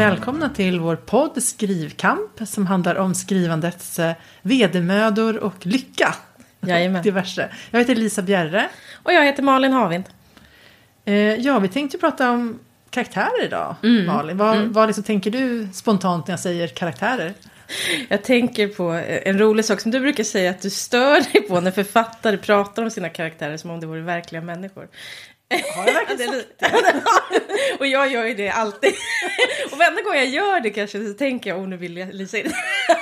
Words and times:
välkomna 0.00 0.48
till 0.48 0.80
vår 0.80 0.96
podd 0.96 1.42
Skrivkamp 1.42 2.30
som 2.46 2.66
handlar 2.66 2.94
om 2.94 3.14
skrivandets 3.14 3.98
eh, 3.98 4.12
vedermödor 4.42 5.36
och 5.36 5.66
lycka. 5.66 6.14
Jajamän. 6.60 7.02
Diverse. 7.04 7.48
Jag 7.70 7.78
heter 7.78 7.94
Lisa 7.94 8.22
Bjerre. 8.22 8.68
Och 9.02 9.12
jag 9.12 9.24
heter 9.24 9.42
Malin 9.42 9.72
Havind. 9.72 10.04
Eh, 11.04 11.14
ja, 11.14 11.58
vi 11.58 11.68
tänkte 11.68 11.98
prata 11.98 12.30
om 12.30 12.58
karaktärer 12.90 13.44
idag, 13.44 13.76
Mm. 13.82 14.06
Malin. 14.06 14.36
Vad, 14.36 14.58
vad 14.58 14.86
liksom 14.88 15.04
tänker 15.04 15.30
du 15.30 15.68
spontant 15.72 16.26
när 16.26 16.32
jag 16.32 16.40
säger 16.40 16.68
karaktärer? 16.68 17.34
Jag 18.08 18.22
tänker 18.22 18.68
på 18.68 19.02
en 19.24 19.38
rolig 19.38 19.64
sak 19.64 19.80
som 19.80 19.90
du 19.90 20.00
brukar 20.00 20.24
säga 20.24 20.50
att 20.50 20.62
du 20.62 20.70
stör 20.70 21.32
dig 21.32 21.42
på 21.42 21.60
när 21.60 21.70
författare 21.70 22.36
pratar 22.36 22.82
om 22.82 22.90
sina 22.90 23.08
karaktärer 23.08 23.56
som 23.56 23.70
om 23.70 23.80
det 23.80 23.86
vore 23.86 24.00
verkliga 24.00 24.42
människor. 24.42 24.88
Har 25.76 25.86
jag 25.86 25.94
verkligen 25.94 26.18
Det 26.18 26.24
är 26.24 26.36
lite- 26.36 27.02
och 27.78 27.86
jag 27.86 28.12
gör 28.12 28.24
ju 28.26 28.34
det 28.34 28.50
alltid. 28.50 28.92
och 29.72 29.78
varenda 29.78 30.02
gång 30.02 30.14
jag 30.14 30.26
gör 30.26 30.60
det 30.60 30.70
kanske 30.70 31.06
så 31.06 31.12
tänker 31.14 31.50
jag, 31.50 31.58
oh 31.60 31.68
nu 31.68 31.76
vill 31.76 31.96
jag 31.96 32.14
Lisa 32.14 32.38
in. 32.38 32.52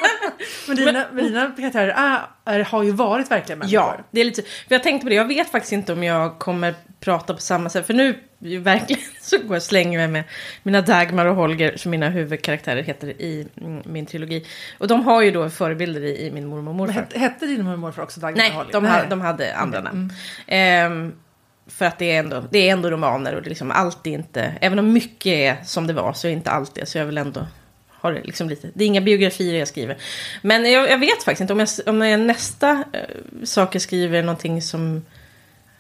Men 0.69 0.77
dina, 0.77 1.07
men 1.13 1.25
dina 1.25 1.53
karaktärer 1.59 1.89
är, 1.89 2.21
är, 2.55 2.61
har 2.65 2.83
ju 2.83 2.91
varit 2.91 3.31
verkliga 3.31 3.57
människor. 3.57 3.75
Ja, 3.75 3.97
det 4.11 4.21
är 4.21 4.25
lite 4.25 4.43
För 4.43 4.75
jag 4.75 4.83
tänkte 4.83 5.05
på 5.05 5.09
det, 5.09 5.15
jag 5.15 5.29
vet 5.29 5.51
faktiskt 5.51 5.73
inte 5.73 5.93
om 5.93 6.05
jag 6.05 6.39
kommer 6.39 6.75
prata 7.01 7.35
på 7.35 7.41
samma 7.41 7.71
sätt. 7.71 7.87
För 7.87 7.95
nu, 7.95 8.19
verkligen, 8.59 9.03
så 9.21 9.37
går 9.39 9.47
jag 9.47 9.57
och 9.57 9.63
slänger 9.63 9.99
mig 9.99 10.09
med 10.09 10.25
mina 10.63 10.81
Dagmar 10.81 11.27
och 11.27 11.37
Holger, 11.37 11.77
som 11.77 11.91
mina 11.91 12.09
huvudkaraktärer 12.09 12.83
heter 12.83 13.09
i 13.09 13.47
mm, 13.61 13.83
min 13.87 14.07
trilogi. 14.07 14.47
Och 14.79 14.89
de 14.89 15.05
har 15.05 15.23
ju 15.23 15.31
då 15.31 15.51
förebilder 15.51 16.01
i, 16.05 16.27
i 16.27 16.31
min 16.31 16.47
mormor 16.47 16.59
och 16.59 16.65
Men 16.65 16.77
morfar. 16.77 16.93
hette, 17.01 17.19
hette 17.19 17.47
din 17.47 17.57
mormor 17.57 17.73
och 17.73 17.79
morfar 17.79 18.03
också 18.03 18.21
Dagmar 18.21 18.39
Nej, 18.39 18.51
Holger? 18.51 18.73
de, 18.73 18.85
Nej. 18.85 19.03
de 19.11 19.21
hade 19.21 19.57
andra 19.57 19.81
namn. 19.81 20.13
Ehm, 20.47 21.13
för 21.69 21.85
att 21.85 21.99
det 21.99 22.13
är, 22.13 22.19
ändå, 22.19 22.45
det 22.51 22.69
är 22.69 22.73
ändå 22.73 22.91
romaner 22.91 23.35
och 23.35 23.43
det 23.43 23.47
är 23.47 23.51
liksom 23.51 23.71
allt 23.71 24.07
är 24.07 24.11
inte, 24.11 24.53
även 24.61 24.79
om 24.79 24.93
mycket 24.93 25.33
är 25.33 25.57
som 25.65 25.87
det 25.87 25.93
var 25.93 26.13
så 26.13 26.29
är 26.29 26.33
inte 26.33 26.51
allt 26.51 26.75
det. 26.75 26.87
Så 26.87 26.99
jag 26.99 27.07
vill 27.07 27.19
ändå 27.19 27.47
ha 28.03 28.11
det 28.11 28.23
liksom 28.25 28.49
lite, 28.49 28.71
det 28.75 28.85
är 28.85 28.87
inga 28.89 29.01
biografier 29.01 29.59
jag 29.59 29.69
skriver. 29.69 29.97
Men 30.43 30.73
jag, 30.73 30.91
jag 30.91 30.99
vet 30.99 31.23
faktiskt 31.23 31.41
inte 31.41 31.53
om, 31.53 31.61
jag, 31.61 31.69
om 31.87 32.03
jag 32.03 32.21
nästa 32.21 32.71
eh, 32.71 33.45
sak 33.45 33.75
jag 33.75 33.83
skriver 33.83 34.19
är 34.19 34.23
någonting 34.23 34.63
som, 34.63 35.05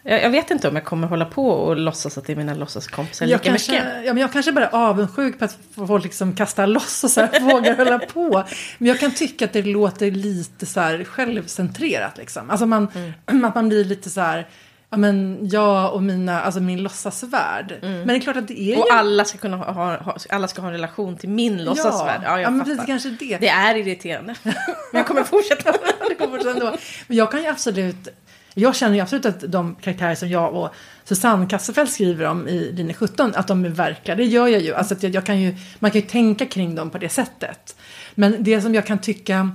jag, 0.03 0.22
jag 0.22 0.30
vet 0.30 0.50
inte 0.50 0.69
om 0.69 0.77
jag 0.77 0.84
kommer 0.84 1.08
hålla 1.08 1.25
på 1.25 1.50
och 1.50 1.77
låtsas 1.77 2.19
att 2.19 2.27
det 2.27 2.33
är 2.33 2.36
mina 2.36 2.55
låtsaskompisar 2.55 3.27
jag 3.27 3.39
lika 3.39 3.50
kanske, 3.50 3.73
mycket. 3.73 4.05
ja, 4.05 4.12
men 4.12 4.20
jag 4.20 4.33
kanske 4.33 4.52
bara 4.52 4.67
är 4.67 4.75
avundsjuk 4.75 5.39
på 5.39 5.45
att 5.45 5.58
folk 5.75 6.05
liksom 6.05 6.36
kastar 6.36 6.67
loss 6.67 7.05
och 7.05 7.11
så 7.11 7.20
här 7.20 7.41
vågar 7.52 7.77
hålla 7.77 7.98
på. 7.98 8.45
Men 8.78 8.89
jag 8.89 9.00
kan 9.00 9.11
tycka 9.11 9.45
att 9.45 9.52
det 9.52 9.62
låter 9.62 10.11
lite 10.11 10.67
så 10.67 10.80
här 10.80 11.05
självcentrerat 11.05 12.19
liksom. 12.19 12.50
Alltså 12.50 12.67
man, 12.67 12.89
att 13.45 13.55
man 13.55 13.69
blir 13.69 13.84
lite 13.84 14.11
så 14.11 14.20
här, 14.20 14.48
ja 14.91 14.97
men 14.97 15.39
jag 15.42 15.94
och 15.94 16.03
mina, 16.03 16.42
alltså 16.42 16.61
min 16.61 16.83
låtsasvärld. 16.83 17.78
Men 17.81 18.06
det 18.06 18.14
är 18.14 18.20
klart 18.20 18.36
att 18.36 18.48
det 18.48 18.61
är 18.61 18.78
Och 18.78 18.86
ju... 18.91 18.92
alla 18.92 19.25
ska 19.25 19.39
kunna 19.39 19.56
ha, 19.56 19.97
ha, 19.97 20.17
alla 20.30 20.48
ska 20.48 20.61
ha 20.61 20.69
en 20.69 20.75
relation 20.75 21.17
till 21.17 21.28
min 21.28 21.64
låtsasvärld. 21.64 22.20
Ja, 22.25 22.30
jag 22.30 22.41
ja 22.41 22.50
men 22.50 22.64
precis, 22.64 22.86
kanske 22.86 23.11
det. 23.11 23.39
Det 23.39 23.48
är 23.48 23.75
irriterande. 23.75 24.34
Men 24.42 24.55
jag 24.92 25.06
kommer 25.06 25.25
fortsätta. 25.25 25.72
det 26.08 26.14
kommer 26.14 26.39
sen 26.41 26.58
då. 26.58 26.77
Men 27.06 27.17
jag 27.17 27.30
kan 27.30 27.42
ju 27.42 27.47
absolut, 27.47 28.08
jag 28.55 28.77
känner 28.77 28.95
ju 28.95 29.00
absolut 29.00 29.27
att 29.27 29.41
de 29.53 29.75
karaktärer 29.75 30.14
som 30.14 30.28
jag 30.28 30.55
och 30.55 30.75
Susanne 31.05 31.47
Kasselfeld 31.47 31.91
skriver 31.91 32.25
om 32.25 32.48
i 32.48 32.73
linje 32.73 32.95
17, 32.95 33.33
att 33.34 33.47
de 33.47 33.64
är 33.64 33.69
verkliga. 33.69 34.17
Det 34.17 34.25
gör 34.25 34.47
jag 34.47 34.62
ju. 34.62 34.75
Alltså 34.75 34.95
att 34.95 35.02
jag, 35.02 35.14
jag 35.14 35.27
kan 35.27 35.41
ju, 35.41 35.56
man 35.78 35.91
kan 35.91 36.00
ju 36.00 36.06
tänka 36.06 36.47
kring 36.47 36.75
dem 36.75 36.91
på 36.91 36.98
det 36.98 37.08
sättet. 37.08 37.77
Men 38.14 38.45
det 38.45 38.62
som 38.62 38.75
jag 38.75 38.86
kan 38.86 38.98
tycka, 38.98 39.50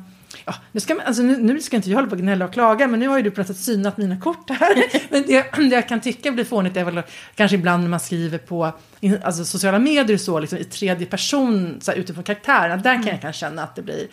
ja, 0.46 0.56
nu, 0.72 0.80
ska 0.80 0.96
man, 0.96 1.06
alltså 1.06 1.22
nu, 1.24 1.38
nu 1.38 1.62
ska 1.62 1.76
inte 1.76 1.90
jag 1.90 1.98
hålla 1.98 2.08
på 2.08 2.16
och 2.16 2.22
gnälla 2.22 2.46
och 2.46 2.54
klaga, 2.54 2.88
men 2.88 3.00
nu 3.00 3.08
har 3.08 3.18
ju 3.18 3.24
du 3.24 3.32
plötsligt 3.32 3.58
synat 3.60 3.98
mina 3.98 4.20
kort 4.20 4.50
här. 4.50 4.84
Men 5.10 5.24
det, 5.28 5.46
det 5.58 5.76
jag 5.76 5.88
kan 5.88 6.02
tycka 6.02 6.32
blir 6.32 6.46
fånigt 6.46 6.78
är 6.78 6.84
väl 6.84 7.02
kanske 7.36 7.56
ibland 7.56 7.84
när 7.84 7.90
man 7.90 8.00
skriver 8.00 8.38
på 8.38 8.72
alltså 9.24 9.46
sociala 9.46 9.80
medier 9.80 10.18
så, 10.18 10.40
liksom, 10.40 10.58
i 10.60 10.64
tredje 10.64 11.06
person, 11.06 11.78
så 11.82 11.92
här, 11.92 11.98
utifrån 11.98 12.24
karaktärerna. 12.24 12.78
Där 12.78 12.96
kan 12.96 13.08
jag 13.08 13.22
kan 13.22 13.34
känna 13.34 13.64
att 13.64 13.76
det 13.76 13.82
blir 13.82 14.08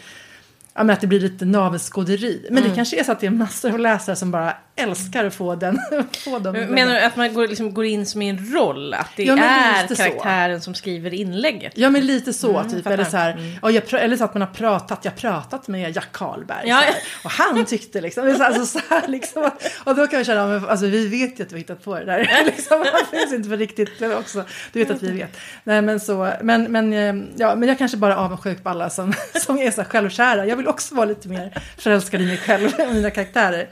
Ja, 0.75 0.85
men 0.85 0.91
att 0.95 1.01
det 1.01 1.07
blir 1.07 1.21
lite 1.21 1.45
navelskåderi. 1.45 2.47
Men 2.51 2.59
Mm. 2.59 2.71
det 2.71 2.77
kanske 2.77 3.01
är 3.01 3.05
så 3.05 3.13
att 3.13 3.21
det 3.21 3.27
är 3.27 3.31
massor 3.31 3.71
av 3.71 3.79
läsare 3.79 4.17
som 4.17 4.31
bara 4.31 4.57
älskar 4.83 5.25
att 5.25 5.35
få 5.35 5.55
den. 5.55 5.79
få 6.25 6.39
dem. 6.39 6.53
Menar 6.53 6.95
du 6.95 7.01
att 7.01 7.17
man 7.17 7.35
går, 7.35 7.49
liksom, 7.49 7.75
går 7.75 7.85
in 7.85 8.07
som 8.07 8.23
i 8.23 8.29
en 8.29 8.53
roll? 8.55 8.95
Att 8.95 9.11
det 9.17 9.23
Ja, 9.25 9.39
är 9.39 9.83
lite 9.83 9.97
så. 9.97 10.03
karaktären 10.03 10.61
som 10.61 10.75
skriver 10.75 11.15
inlägget? 11.15 11.73
Ja 11.77 11.91
men 11.91 12.07
lite 12.07 12.33
så 12.33 12.63
typ. 12.65 12.73
fattar. 12.73 12.91
Eller 12.91 13.05
så, 13.05 13.17
här, 13.17 13.59
ja, 13.63 13.71
jag, 13.71 13.83
eller 13.93 14.17
så 14.17 14.25
att 14.25 14.35
man 14.35 14.41
har 14.43 14.49
pratat, 14.49 14.99
jag 15.05 15.13
har 15.13 15.17
pratat 15.17 15.69
med 15.69 15.97
Jack 15.97 16.09
Karlberg. 16.13 16.69
Ja, 16.69 16.75
här, 16.77 16.95
och 17.25 17.31
han 17.31 17.65
tyckte 17.65 18.01
liksom, 18.01 18.35
så- 18.37 18.43
alltså, 18.45 18.67
så 18.67 18.81
här, 18.91 19.09
liksom. 19.09 19.51
Och 19.85 19.97
då 19.97 20.07
kan 20.07 20.19
jag 20.19 20.27
känna, 20.27 20.47
men, 20.47 20.69
alltså 20.69 20.87
vi 20.87 21.09
vet 21.09 21.41
ju 21.41 21.43
att 21.45 21.51
vi 21.53 21.55
har 21.55 21.59
hittat 21.59 21.85
på 21.85 21.95
det 21.99 22.05
där. 22.05 22.19
liksom, 22.45 22.85
det 23.11 23.19
finns 23.19 23.33
inte 23.33 23.49
för 23.49 23.57
riktigt 23.57 24.03
också. 24.19 24.45
Du 24.73 24.79
vet 24.79 24.91
att 24.91 25.03
vi 25.03 25.11
vet. 25.11 25.37
Nej 25.65 25.83
men 25.83 26.01
så, 26.01 26.33
men, 26.43 26.63
men, 26.73 26.93
eh, 26.93 27.25
ja, 27.37 27.55
men 27.55 27.69
jag 27.69 27.79
kanske 27.79 27.97
bara 27.97 28.13
är 28.13 28.17
avundsjuk 28.17 28.63
på 28.63 28.69
alla 28.69 28.91
som, 28.91 29.13
som 29.47 29.59
är 29.59 29.71
så 29.71 29.81
här 29.83 29.89
självkära. 29.89 30.47
Jag 30.47 30.57
vill 30.57 30.69
också 30.69 30.95
vara 30.95 31.07
lite 31.07 31.29
mer 31.29 31.63
förälskad 31.79 32.21
i 32.21 32.27
mig 32.27 32.37
själv 32.39 32.71
och 32.89 32.95
mina 32.95 33.11
karaktärer. 33.11 33.69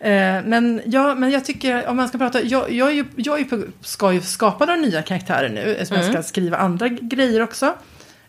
Eh, 0.00 0.39
men, 0.46 0.82
ja, 0.84 1.14
men 1.14 1.30
jag 1.30 1.44
tycker, 1.44 1.86
om 1.86 1.96
man 1.96 2.08
ska 2.08 2.18
prata, 2.18 2.42
jag, 2.42 2.72
jag, 2.72 2.88
är 2.88 2.92
ju, 2.92 3.04
jag 3.16 3.40
är 3.40 3.44
på, 3.44 3.62
ska 3.80 4.12
ju 4.12 4.20
skapa 4.20 4.66
några 4.66 4.80
nya 4.80 5.02
karaktärer 5.02 5.48
nu, 5.48 5.74
eftersom 5.74 5.96
jag 5.96 6.06
ska 6.06 6.22
skriva 6.22 6.56
andra 6.56 6.88
grejer 6.88 7.42
också. 7.42 7.74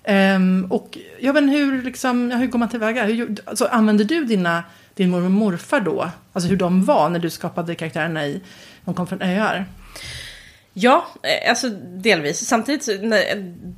Ehm, 0.03 0.67
och 0.69 0.97
vet 1.22 1.44
inte 1.44 1.57
hur, 1.57 1.83
liksom, 1.83 2.31
ja, 2.31 2.38
hur 2.38 2.47
går 2.47 2.59
man 2.59 2.69
tillväga? 2.69 3.03
Hur, 3.05 3.35
alltså, 3.45 3.66
använder 3.66 4.05
du 4.05 4.25
dina, 4.25 4.63
din 4.94 5.09
mormor 5.09 5.25
och 5.25 5.31
morfar 5.31 5.79
då? 5.79 6.09
Alltså 6.33 6.49
hur 6.49 6.57
de 6.57 6.85
var 6.85 7.09
när 7.09 7.19
du 7.19 7.29
skapade 7.29 7.75
karaktärerna 7.75 8.25
i 8.28 8.41
De 8.85 8.93
kom 8.93 9.07
från 9.07 9.22
öar? 9.22 9.66
Ja, 10.73 11.05
eh, 11.23 11.49
alltså 11.49 11.69
delvis. 11.83 12.47
Samtidigt, 12.47 13.01
när 13.01 13.22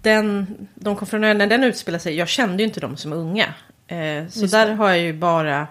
den, 0.01 0.47
de 0.75 0.95
kom 0.95 1.07
från 1.07 1.23
ön, 1.23 1.38
när 1.38 1.47
den 1.47 1.63
utspelade 1.63 2.03
sig, 2.03 2.15
jag 2.15 2.27
kände 2.27 2.63
ju 2.63 2.67
inte 2.67 2.79
dem 2.79 2.97
som 2.97 3.13
unga. 3.13 3.45
Eh, 3.88 4.27
så 4.29 4.41
Just 4.41 4.53
där 4.53 4.67
det. 4.67 4.73
har 4.73 4.89
jag 4.89 5.00
ju 5.00 5.13
bara, 5.13 5.59
eh, 5.61 5.67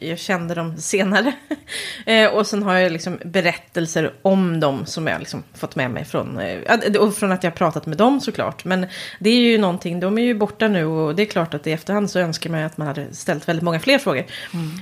jag 0.00 0.18
kände 0.18 0.54
dem 0.54 0.76
senare. 0.76 1.32
eh, 2.06 2.26
och 2.26 2.46
sen 2.46 2.62
har 2.62 2.74
jag 2.74 2.92
liksom 2.92 3.18
berättelser 3.24 4.12
om 4.22 4.60
dem 4.60 4.86
som 4.86 5.06
jag 5.06 5.18
liksom 5.18 5.42
fått 5.54 5.76
med 5.76 5.90
mig 5.90 6.04
från, 6.04 6.38
eh, 6.38 6.96
och 6.98 7.14
från 7.14 7.32
att 7.32 7.44
jag 7.44 7.54
pratat 7.54 7.86
med 7.86 7.98
dem 7.98 8.20
såklart. 8.20 8.64
Men 8.64 8.86
det 9.18 9.30
är 9.30 9.40
ju 9.40 9.58
någonting, 9.58 10.00
de 10.00 10.18
är 10.18 10.22
ju 10.22 10.34
borta 10.34 10.68
nu 10.68 10.84
och 10.84 11.14
det 11.14 11.22
är 11.22 11.26
klart 11.26 11.54
att 11.54 11.66
i 11.66 11.72
efterhand 11.72 12.10
så 12.10 12.18
önskar 12.18 12.50
man 12.50 12.62
att 12.62 12.76
man 12.76 12.86
hade 12.86 13.14
ställt 13.14 13.48
väldigt 13.48 13.62
många 13.62 13.80
fler 13.80 13.98
frågor. 13.98 14.24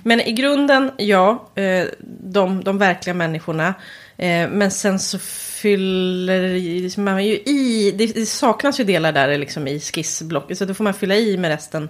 Men 0.02 0.20
i 0.20 0.32
grunden, 0.32 0.90
ja, 0.96 1.50
eh, 1.54 1.84
de, 2.20 2.64
de 2.64 2.78
verkliga 2.78 3.14
människorna. 3.14 3.74
Eh, 4.16 4.48
men 4.50 4.70
sen 4.70 4.98
så 4.98 5.18
fyller 5.18 6.54
liksom 6.80 7.04
man 7.04 7.24
ju 7.24 7.34
i, 7.34 7.94
det 7.98 8.26
saknas 8.26 8.80
ju 8.80 8.84
delar 8.84 9.12
där 9.12 9.38
liksom 9.38 9.68
i 9.68 9.80
skissblocket. 9.80 10.58
Så 10.58 10.64
då 10.64 10.74
får 10.74 10.84
man 10.84 10.94
fylla 10.94 11.16
i 11.16 11.36
med 11.36 11.50
resten. 11.50 11.88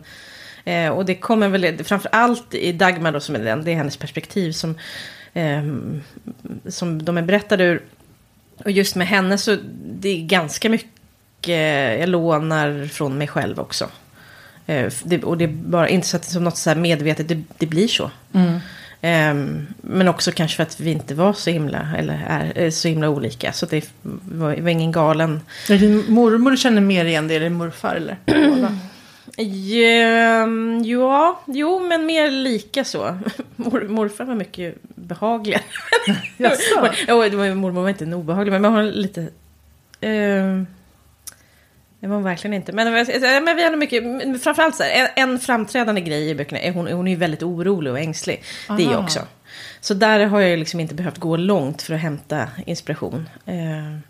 Eh, 0.66 0.88
och 0.88 1.04
det 1.04 1.14
kommer 1.14 1.48
väl, 1.48 1.84
framför 1.84 2.08
allt 2.12 2.54
i 2.54 2.72
Dagmar 2.72 3.12
då 3.12 3.20
som 3.20 3.34
är 3.34 3.38
den, 3.38 3.64
det 3.64 3.70
är 3.70 3.76
hennes 3.76 3.96
perspektiv 3.96 4.52
som, 4.52 4.74
ehm, 5.34 6.02
som 6.68 7.04
de 7.04 7.18
är 7.18 7.22
berättade 7.22 7.64
ur. 7.64 7.82
Och 8.64 8.70
just 8.70 8.96
med 8.96 9.06
henne 9.06 9.38
så 9.38 9.56
det 9.84 10.08
är 10.08 10.26
ganska 10.26 10.68
mycket, 10.68 12.00
jag 12.00 12.08
lånar 12.08 12.86
från 12.86 13.18
mig 13.18 13.28
själv 13.28 13.60
också. 13.60 13.88
Eh, 14.66 14.92
det, 15.04 15.24
och 15.24 15.38
det 15.38 15.44
är 15.44 15.48
bara 15.48 15.88
inte 15.88 16.06
så 16.06 16.16
att 16.16 16.22
det 16.22 16.28
är 16.28 16.32
som 16.32 16.44
något 16.44 16.56
så 16.56 16.70
här 16.70 16.76
medvetet, 16.76 17.28
det, 17.28 17.42
det 17.58 17.66
blir 17.66 17.88
så. 17.88 18.10
Ehm, 19.00 19.66
men 19.80 20.08
också 20.08 20.32
kanske 20.32 20.56
för 20.56 20.62
att 20.62 20.80
vi 20.80 20.90
inte 20.90 21.14
var 21.14 21.32
så 21.32 21.50
himla, 21.50 21.88
eller 21.98 22.24
är, 22.28 22.52
är 22.58 22.70
så 22.70 22.88
himla 22.88 23.08
olika. 23.08 23.52
Så 23.52 23.66
det 23.66 23.90
var, 24.22 24.56
det 24.56 24.62
var 24.62 24.70
ingen 24.70 24.92
galen... 24.92 25.40
Är 25.70 25.78
din 25.78 26.04
mormor 26.08 26.56
känner 26.56 26.80
mer 26.80 27.04
igen 27.04 27.28
det, 27.28 27.34
eller 27.34 27.50
morfar? 27.50 27.94
Eller? 27.94 28.16
Ehm, 29.36 30.82
ja, 30.84 31.40
jo, 31.46 31.80
men 31.80 32.06
mer 32.06 32.30
lika 32.30 32.84
så. 32.84 33.18
Mor, 33.56 33.88
morfar 33.88 34.24
var 34.24 34.34
mycket 34.34 34.74
behagligare. 34.94 35.62
Jaså? 36.36 36.80
Var, 37.08 37.54
mormor 37.54 37.82
var 37.82 37.88
inte 37.88 38.04
obehaglig, 38.04 38.52
men 38.52 38.62
man 38.62 38.72
har 38.72 38.82
lite... 38.82 39.28
ehm, 40.00 40.66
det 42.00 42.06
var 42.06 42.14
hon 42.14 42.24
verkligen 42.24 42.54
inte. 42.54 42.72
Men, 42.72 42.92
men 43.44 43.56
vi 43.56 43.64
hade 43.64 43.76
mycket, 43.76 44.02
framförallt 44.42 44.76
så 44.76 44.82
här, 44.82 45.10
en, 45.16 45.30
en 45.30 45.38
framträdande 45.38 46.00
grej 46.00 46.28
i 46.28 46.34
böckerna 46.34 46.60
är 46.60 46.72
hon, 46.72 46.86
hon 46.86 47.08
är 47.08 47.16
väldigt 47.16 47.42
orolig 47.42 47.92
och 47.92 47.98
ängslig. 47.98 48.42
Det 48.68 48.82
är 48.82 48.86
jag 48.86 48.92
Aha. 48.92 49.04
också. 49.04 49.20
Så 49.80 49.94
där 49.94 50.26
har 50.26 50.40
jag 50.40 50.58
liksom 50.58 50.80
inte 50.80 50.94
behövt 50.94 51.18
gå 51.18 51.36
långt 51.36 51.82
för 51.82 51.94
att 51.94 52.00
hämta 52.00 52.48
inspiration. 52.66 53.28
Ehm, 53.46 54.02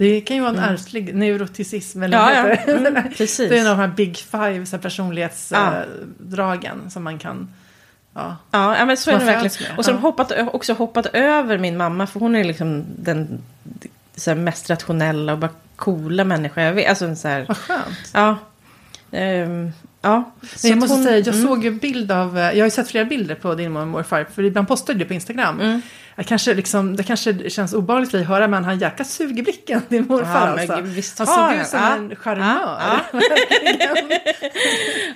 Det 0.00 0.20
kan 0.20 0.36
ju 0.36 0.42
vara 0.42 0.52
en 0.52 0.58
ärftlig 0.58 1.14
neuroticism. 1.14 2.02
Eller 2.02 2.18
Mm. 2.18 2.48
Ja, 2.48 2.56
ja. 2.66 2.72
Mm, 2.72 2.94
precis. 3.16 3.48
Det 3.50 3.56
är 3.56 3.60
en 3.60 3.66
av 3.66 3.76
de 3.76 3.80
här 3.82 3.88
big 3.96 4.16
five 4.16 4.66
så 4.66 4.76
här, 4.76 4.78
Ja. 4.78 4.82
personlighetsdragen 4.82 6.90
som 6.90 7.04
man 7.04 7.18
kan... 7.18 7.48
Ja. 8.14 8.36
Ja, 8.50 8.76
ja, 8.78 8.84
men 8.86 8.96
så 8.96 9.10
är 9.10 9.18
det 9.18 9.24
verkligen. 9.24 9.78
Och 9.78 9.84
så 9.84 9.90
har 9.90 9.94
ja. 9.96 10.00
de 10.00 10.02
hoppat, 10.02 10.32
också 10.54 10.72
hoppat 10.72 11.06
över 11.06 11.58
min 11.58 11.76
mamma, 11.76 12.06
för 12.06 12.20
hon 12.20 12.36
är 12.36 12.44
liksom 12.44 12.84
den 12.98 13.42
så 14.16 14.30
här, 14.30 14.36
mest 14.38 14.70
rationella 14.70 15.32
och 15.32 15.38
bara 15.38 15.50
coola 15.76 16.24
människa 16.24 16.62
jag 16.62 16.72
vet. 16.72 16.88
Alltså 16.88 17.14
så 17.16 17.28
här, 17.28 17.44
Vad 17.48 17.56
skönt. 17.56 18.10
ja. 18.14 18.36
Ehm, 19.12 19.70
ja. 20.02 20.30
Så 20.56 20.68
jag 20.68 20.78
måste 20.78 20.94
hon- 20.96 21.04
säga, 21.04 21.18
jag 21.18 21.28
mm. 21.34 21.46
såg 21.46 21.64
ju 21.64 21.70
bild 21.70 22.12
av, 22.12 22.36
jag 22.38 22.44
har 22.46 22.52
ju 22.64 22.70
sett 22.70 22.88
flera 22.88 23.04
bilder 23.04 23.34
på 23.34 23.54
din 23.54 23.72
mormor 23.72 23.82
och 23.86 23.88
morfar, 23.88 24.26
för 24.34 24.42
ibland 24.42 24.68
postar 24.68 24.94
du 24.94 25.04
på 25.04 25.14
Instagram. 25.14 25.60
Mm. 25.60 25.82
Jag 26.20 26.26
kanske 26.26 26.54
liksom, 26.54 26.96
det 26.96 27.02
kanske 27.02 27.50
känns 27.50 27.72
obehagligt 27.72 28.10
för 28.10 28.18
dig 28.18 28.24
att 28.24 28.28
höra, 28.28 28.48
men 28.48 28.64
han 28.64 28.78
jäkla 28.78 29.04
sug 29.04 29.38
i 29.38 29.42
blicken, 29.42 29.82
din 29.88 30.06
morfar 30.08 30.46
Ja, 30.48 30.54
men 30.56 30.70
alltså. 30.70 30.80
visst 30.94 31.18
han 31.18 31.26
såg 31.26 31.52
ut 31.60 31.66
som 31.66 31.78
Ja. 31.80 31.94
en 31.96 32.16
charmör. 32.16 32.78
Ja, 32.82 33.00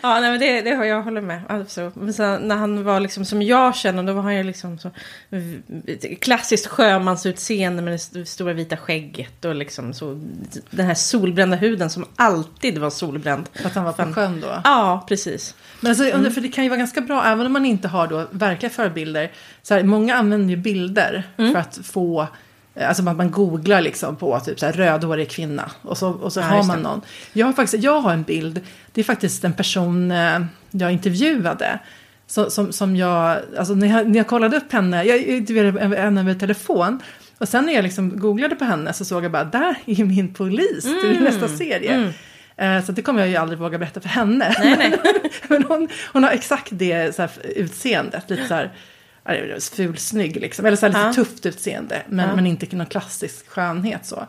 Ja, 0.02 0.20
nej, 0.20 0.30
men 0.30 0.40
det, 0.40 0.60
det 0.62 0.70
jag 0.86 1.02
håller 1.02 1.20
med. 1.20 1.42
Alltså, 1.48 1.92
men 1.94 2.12
sen, 2.14 2.42
när 2.48 2.56
han 2.56 2.84
var 2.84 3.00
liksom 3.00 3.24
som 3.24 3.42
jag 3.42 3.76
känner, 3.76 4.02
då 4.02 4.12
var 4.12 4.22
han 4.22 4.36
ju 4.36 4.42
liksom 4.42 4.78
så 4.78 4.90
klassiskt 6.20 6.66
sjömansutseende 6.66 7.82
med 7.82 7.92
det 7.92 7.96
st- 7.96 8.26
stora 8.26 8.52
vita 8.52 8.76
skägget 8.76 9.44
och 9.44 9.54
liksom 9.54 9.94
så 9.94 10.20
den 10.70 10.86
här 10.86 10.94
solbrända 10.94 11.56
huden 11.56 11.90
som 11.90 12.04
alltid 12.16 12.78
var 12.78 12.90
solbränd. 12.90 13.48
För 13.54 13.66
att 13.66 13.74
han 13.74 13.84
var 13.84 13.92
på 13.92 14.12
sjön 14.12 14.40
då. 14.40 14.60
Ja, 14.64 15.04
precis. 15.08 15.54
Men 15.84 15.90
alltså, 15.90 16.04
Mm. 16.04 16.32
för 16.32 16.40
det 16.40 16.48
kan 16.48 16.64
ju 16.64 16.70
vara 16.70 16.78
ganska 16.78 17.00
bra, 17.00 17.24
även 17.24 17.46
om 17.46 17.52
man 17.52 17.66
inte 17.66 17.88
har 17.88 18.06
då 18.06 18.26
verkliga 18.30 18.70
förebilder. 18.70 19.30
Så 19.62 19.74
här, 19.74 19.82
många 19.82 20.14
använder 20.14 20.50
ju 20.50 20.56
bilder 20.56 21.22
Mm. 21.36 21.52
för 21.52 21.60
att 21.60 21.78
få, 21.86 22.26
eh, 22.74 22.88
alltså 22.88 23.02
man, 23.02 23.16
man 23.16 23.30
googlar 23.30 23.80
liksom 23.80 24.16
på 24.16 24.40
typ 24.40 24.60
så 24.60 24.66
här, 24.66 24.72
rödhårig 24.72 25.30
kvinna. 25.30 25.70
Och 25.82 25.98
så, 25.98 26.08
och 26.10 26.32
så 26.32 26.40
Ja, 26.40 26.44
har 26.46 26.62
man 26.64 26.76
det. 26.76 26.82
någon. 26.82 27.00
Jag 27.32 27.46
har 27.46 27.52
faktiskt, 27.52 27.84
jag 27.84 28.00
har 28.00 28.12
en 28.12 28.22
bild, 28.22 28.60
det 28.92 29.00
är 29.00 29.04
faktiskt 29.04 29.44
en 29.44 29.52
person 29.52 30.10
eh, 30.10 30.40
jag 30.70 30.92
intervjuade. 30.92 31.78
Så, 32.26 32.50
som, 32.50 32.72
som 32.72 32.96
jag, 32.96 33.38
alltså 33.58 33.74
när 33.74 33.86
jag, 33.86 34.08
när 34.08 34.16
jag 34.16 34.26
kollade 34.26 34.56
upp 34.56 34.72
henne, 34.72 35.04
jag 35.04 35.18
intervjuade 35.22 35.96
henne 35.96 36.20
över 36.20 36.34
telefon. 36.34 37.00
Och 37.38 37.48
sen 37.48 37.66
när 37.66 37.72
jag 37.72 37.82
liksom 37.82 38.18
googlade 38.18 38.54
på 38.56 38.64
henne 38.64 38.92
så 38.92 39.04
såg 39.04 39.24
jag 39.24 39.32
bara, 39.32 39.44
där 39.44 39.74
är 39.86 40.04
min 40.04 40.34
polis 40.34 40.84
Mm. 40.84 41.24
nästa 41.24 41.48
serie. 41.48 41.94
Eh, 42.04 42.10
Så 42.86 42.92
det 42.92 43.02
kommer 43.02 43.20
jag 43.20 43.28
ju 43.28 43.36
aldrig 43.36 43.58
våga 43.58 43.78
berätta 43.78 44.00
för 44.00 44.08
henne. 44.08 44.54
Nej, 44.58 44.76
nej. 44.78 44.98
Men 45.48 45.62
hon, 45.64 45.88
hon 46.12 46.24
har 46.24 46.30
exakt 46.30 46.68
det 46.70 47.14
så 47.14 47.22
här, 47.22 47.30
utseendet, 47.56 48.30
lite 48.30 48.46
så 48.48 48.54
här 48.54 48.70
fulsnygg 49.76 50.36
liksom. 50.36 50.66
Eller 50.66 50.76
så 50.76 50.86
här, 50.86 50.92
lite 50.92 51.00
Ja. 51.06 51.12
tufft 51.12 51.46
utseende, 51.46 52.02
men, 52.08 52.28
Ja. 52.28 52.36
men 52.36 52.46
inte 52.46 52.76
någon 52.76 52.86
klassisk 52.86 53.48
skönhet 53.48 54.06
så. 54.06 54.26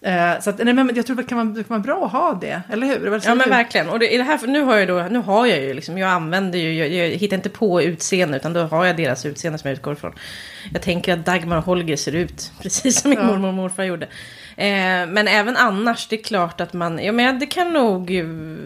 Eh, 0.00 0.40
så 0.40 0.50
att, 0.50 0.58
nej, 0.58 0.74
men 0.74 0.90
jag 0.96 1.06
tror 1.06 1.16
det 1.16 1.22
kan, 1.22 1.38
vara, 1.38 1.48
det 1.48 1.64
kan 1.64 1.68
vara 1.82 1.96
bra 1.96 2.06
att 2.06 2.12
ha 2.12 2.38
det, 2.40 2.62
eller 2.72 2.86
hur? 2.86 3.20
Ja 3.24 3.34
men 3.34 3.38
du? 3.38 3.50
verkligen. 3.50 3.88
Och 3.88 3.98
det, 3.98 4.14
i 4.14 4.16
det 4.16 4.22
här, 4.22 4.46
nu 4.46 4.62
har 4.62 4.76
jag 4.76 4.88
då, 4.88 5.02
nu 5.10 5.18
har 5.18 5.46
jag 5.46 5.60
ju 5.60 5.74
liksom, 5.74 5.98
jag 5.98 6.10
använder 6.10 6.58
ju, 6.58 6.74
jag, 6.74 6.88
jag 6.88 7.16
hittar 7.16 7.36
inte 7.36 7.48
på 7.48 7.82
utseende 7.82 8.36
utan 8.36 8.52
då 8.52 8.60
har 8.60 8.84
jag 8.84 8.96
deras 8.96 9.26
utseende 9.26 9.58
som 9.58 9.68
jag 9.68 9.76
utgår 9.76 9.92
ifrån. 9.92 10.12
Jag 10.72 10.82
tänker 10.82 11.12
att 11.12 11.26
Dagmar 11.26 11.56
och 11.56 11.64
Holger 11.64 11.96
ser 11.96 12.14
ut 12.14 12.52
precis 12.62 13.00
som 13.00 13.10
min 13.10 13.18
Ja. 13.18 13.24
mormor 13.26 13.48
och 13.48 13.54
morfar 13.54 13.84
gjorde. 13.84 14.06
Eh, 14.58 15.06
men 15.08 15.28
även 15.28 15.56
annars, 15.56 16.06
det 16.08 16.18
är 16.20 16.22
klart 16.22 16.60
att 16.60 16.72
man, 16.72 17.04
ja 17.04 17.12
men 17.12 17.38
det 17.38 17.46
kan 17.46 17.72
nog 17.72 18.10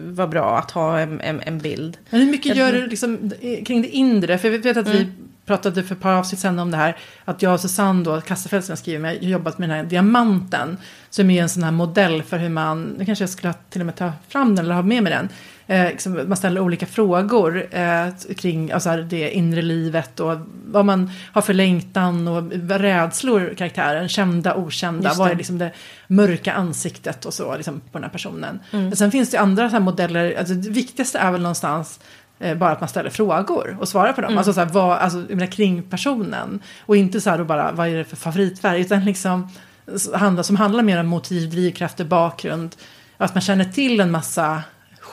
vara 0.05 0.27
bra 0.27 0.57
att 0.57 0.71
ha 0.71 0.99
en, 0.99 1.21
en, 1.21 1.41
en 1.41 1.59
bild. 1.59 1.97
Men 2.09 2.19
hur 2.21 2.31
mycket 2.31 2.55
gör 2.55 2.71
du 2.71 2.87
liksom, 2.87 3.31
kring 3.65 3.81
det 3.81 3.87
inre? 3.89 4.37
För 4.37 4.51
jag 4.51 4.59
vet 4.59 4.77
att 4.77 4.87
vi 4.87 4.97
Mm. 5.01 5.11
pratade 5.45 5.83
för 5.83 5.95
ett 5.95 6.01
par 6.01 6.13
avsnitt 6.13 6.39
sedan 6.41 6.59
om 6.59 6.71
det 6.71 6.77
här. 6.77 6.97
Att 7.25 7.41
jag 7.41 7.53
och 7.53 7.59
Susanne 7.59 8.03
då, 8.03 8.21
Kassafeld 8.21 8.63
som 8.63 8.71
jag 8.71 8.79
skriver 8.79 8.99
med, 8.99 9.11
har 9.17 9.29
jobbat 9.29 9.57
med 9.57 9.69
den 9.69 9.77
här 9.77 9.83
diamanten. 9.83 10.77
Som 11.09 11.29
är 11.29 11.41
en 11.41 11.49
sån 11.49 11.63
här 11.63 11.71
modell 11.71 12.23
för 12.23 12.37
hur 12.37 12.49
man, 12.49 12.83
nu 12.83 13.05
kanske 13.05 13.23
jag 13.23 13.29
skulle 13.29 13.49
ha- 13.49 13.59
till 13.69 13.81
och 13.81 13.85
med 13.85 13.95
ta 13.95 14.11
fram 14.27 14.55
den 14.55 14.65
eller 14.65 14.75
ha 14.75 14.81
med 14.81 15.03
mig 15.03 15.11
den. 15.11 15.29
Eh, 15.67 15.85
liksom, 15.85 16.23
man 16.27 16.37
ställer 16.37 16.61
olika 16.61 16.85
frågor 16.85 17.67
eh, 17.71 18.07
kring 18.37 18.71
alltså, 18.71 18.97
det 18.97 19.31
inre 19.31 19.61
livet 19.61 20.19
och 20.19 20.37
vad 20.65 20.85
man 20.85 21.11
har 21.31 21.41
för 21.41 21.53
längtan 21.53 22.27
och 22.27 22.51
rädslor 22.69 23.53
karaktären, 23.57 24.09
kända, 24.09 24.55
okända. 24.55 25.13
Vad 25.17 25.27
är 25.27 25.31
det. 25.31 25.37
liksom 25.37 25.57
det 25.57 25.71
mörka 26.07 26.53
ansiktet 26.53 27.25
och 27.25 27.33
så 27.33 27.57
liksom, 27.57 27.79
på 27.79 27.97
den 27.97 28.03
här 28.03 28.11
personen. 28.11 28.59
Mm. 28.71 28.85
Men 28.85 28.95
sen 28.95 29.11
finns 29.11 29.31
det 29.31 29.37
andra 29.37 29.69
så 29.69 29.73
här 29.73 29.83
modeller, 29.83 30.35
alltså, 30.39 30.53
det 30.53 30.69
viktigaste 30.69 31.19
är 31.19 31.31
väl 31.31 31.41
någonstans 31.41 31.99
eh, 32.39 32.57
bara 32.57 32.71
att 32.71 32.79
man 32.79 32.89
ställer 32.89 33.09
frågor 33.09 33.77
och 33.79 33.87
svarar 33.87 34.13
på 34.13 34.21
dem. 34.21 34.27
Mm. 34.27 34.37
Alltså, 34.37 34.53
så 34.53 34.59
här, 34.59 34.67
vad, 34.67 34.97
alltså 34.97 35.17
menar, 35.17 35.45
kring 35.45 35.83
personen. 35.83 36.59
Och 36.85 36.95
inte 36.95 37.21
så 37.21 37.29
här 37.29 37.37
då 37.37 37.43
bara, 37.43 37.71
vad 37.71 37.87
är 37.87 37.97
det 37.97 38.03
för 38.03 38.15
favoritfärg? 38.15 38.81
Utan 38.81 39.05
liksom, 39.05 39.49
handla, 40.13 40.43
som 40.43 40.55
handlar 40.55 40.83
mer 40.83 40.99
om 40.99 41.07
motiv, 41.07 41.49
drivkrafter, 41.49 42.05
bakgrund. 42.05 42.75
Att 43.17 43.35
man 43.35 43.41
känner 43.41 43.65
till 43.65 43.99
en 43.99 44.11
massa 44.11 44.63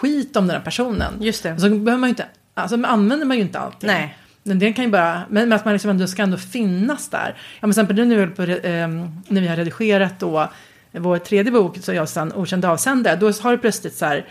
skit 0.00 0.36
om 0.36 0.46
den 0.46 0.56
här 0.56 0.64
personen. 0.64 1.14
Just 1.20 1.42
det. 1.42 1.60
Så 1.60 1.68
behöver 1.68 1.96
man 1.96 2.08
ju 2.08 2.08
inte, 2.08 2.26
alltså 2.54 2.82
använder 2.84 3.26
man 3.26 3.36
ju 3.36 3.42
inte 3.42 3.58
allting. 3.58 3.86
Nej. 3.86 4.16
Men 4.42 4.58
det 4.58 4.72
kan 4.72 4.84
ju 4.84 4.90
bara, 4.90 5.22
men, 5.28 5.52
att 5.52 5.64
man 5.64 5.74
liksom 5.74 5.90
ändå 5.90 6.06
ska 6.06 6.22
ändå 6.22 6.36
finnas 6.36 7.08
där. 7.08 7.34
Ja 7.60 7.66
men 7.66 7.70
exempel 7.70 8.06
nu 8.06 8.26
på, 8.26 8.42
eh, 8.42 8.88
när 9.28 9.40
vi 9.40 9.46
har 9.46 9.56
redigerat 9.56 10.20
då 10.20 10.48
vår 10.92 11.18
tredje 11.18 11.52
bok, 11.52 11.78
så 11.80 11.92
jag 11.92 12.08
sen 12.08 12.32
Okänd 12.32 12.64
avsändare, 12.64 13.16
då 13.16 13.26
har 13.26 13.52
det 13.52 13.58
plötsligt 13.58 13.94
så 13.94 14.06
här, 14.06 14.26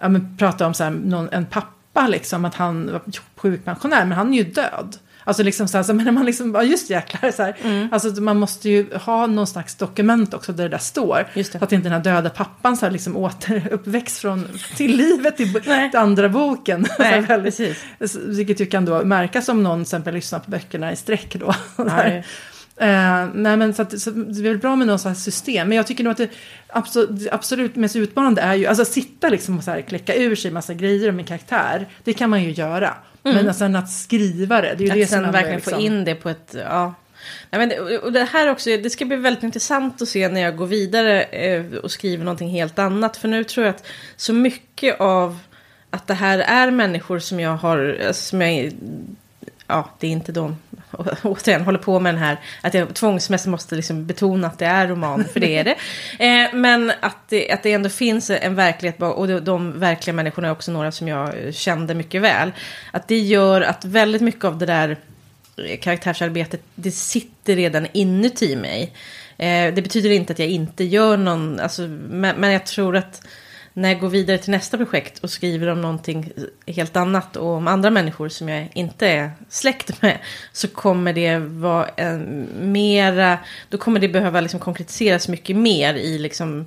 ja 0.00 0.08
men 0.08 0.36
prata 0.36 0.66
om 0.66 0.74
så 0.74 0.84
här, 0.84 0.90
någon, 0.90 1.28
en 1.32 1.46
pappa 1.46 2.08
liksom, 2.08 2.44
att 2.44 2.54
han 2.54 2.92
var 2.92 3.00
sjukpensionär, 3.36 4.04
men 4.04 4.18
han 4.18 4.34
är 4.34 4.38
ju 4.38 4.44
död. 4.44 4.96
Alltså 5.28 5.42
liksom 5.42 5.68
så 5.68 5.76
här, 5.78 5.84
så 5.84 5.94
men 5.94 6.04
när 6.04 6.12
man 6.12 6.26
liksom, 6.26 6.54
ja 6.54 6.62
just 6.62 6.90
jäklar 6.90 7.30
så 7.30 7.42
här, 7.42 7.56
Mm. 7.64 7.88
alltså 7.92 8.08
man 8.22 8.36
måste 8.38 8.68
ju 8.68 8.94
ha 8.94 9.26
någon 9.26 9.46
slags 9.46 9.74
dokument 9.74 10.34
också 10.34 10.52
där 10.52 10.64
det 10.64 10.70
där 10.70 10.78
står. 10.78 11.26
Just 11.34 11.52
det. 11.52 11.58
Så 11.58 11.64
att 11.64 11.72
inte 11.72 11.88
den 11.88 11.92
här 11.92 12.04
döda 12.14 12.30
pappan 12.30 12.76
så 12.76 12.86
här 12.86 12.92
liksom 12.92 13.16
återuppväxt 13.16 14.18
från, 14.18 14.48
till 14.76 14.96
livet 14.96 15.40
i 15.40 15.54
Nej. 15.66 15.90
andra 15.94 16.28
boken. 16.28 16.84
Så 16.96 17.02
här 17.02 17.10
Nej, 17.10 17.20
väldigt- 17.20 17.56
precis. 17.98 18.16
vilket 18.26 18.60
ju 18.60 18.66
kan 18.66 18.84
då 18.84 19.04
märkas 19.04 19.48
om 19.48 19.62
någon 19.62 19.78
till 19.78 19.82
exempel 19.82 20.14
lyssnar 20.14 20.38
på 20.38 20.50
böckerna 20.50 20.92
i 20.92 20.96
sträck 20.96 21.36
då. 21.40 21.54
Ja, 21.76 21.84
Eh, 22.80 23.28
nej 23.34 23.56
men 23.56 23.74
så, 23.74 23.82
att, 23.82 24.00
så 24.00 24.10
det 24.10 24.40
är 24.40 24.42
väl 24.42 24.58
bra 24.58 24.76
med 24.76 24.86
någon 24.86 24.98
slags 24.98 25.22
system. 25.22 25.68
Men 25.68 25.76
jag 25.76 25.86
tycker 25.86 26.04
nog 26.04 26.10
att 26.10 26.16
det 26.16 26.30
absolut, 26.68 27.08
det 27.12 27.32
absolut 27.32 27.76
mest 27.76 27.96
utmanande 27.96 28.40
är 28.40 28.54
ju, 28.54 28.66
alltså 28.66 28.82
att 28.82 28.88
sitta 28.88 29.28
liksom 29.28 29.58
och 29.58 29.64
så 29.64 29.70
här 29.70 29.80
kläcka 29.80 30.14
ur 30.14 30.34
sig 30.34 30.50
massa 30.50 30.74
grejer 30.74 31.08
om 31.08 31.18
en 31.18 31.24
karaktär. 31.24 31.88
Det 32.04 32.12
kan 32.12 32.30
man 32.30 32.44
ju 32.44 32.50
göra. 32.50 32.94
Men 33.22 33.54
sen 33.54 33.76
att 33.76 33.90
skriva 33.90 34.60
det, 34.60 34.74
det 34.78 34.84
är 34.84 34.88
ju 34.88 34.94
det 34.94 35.02
Att 35.02 35.08
som 35.08 35.16
sen 35.16 35.24
är 35.24 35.32
verkligen 35.32 35.56
liksom, 35.56 35.72
få 35.72 35.80
in 35.80 36.04
det 36.04 36.14
på 36.14 36.28
ett, 36.28 36.56
ja. 36.58 36.94
Nej, 37.50 37.58
men 37.58 37.68
det, 37.68 37.98
och 37.98 38.12
det 38.12 38.24
här 38.24 38.50
också, 38.50 38.70
det 38.70 38.90
ska 38.90 39.04
bli 39.04 39.16
väldigt 39.16 39.42
intressant 39.42 40.02
att 40.02 40.08
se 40.08 40.28
när 40.28 40.40
jag 40.40 40.56
går 40.56 40.66
vidare 40.66 41.22
eh, 41.22 41.64
och 41.82 41.90
skriver 41.90 42.24
någonting 42.24 42.48
helt 42.48 42.78
annat. 42.78 43.16
För 43.16 43.28
nu 43.28 43.44
tror 43.44 43.66
jag 43.66 43.74
att 43.74 43.86
så 44.16 44.32
mycket 44.32 45.00
av 45.00 45.38
att 45.90 46.06
det 46.06 46.14
här 46.14 46.38
är 46.38 46.70
människor 46.70 47.18
som 47.18 47.40
jag 47.40 47.56
har, 47.56 47.98
alltså, 48.06 48.22
som 48.22 48.42
jag, 48.42 48.72
ja 49.66 49.90
det 49.98 50.06
är 50.06 50.10
inte 50.10 50.32
de, 50.32 50.56
återigen 51.22 51.64
håller 51.64 51.78
på 51.78 52.00
med 52.00 52.14
den 52.14 52.22
här, 52.22 52.40
att 52.60 52.74
jag 52.74 52.94
tvångsmässigt 52.94 53.50
måste 53.50 53.74
liksom 53.74 54.06
betona 54.06 54.46
att 54.46 54.58
det 54.58 54.66
är 54.66 54.88
roman, 54.88 55.24
för 55.32 55.40
det 55.40 55.58
är 55.58 55.64
det. 55.64 55.76
Eh, 56.18 56.54
men 56.54 56.92
att 57.00 57.28
det, 57.28 57.50
att 57.50 57.62
det 57.62 57.72
ändå 57.72 57.88
finns 57.88 58.30
en 58.30 58.54
verklighet, 58.54 59.02
och 59.02 59.28
de, 59.28 59.40
de 59.40 59.78
verkliga 59.78 60.14
människorna 60.14 60.48
är 60.48 60.52
också 60.52 60.72
några 60.72 60.92
som 60.92 61.08
jag 61.08 61.54
kände 61.54 61.94
mycket 61.94 62.22
väl. 62.22 62.52
Att 62.90 63.08
det 63.08 63.18
gör 63.18 63.60
att 63.60 63.84
väldigt 63.84 64.22
mycket 64.22 64.44
av 64.44 64.58
det 64.58 64.66
där 64.66 64.96
karaktärsarbetet, 65.80 66.60
det 66.74 66.90
sitter 66.90 67.56
redan 67.56 67.86
inuti 67.92 68.56
mig. 68.56 68.92
Eh, 69.38 69.74
det 69.74 69.82
betyder 69.82 70.10
inte 70.10 70.32
att 70.32 70.38
jag 70.38 70.48
inte 70.48 70.84
gör 70.84 71.16
någon, 71.16 71.60
alltså, 71.60 71.82
men, 71.82 72.36
men 72.36 72.52
jag 72.52 72.66
tror 72.66 72.96
att 72.96 73.22
när 73.76 73.88
jag 73.88 74.00
går 74.00 74.08
vidare 74.08 74.38
till 74.38 74.50
nästa 74.50 74.76
projekt 74.76 75.18
och 75.18 75.30
skriver 75.30 75.66
om 75.66 75.80
någonting 75.80 76.32
helt 76.66 76.96
annat 76.96 77.36
och 77.36 77.48
om 77.48 77.68
andra 77.68 77.90
människor 77.90 78.28
som 78.28 78.48
jag 78.48 78.68
inte 78.74 79.06
är 79.08 79.30
släkt 79.48 80.02
med 80.02 80.18
så 80.52 80.68
kommer 80.68 81.12
det 81.12 81.38
vara 81.38 81.88
en 81.88 82.48
mera, 82.60 83.38
då 83.68 83.78
kommer 83.78 84.00
det 84.00 84.08
behöva 84.08 84.40
liksom 84.40 84.60
konkretiseras 84.60 85.28
mycket 85.28 85.56
mer 85.56 85.94
i 85.94 86.18
liksom 86.18 86.66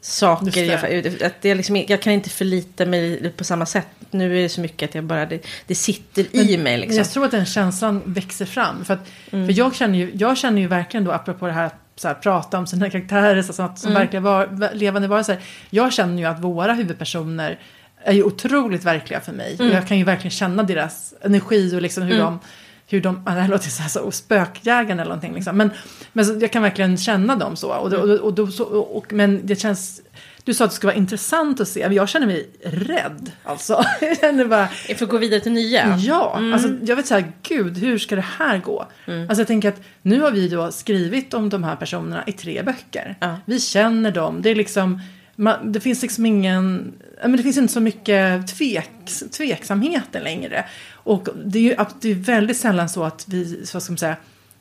saker. 0.00 0.64
Jag, 0.64 1.06
att 1.24 1.42
det 1.42 1.54
liksom, 1.54 1.76
jag 1.88 2.02
kan 2.02 2.12
inte 2.12 2.30
förlita 2.30 2.86
mig 2.86 3.32
på 3.36 3.44
samma 3.44 3.66
sätt. 3.66 3.88
Nu 4.10 4.38
är 4.38 4.42
det 4.42 4.48
så 4.48 4.60
mycket 4.60 4.88
att 4.88 4.94
jag 4.94 5.04
bara, 5.04 5.26
det, 5.26 5.46
det 5.66 5.74
sitter 5.74 6.36
i 6.36 6.56
mig 6.56 6.56
Men 6.72 6.80
liksom. 6.80 6.98
jag 6.98 7.10
tror 7.10 7.24
att 7.24 7.30
den 7.30 7.46
känslan 7.46 8.02
växer 8.04 8.46
fram. 8.46 8.84
För, 8.84 8.94
att, 8.94 9.08
Mm. 9.30 9.46
för 9.46 9.58
jag, 9.58 9.74
känner 9.74 9.98
ju, 9.98 10.10
jag 10.14 10.38
känner 10.38 10.60
ju 10.60 10.68
verkligen 10.68 11.04
då, 11.04 11.12
apropå 11.12 11.46
det 11.46 11.52
här 11.52 11.70
så 12.00 12.08
här, 12.08 12.14
prata 12.14 12.58
om 12.58 12.66
sina 12.66 12.90
karaktärer 12.90 13.42
så 13.42 13.62
att, 13.62 13.78
som 13.78 13.90
Mm. 13.90 14.00
verkligen 14.02 14.22
var, 14.22 14.70
levande 14.74 15.08
varelser. 15.08 15.38
Jag 15.70 15.92
känner 15.92 16.18
ju 16.18 16.24
att 16.24 16.40
våra 16.40 16.72
huvudpersoner 16.72 17.58
är 18.04 18.12
ju 18.12 18.22
otroligt 18.22 18.84
verkliga 18.84 19.20
för 19.20 19.32
mig. 19.32 19.54
Mm. 19.54 19.70
Och 19.70 19.76
jag 19.76 19.88
kan 19.88 19.98
ju 19.98 20.04
verkligen 20.04 20.30
känna 20.30 20.62
deras 20.62 21.14
energi 21.22 21.76
och 21.76 21.82
liksom 21.82 22.02
hur 22.02 22.18
de 22.18 22.38
hur 22.86 23.00
de, 23.00 23.24
det 23.24 23.30
här 23.30 23.48
låter 23.48 23.68
så 23.70 23.82
här 23.82 23.88
så, 23.88 24.00
och 24.00 24.14
spökjägaren 24.14 24.90
eller 25.00 25.04
någonting 25.04 25.34
liksom. 25.34 25.56
Men, 25.56 25.70
men 26.12 26.26
så, 26.26 26.38
jag 26.40 26.52
kan 26.52 26.62
verkligen 26.62 26.96
känna 26.96 27.36
dem 27.36 27.56
så. 27.56 27.72
Och, 27.72 27.90
då- 27.90 27.96
och, 27.98 28.08
och, 28.10 28.34
då 28.34 28.46
så 28.46 28.64
och, 28.64 28.96
och, 28.96 29.12
men 29.12 29.40
det 29.46 29.56
känns, 29.56 30.00
du 30.44 30.54
sa 30.54 30.64
att 30.64 30.70
det 30.70 30.74
skulle 30.76 30.88
vara 30.92 30.98
intressant 30.98 31.60
att 31.60 31.68
se, 31.68 31.86
men 31.88 31.96
jag 31.96 32.08
känner 32.08 32.26
mig 32.26 32.48
rädd. 32.64 33.32
Alltså, 33.44 33.84
jag 34.00 34.18
känner 34.18 34.44
bara, 34.44 34.66
För 34.68 35.04
att 35.04 35.10
gå 35.10 35.18
vidare 35.18 35.40
till 35.40 35.52
nya. 35.52 35.96
Ja, 35.98 36.36
Mm. 36.38 36.52
alltså 36.52 36.68
jag 36.82 36.96
vet 36.96 37.06
så 37.06 37.14
här, 37.14 37.32
gud, 37.42 37.78
hur 37.78 37.98
ska 37.98 38.16
det 38.16 38.24
här 38.38 38.58
gå? 38.58 38.86
Alltså 39.06 39.40
jag 39.40 39.46
tänker 39.46 39.68
att 39.68 39.80
nu 40.02 40.20
har 40.20 40.30
vi 40.30 40.48
då 40.48 40.72
skrivit 40.72 41.34
om 41.34 41.48
de 41.48 41.64
här 41.64 41.76
personerna 41.76 42.24
i 42.26 42.32
tre 42.32 42.62
böcker. 42.62 43.16
Ja. 43.20 43.36
Vi 43.44 43.60
känner 43.60 44.10
dem, 44.12 44.42
det 44.42 44.50
är 44.50 44.54
liksom, 44.54 45.00
man, 45.36 45.72
det 45.72 45.80
finns 45.80 46.02
liksom 46.02 46.26
ingen, 46.26 46.92
men 47.22 47.36
det 47.36 47.42
finns 47.42 47.56
inte 47.58 47.72
så 47.72 47.80
mycket 47.80 48.48
tveks, 48.58 49.24
tveksamheter 49.36 50.20
längre. 50.20 50.64
Och 50.92 51.28
det 51.44 51.58
är 51.58 51.62
ju 51.62 51.76
det 52.00 52.10
är 52.10 52.14
väldigt 52.14 52.56
sällan 52.56 52.88
så 52.88 53.04
att 53.04 53.24
vi, 53.28 53.66
så 53.66 53.80
ska 53.80 53.92
man 53.92 53.98
säga, 53.98 54.16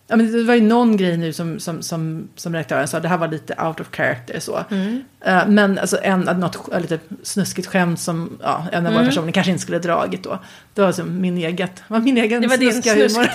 Ja, 0.09 0.15
men 0.15 0.31
det 0.31 0.43
var 0.43 0.55
ju 0.55 0.61
någon 0.61 0.97
grej 0.97 1.17
nu 1.17 1.33
som, 1.33 1.59
som, 1.59 1.81
som, 1.81 2.27
som 2.35 2.53
redaktören 2.53 2.87
sa, 2.87 2.99
det 2.99 3.07
här 3.07 3.17
var 3.17 3.27
lite 3.27 3.55
out 3.63 3.79
of 3.79 3.87
character 3.91 4.39
så. 4.39 4.63
Mm. 4.71 5.03
Eh, 5.21 5.47
men 5.47 5.79
alltså 5.79 5.97
en, 6.03 6.19
något 6.19 6.81
lite 6.81 6.99
snuskigt 7.23 7.67
skämt 7.67 7.99
som 7.99 8.37
ja, 8.41 8.65
en 8.71 8.85
av 8.85 8.91
våra 8.91 9.01
Mm. 9.01 9.09
personer 9.09 9.31
kanske 9.31 9.51
inte 9.51 9.61
skulle 9.61 9.79
dragit 9.79 10.23
då. 10.23 10.39
Det 10.73 10.81
var 10.81 10.87
alltså 10.87 11.03
min 11.03 11.37
eget, 11.37 11.83
var 11.87 11.99
min 11.99 12.17
egen 12.17 12.41
Det 12.41 12.47
var 12.47 12.57
din 12.57 12.71
snuskiga 12.71 12.93
humor. 12.93 13.29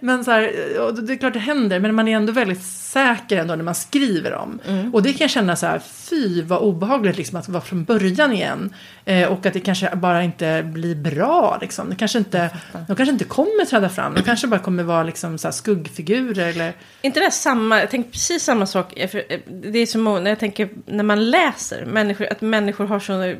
men 0.00 0.24
så 0.24 0.30
här, 0.30 0.50
och 0.80 0.94
det 0.94 1.12
är 1.12 1.16
klart 1.16 1.32
det 1.32 1.38
händer, 1.38 1.80
men 1.80 1.94
man 1.94 2.08
är 2.08 2.16
ändå 2.16 2.32
väldigt 2.32 2.62
säker 2.62 3.36
ändå 3.36 3.54
när 3.54 3.64
man 3.64 3.74
skriver 3.74 4.34
om. 4.34 4.58
Mm. 4.68 4.94
Och 4.94 5.02
det 5.02 5.12
kan 5.12 5.24
jag 5.24 5.30
känna 5.30 5.56
så 5.56 5.66
här, 5.66 5.80
fy 5.84 6.42
vad 6.42 6.58
obehagligt 6.58 7.16
liksom 7.16 7.38
att 7.38 7.48
vara 7.48 7.62
från 7.62 7.84
början 7.84 8.32
igen. 8.32 8.74
Eh, 9.04 9.28
och 9.28 9.46
att 9.46 9.52
det 9.52 9.60
kanske 9.60 9.96
bara 9.96 10.22
inte 10.22 10.62
blir 10.62 10.94
bra 10.94 11.58
liksom. 11.60 11.90
Det 11.90 11.96
kanske 11.96 12.18
inte, 12.18 12.50
de 12.72 12.96
kanske 12.96 13.12
inte 13.12 13.24
kommer 13.24 13.64
träda 13.64 13.88
fram, 13.88 14.14
de 14.14 14.22
kanske 14.22 14.46
bara 14.46 14.60
kommer 14.60 14.82
vara 14.82 15.02
liksom 15.02 15.38
så 15.38 15.46
här 15.48 15.52
skuggfigurer 15.62 16.48
eller... 16.48 16.72
inte 17.02 17.20
det 17.20 17.30
samma, 17.30 17.80
jag 17.80 17.90
tänker 17.90 18.10
precis 18.10 18.42
samma 18.42 18.66
sak. 18.66 18.92
eh, 18.96 19.10
Det 19.46 19.78
är 19.78 19.86
så 19.86 19.98
många, 19.98 20.20
när 20.20 20.30
jag 20.30 20.38
tänker 20.38 20.68
när 20.86 21.04
man 21.04 21.30
läser, 21.30 21.84
människor, 21.84 22.26
att 22.30 22.40
människor 22.40 22.84
har 22.86 23.00
så... 23.00 23.22
eh, 23.22 23.36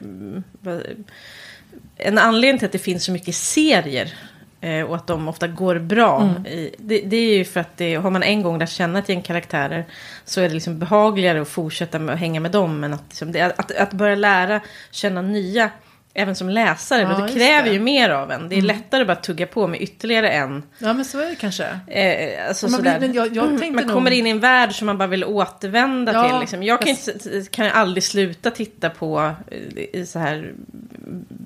En 1.97 2.19
anledning 2.19 2.59
till 2.59 2.67
att 2.67 2.73
det 2.73 2.79
finns 2.79 3.05
så 3.05 3.12
mycket 3.12 3.35
serier 3.35 4.14
eh, 4.61 4.83
och 4.83 4.97
att 4.97 5.07
de 5.07 5.29
ofta 5.29 5.49
går 5.49 5.79
bra. 5.79 6.35
I, 6.49 6.75
det, 6.79 7.00
det 7.00 7.17
är 7.17 7.37
ju 7.37 7.45
för 7.45 7.61
att 7.61 7.76
det, 7.76 7.95
har 7.95 8.11
man 8.11 8.23
en 8.23 8.43
gång 8.43 8.59
lärt 8.59 8.71
känna 8.71 8.99
ett 8.99 9.09
gäng 9.09 9.23
karaktärer 9.23 9.85
så 10.25 10.41
är 10.41 10.49
det 10.49 10.55
liksom 10.55 10.79
behagligare 10.79 11.43
att 11.43 11.49
fortsätta 11.49 11.99
med 11.99 12.12
att 12.14 12.21
hänga 12.21 12.41
med 12.41 12.50
dem. 12.50 12.85
än 12.85 12.93
att, 12.95 13.05
liksom, 13.09 13.33
det, 13.33 13.43
att, 13.43 13.71
att 13.76 13.93
börja 13.93 14.14
lära 14.17 14.61
känna 14.91 15.23
nya, 15.23 15.71
även 16.14 16.35
som 16.37 16.49
läsare, 16.49 17.02
Ja, 17.02 17.09
men 17.09 17.26
det 17.26 17.33
kräver 17.33 17.69
det. 17.69 17.73
ju 17.75 17.81
mer 17.81 18.11
av 18.11 18.31
en. 18.31 18.49
Det 18.49 18.57
är 18.57 18.62
lättare 18.62 19.04
bara 19.04 19.12
att 19.12 19.23
tugga 19.23 19.47
på 19.47 19.66
med 19.66 19.81
ytterligare 19.83 20.28
en. 20.31 20.62
Ja 20.78 20.92
men 20.92 21.04
så 21.04 21.19
är 21.21 21.26
det 21.31 21.35
kanske. 21.37 21.64
Eh, 21.87 22.49
alltså 22.49 22.69
man 22.69 22.83
blir- 22.83 22.97
men 23.00 23.12
jag- 23.12 23.37
jag 23.37 23.49
tänkte 23.49 23.71
man 23.71 23.85
nog- 23.85 23.92
kommer 23.95 24.11
in 24.11 24.26
i 24.26 24.31
en 24.31 24.40
värld 24.40 24.73
som 24.75 24.87
man 24.87 24.99
bara 24.99 25.09
vill 25.09 25.25
återvända 25.25 26.12
Ja, 26.12 26.28
till. 26.31 26.40
Liksom. 26.40 26.62
Jag 26.62 26.81
kan, 26.81 26.88
jag- 27.07 27.14
inte, 27.14 27.50
kan 27.50 27.66
aldrig 27.66 28.02
sluta 28.04 28.50
titta 28.50 28.90
på 28.90 29.35
eh, 29.50 29.83
i 30.00 30.07
så 30.07 30.19
här 30.19 30.52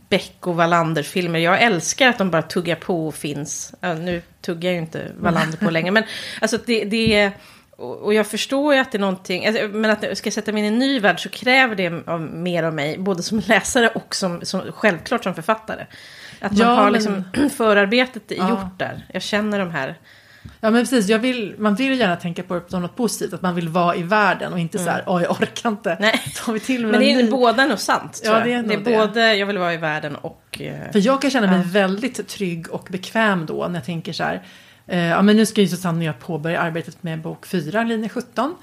Beck 0.09 0.47
och 0.47 0.57
Wallander-filmer. 0.57 1.39
Jag 1.39 1.63
älskar 1.63 2.09
att 2.09 2.19
de 2.19 2.31
bara 2.31 2.43
tuggar 2.43 2.77
på 2.77 3.07
och 3.07 3.15
finns. 3.15 3.75
Ja, 3.81 3.95
nu 3.95 4.23
tuggar 4.41 4.71
ju 4.71 4.79
inte 4.79 5.13
Wallander 5.19 5.59
på 5.59 5.71
längre. 5.71 5.91
Men 5.91 6.03
alltså 6.41 6.59
det, 6.67 6.85
det 6.85 7.15
är... 7.15 7.33
Och 7.79 8.15
jag 8.15 8.27
förstår 8.27 8.75
ju 8.75 8.81
att 8.81 8.93
det 8.93 8.99
är 8.99 9.01
någonting, 9.01 9.47
alltså, 9.47 9.69
men 9.69 9.91
att 9.91 10.19
ska 10.19 10.27
jag 10.27 10.35
sätta 10.35 10.53
mig 10.53 10.59
in 10.61 10.65
i 10.65 10.69
en 10.69 10.79
ny 10.79 11.01
värld 11.01 11.23
så 11.23 11.29
kräver 11.29 11.75
det 11.77 12.09
av, 12.09 12.21
mer 12.21 12.63
av 12.63 12.75
mig, 12.75 12.99
både 12.99 13.23
som 13.23 13.43
läsare 13.47 13.89
och 13.89 14.15
som, 14.15 14.41
som 14.43 14.63
självklart 14.73 15.25
som 15.25 15.35
författare. 15.35 15.87
Att 16.41 16.53
man 16.53 16.61
Ja, 16.61 16.67
har 16.75 16.85
men- 16.85 16.93
liksom 16.93 17.25
förarbetet 17.57 18.23
Ja. 18.29 18.49
gjort 18.51 18.79
där. 18.79 19.07
Jag 19.13 19.23
känner 19.23 19.59
de 19.59 19.71
här 19.71 19.99
Ja 20.61 20.71
men 20.71 20.83
precis, 20.83 21.09
jag 21.09 21.19
vill, 21.19 21.55
man 21.59 21.75
vill 21.75 21.87
ju 21.87 21.95
gärna 21.95 22.17
tänka 22.17 22.43
på 22.43 22.55
det 22.55 22.63
som 22.69 22.83
något 22.83 22.97
positivt. 22.97 23.33
Att 23.33 23.43
man 23.43 23.55
vill 23.55 23.69
vara 23.69 23.97
i 23.97 24.03
världen 24.03 24.53
och 24.53 24.59
inte 24.59 24.79
så 24.79 24.91
här, 24.91 25.05
åh 25.07 25.23
jag 25.23 25.31
orkar 25.31 25.69
inte. 25.71 25.91
Mm. 25.91 26.03
Nej. 26.03 26.21
Tar 26.45 26.53
vi 26.53 26.61
till 26.61 26.83
med 26.83 26.91
Men 26.91 27.01
det 27.01 27.13
är 27.13 27.17
ny- 27.23 27.31
båda 27.31 27.67
nog 27.67 27.79
sant. 27.79 28.21
Ja, 28.25 28.31
det 28.45 28.53
är 28.53 28.63
det 28.63 28.75
är 28.75 28.79
det. 28.79 28.99
både 29.07 29.35
jag 29.35 29.47
vill 29.47 29.59
vara 29.59 29.75
i 29.75 29.77
världen 29.77 30.17
och... 30.17 30.61
eh, 30.61 30.93
För 30.93 30.99
jag 31.07 31.23
kan 31.23 31.31
känna 31.31 31.47
mig 31.47 31.57
Ja. 31.59 31.65
väldigt 31.67 32.29
trygg 32.29 32.71
och 32.71 32.89
bekväm 32.91 33.47
då 33.47 33.67
när 33.69 33.75
jag 33.75 33.85
tänker 33.85 34.13
så 34.13 34.25
här. 34.25 34.43
Eh, 34.87 35.07
ja 35.07 35.23
men 35.23 35.37
nu 35.37 35.47
ska 35.47 35.61
ju 35.61 35.69
Susanne 35.69 35.99
och 35.99 36.05
jag 36.05 36.19
påbörja 36.19 36.61
arbetet 36.61 37.03
med 37.03 37.21
bok 37.21 37.47
4, 37.47 37.83
linje 37.85 38.09
17. 38.09 38.55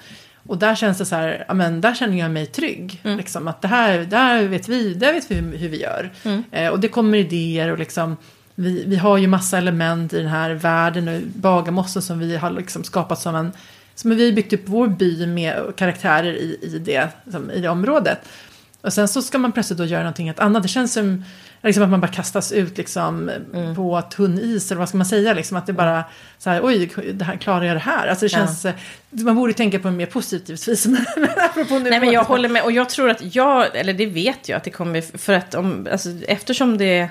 Och 0.47 0.57
där 0.57 0.75
känns 0.75 0.97
det 0.97 1.05
så 1.05 1.15
här, 1.15 1.45
ja 1.47 1.53
men 1.53 1.81
där 1.81 1.93
känner 1.93 2.17
jag 2.17 2.31
mig 2.31 2.45
trygg. 2.45 3.01
Mm. 3.03 3.17
Liksom, 3.17 3.47
att 3.47 3.61
det 3.61 3.67
här, 3.67 3.99
där 3.99 4.47
vet 4.47 4.69
vi, 4.69 4.93
där 4.93 5.13
vet 5.13 5.31
vi 5.31 5.35
hur, 5.35 5.57
hur 5.57 5.69
vi 5.69 5.81
gör. 5.81 6.11
Mm. 6.23 6.43
Eh, 6.51 6.69
och 6.69 6.79
det 6.79 6.87
kommer 6.87 7.17
idéer 7.17 7.71
och 7.71 7.79
liksom, 7.79 8.17
vi, 8.55 8.83
vi 8.87 8.95
har 8.95 9.17
ju 9.17 9.27
massa 9.27 9.57
element 9.57 10.13
i 10.13 10.17
den 10.17 10.27
här 10.27 10.51
världen 10.51 11.07
och 11.07 11.21
Bagarmossen 11.35 12.01
som 12.01 12.19
vi 12.19 12.37
har 12.37 12.51
liksom 12.51 12.83
skapat 12.83 13.19
som 13.19 13.35
en, 13.35 13.51
som 13.95 14.15
vi 14.15 14.25
har 14.25 14.35
byggt 14.35 14.53
upp 14.53 14.63
vår 14.65 14.87
by 14.87 15.27
med 15.27 15.75
karaktärer 15.75 16.33
i, 16.33 16.59
i, 16.61 16.79
det, 16.79 17.09
som, 17.31 17.51
i 17.51 17.59
det 17.59 17.69
området. 17.69 18.19
Och 18.81 18.93
sen 18.93 19.07
så 19.07 19.21
ska 19.21 19.37
man 19.37 19.51
plötsligt 19.51 19.77
då 19.77 19.85
göra 19.85 20.03
någonting 20.03 20.25
helt 20.25 20.39
annat. 20.39 20.63
Det 20.63 20.69
känns 20.69 20.93
som 20.93 21.23
liksom 21.63 21.83
att 21.83 21.89
man 21.89 22.01
bara 22.01 22.11
kastas 22.11 22.51
ut 22.51 22.77
liksom 22.77 23.29
Mm. 23.53 23.75
på 23.75 24.01
tunn 24.01 24.39
is 24.39 24.71
eller 24.71 24.79
vad 24.79 24.89
ska 24.89 24.97
man 24.97 25.05
säga? 25.05 25.33
Liksom 25.33 25.57
att 25.57 25.65
det 25.67 25.73
bara 25.73 26.03
så 26.37 26.49
här, 26.49 26.61
oj, 26.63 26.91
det 27.13 27.25
här, 27.25 27.37
klarar 27.37 27.63
jag 27.65 27.75
det 27.75 27.79
här? 27.79 28.07
Alltså 28.07 28.25
det 28.25 28.31
Ja. 28.31 28.37
känns, 28.37 28.65
eh, 28.65 28.73
man 29.09 29.35
borde 29.35 29.53
tänka 29.53 29.79
på 29.79 29.87
en 29.87 29.97
mer 29.97 30.05
positivt 30.05 30.67
vis. 30.67 30.85
Men, 30.85 31.05
men 31.17 31.29
apropå 31.37 31.79
nu 31.79 31.89
Nej 31.89 31.99
men 31.99 32.11
jag 32.11 32.23
håller 32.23 32.49
med 32.49 32.63
och 32.63 32.71
jag 32.71 32.89
tror 32.89 33.09
att 33.09 33.35
jag, 33.35 33.75
eller 33.75 33.93
det 33.93 34.05
vet 34.05 34.49
jag 34.49 34.57
att 34.57 34.63
det 34.63 34.69
kommer, 34.71 35.17
för 35.17 35.33
att 35.33 35.55
om, 35.55 35.87
alltså, 35.91 36.09
eftersom 36.27 36.77
det, 36.77 37.09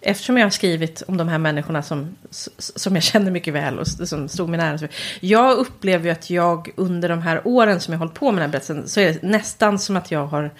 eftersom 0.00 0.38
jag 0.38 0.46
har 0.46 0.50
skrivit 0.50 1.02
om 1.08 1.16
de 1.16 1.28
här 1.28 1.38
människorna 1.38 1.82
som, 1.82 2.16
som 2.58 2.94
jag 2.94 3.02
känner 3.02 3.30
mycket 3.30 3.54
väl 3.54 3.78
och 3.78 3.88
som 3.88 4.28
stod 4.28 4.48
mig 4.48 4.58
nära. 4.58 4.88
Jag 5.20 5.58
upplever 5.58 6.04
ju 6.04 6.10
att 6.10 6.30
jag 6.30 6.70
under 6.76 7.08
de 7.08 7.22
här 7.22 7.40
åren 7.44 7.80
som 7.80 7.92
jag 7.92 7.98
har 7.98 8.06
hållit 8.06 8.18
på 8.18 8.32
med 8.32 8.34
den 8.42 8.50
här 8.50 8.52
berättelsen 8.52 8.88
så 8.88 9.00
är 9.00 9.06
det 9.12 9.22
nästan 9.22 9.78
som 9.78 9.96
att 9.96 10.10
jag 10.10 10.26
har 10.26 10.50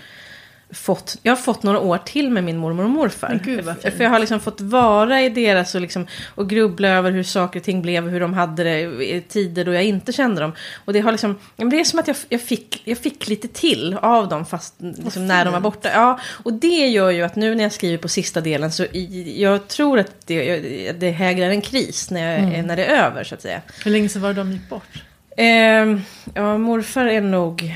fått, 0.72 1.16
jag 1.22 1.32
har 1.32 1.36
fått 1.36 1.62
några 1.62 1.78
år 1.78 1.98
till 1.98 2.30
med 2.30 2.44
min 2.44 2.56
mormor 2.56 2.84
och 2.84 2.90
morfar. 2.90 3.40
Gud. 3.44 3.64
För 3.64 4.02
jag 4.04 4.10
har 4.10 4.18
liksom 4.18 4.40
fått 4.40 4.60
vara 4.60 5.22
i 5.22 5.28
deras 5.28 5.74
och, 5.74 5.80
liksom, 5.80 6.06
och 6.34 6.48
grubbla 6.50 6.88
över 6.88 7.10
hur 7.12 7.22
saker 7.22 7.60
och 7.60 7.64
ting 7.64 7.82
blev 7.82 8.04
och 8.04 8.10
hur 8.10 8.20
de 8.20 8.34
hade 8.34 8.64
det 8.64 8.80
i 8.80 9.24
tider 9.28 9.64
då 9.64 9.72
jag 9.72 9.84
inte 9.84 10.12
kände 10.12 10.40
dem. 10.40 10.52
Och 10.84 10.92
det 10.92 11.00
har 11.00 11.12
liksom, 11.12 11.38
det 11.56 11.80
är 11.80 11.84
som 11.84 11.98
att 11.98 12.08
jag, 12.08 12.16
jag, 12.28 12.40
fick, 12.40 12.82
jag 12.84 12.98
fick 12.98 13.28
lite 13.28 13.48
till 13.48 13.96
av 14.02 14.28
dem 14.28 14.46
fast 14.46 14.74
liksom, 14.78 15.26
när 15.26 15.44
de 15.44 15.52
var 15.52 15.60
borta. 15.60 15.90
Ja, 15.94 16.18
och 16.24 16.52
det 16.52 16.86
gör 16.88 17.10
ju 17.10 17.22
att 17.22 17.36
nu 17.36 17.54
när 17.54 17.62
jag 17.62 17.72
skriver 17.72 17.98
på 17.98 18.08
sista 18.08 18.40
delen 18.40 18.72
så 18.72 18.86
jag 19.36 19.68
tror 19.68 19.98
att 19.98 20.26
det, 20.26 20.92
det 20.92 21.10
hägrar 21.10 21.50
en 21.50 21.60
kris 21.60 22.10
när, 22.10 22.32
jag, 22.32 22.38
Mm. 22.38 22.66
när 22.66 22.76
det 22.76 22.84
är 22.84 23.04
över 23.06 23.24
så 23.24 23.34
att 23.34 23.42
säga. 23.42 23.60
Hur 23.84 23.90
länge 23.90 24.08
sedan 24.08 24.22
var 24.22 24.28
det 24.28 24.34
de 24.34 24.52
gick 24.52 24.68
bort? 24.68 25.02
Ehm, 25.36 26.00
ja, 26.34 26.58
morfar 26.58 27.06
är 27.06 27.20
nog 27.20 27.74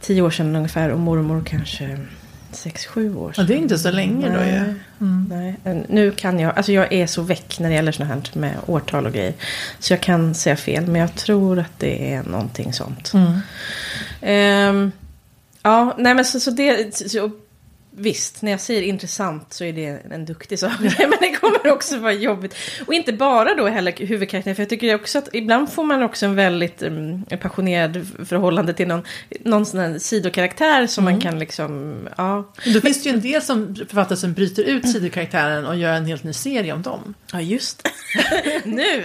tio 0.00 0.22
år 0.22 0.30
sedan 0.30 0.56
ungefär 0.56 0.88
och 0.90 0.98
mormor 0.98 1.42
kanske 1.46 1.98
sex, 2.52 2.86
sju 2.86 3.16
år 3.16 3.28
Ja, 3.28 3.34
sedan. 3.34 3.46
det 3.46 3.54
är 3.54 3.58
inte 3.58 3.78
så 3.78 3.90
länge 3.90 4.26
då 4.28 4.44
ju. 4.44 4.74
Nej. 5.28 5.56
Nej, 5.64 5.84
nu 5.88 6.10
kan 6.10 6.38
jag, 6.40 6.56
alltså 6.56 6.72
jag 6.72 6.92
är 6.92 7.06
så 7.06 7.22
väck 7.22 7.58
när 7.60 7.68
det 7.68 7.74
gäller 7.74 7.92
sånt 7.92 8.08
här 8.08 8.22
med 8.32 8.54
årtal 8.66 9.06
och 9.06 9.12
grejer. 9.12 9.32
Så 9.78 9.92
jag 9.92 10.00
kan 10.00 10.34
säga 10.34 10.56
fel, 10.56 10.86
men 10.86 11.00
jag 11.00 11.14
tror 11.14 11.58
att 11.58 11.78
det 11.78 12.14
är 12.14 12.22
någonting 12.22 12.72
sånt. 12.72 13.12
Mm. 13.14 13.38
Ehm, 14.20 14.92
ja, 15.62 15.94
nej 15.98 16.14
men 16.14 16.24
så, 16.24 16.40
så 16.40 16.50
det, 16.50 16.96
så, 16.96 17.30
visst, 17.98 18.42
när 18.42 18.50
jag 18.50 18.60
säger 18.60 18.82
intressant 18.82 19.52
så 19.52 19.64
är 19.64 19.72
det 19.72 19.86
en 20.10 20.24
duktig 20.24 20.58
sak. 20.58 20.72
men 20.98 21.18
det 21.20 21.36
kommer 21.40 21.72
också 21.72 21.98
vara 21.98 22.12
jobbigt. 22.12 22.54
Och 22.86 22.94
inte 22.94 23.12
bara 23.12 23.54
då 23.54 23.66
heller 23.66 24.06
huvudkaraktären, 24.06 24.56
för 24.56 24.62
jag 24.62 24.70
tycker 24.70 24.94
också 24.94 25.18
att 25.18 25.28
ibland 25.32 25.72
får 25.72 25.84
man 25.84 26.02
också 26.02 26.26
en 26.26 26.34
väldigt 26.34 26.82
um, 26.82 27.24
passionerad 27.40 28.06
förhållande 28.28 28.74
till 28.74 28.88
någon, 28.88 29.02
någon 29.40 29.66
sån 29.66 29.80
här 29.80 29.98
sidokaraktär 29.98 30.86
som 30.86 31.04
man 31.04 31.20
kan 31.20 31.38
liksom, 31.38 31.98
ja. 32.16 32.52
Då 32.74 32.80
finns 32.80 33.02
det 33.02 33.08
ju 33.08 33.14
en 33.14 33.20
del 33.20 33.42
som 33.42 33.74
författare 33.74 34.16
som 34.16 34.32
bryter 34.32 34.62
ut 34.62 34.92
sidokaraktären 34.92 35.66
och 35.66 35.76
gör 35.76 35.92
en 35.92 36.06
helt 36.06 36.24
ny 36.24 36.32
serie 36.32 36.72
om 36.72 36.82
dem. 36.82 37.14
Ja, 37.32 37.40
just 37.40 37.88
nu! 38.64 39.04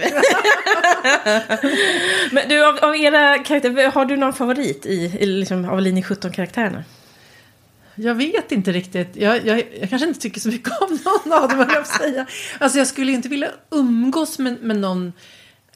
Men 2.32 2.48
du, 2.48 2.66
av, 2.66 2.78
av 2.78 2.96
era 2.96 3.38
karaktärer, 3.38 3.90
har 3.90 4.04
du 4.04 4.16
någon 4.16 4.32
favorit 4.32 4.86
i, 4.86 5.16
i 5.20 5.26
liksom, 5.26 5.64
av 5.64 5.80
linje 5.80 6.02
17-karaktärerna? 6.02 6.84
Jag 7.94 8.14
vet 8.14 8.52
inte 8.52 8.72
riktigt. 8.72 9.16
Jag, 9.16 9.46
jag, 9.46 9.64
jag 9.80 9.90
kanske 9.90 10.08
inte 10.08 10.20
tycker 10.20 10.40
så 10.40 10.48
mycket 10.48 10.80
om 10.80 10.98
någon 11.04 11.42
av 11.42 11.48
dem, 11.48 11.66
jag 11.74 11.86
säga. 11.86 12.26
Alltså 12.58 12.78
jag 12.78 12.86
skulle 12.86 13.12
inte 13.12 13.28
vilja 13.28 13.48
umgås 13.70 14.38
med, 14.38 14.62
med, 14.62 14.76
någon, 14.76 15.12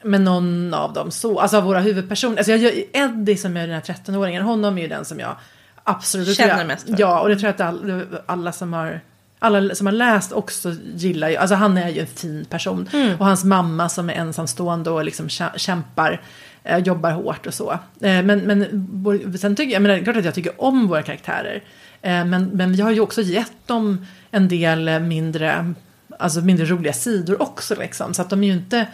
med 0.03 0.21
någon 0.21 0.73
av 0.73 0.93
dem 0.93 1.11
så. 1.11 1.39
Alltså 1.39 1.57
av 1.57 1.63
våra 1.63 1.79
huvudpersoner. 1.79 2.37
Alltså 2.37 2.51
jag, 2.51 2.83
Eddie 2.93 3.37
som 3.37 3.57
är 3.57 3.67
den 3.67 3.75
här 3.75 3.81
13-åringen, 3.81 4.41
honom 4.41 4.77
är 4.77 4.81
ju 4.81 4.87
den 4.87 5.05
som 5.05 5.19
jag 5.19 5.35
absolut 5.83 6.37
Känner 6.37 6.57
jag, 6.57 6.67
mest 6.67 6.85
för. 6.85 6.95
Ja, 6.99 7.19
och 7.19 7.29
det 7.29 7.35
tror 7.35 7.47
jag 7.47 7.53
att 7.53 7.61
all, 7.61 8.05
alla 8.25 8.51
som 8.51 8.73
har 8.73 9.01
alla 9.39 9.75
som 9.75 9.87
har 9.87 9.93
läst 9.93 10.31
också 10.31 10.75
gillar 10.95 11.29
ju, 11.29 11.35
alltså 11.35 11.55
han 11.55 11.77
är 11.77 11.89
ju 11.89 11.99
en 12.01 12.07
fin 12.07 12.45
person. 12.49 12.89
Mm. 12.93 13.19
Och 13.19 13.25
hans 13.25 13.43
mamma 13.43 13.89
som 13.89 14.09
är 14.09 14.13
ensamstående 14.13 14.89
och 14.89 15.05
liksom 15.05 15.27
kä- 15.27 15.57
kämpar, 15.57 16.21
eh, 16.63 16.77
jobbar 16.77 17.11
hårt 17.11 17.47
och 17.47 17.53
så. 17.53 17.71
Eh, 17.71 18.23
men, 18.23 18.39
men 18.39 19.37
sen 19.39 19.55
tycker 19.55 19.73
jag, 19.73 19.81
men 19.81 19.91
det 19.91 19.97
är 19.97 20.03
klart 20.03 20.17
att 20.17 20.25
jag 20.25 20.35
tycker 20.35 20.61
om 20.61 20.87
våra 20.87 21.01
karaktärer. 21.01 21.63
Eh, 22.01 22.25
men, 22.25 22.49
men 22.53 22.71
vi 22.71 22.81
har 22.81 22.91
ju 22.91 22.99
också 22.99 23.21
gett 23.21 23.67
dem 23.67 24.05
en 24.31 24.47
del 24.47 24.99
mindre, 24.99 25.73
alltså 26.19 26.41
mindre 26.41 26.65
roliga 26.65 26.93
sidor 26.93 27.41
också 27.41 27.75
liksom. 27.75 28.13
Så 28.13 28.21
att 28.21 28.29
de 28.29 28.43
är 28.43 28.47
ju 28.47 28.53
inte, 28.53 28.87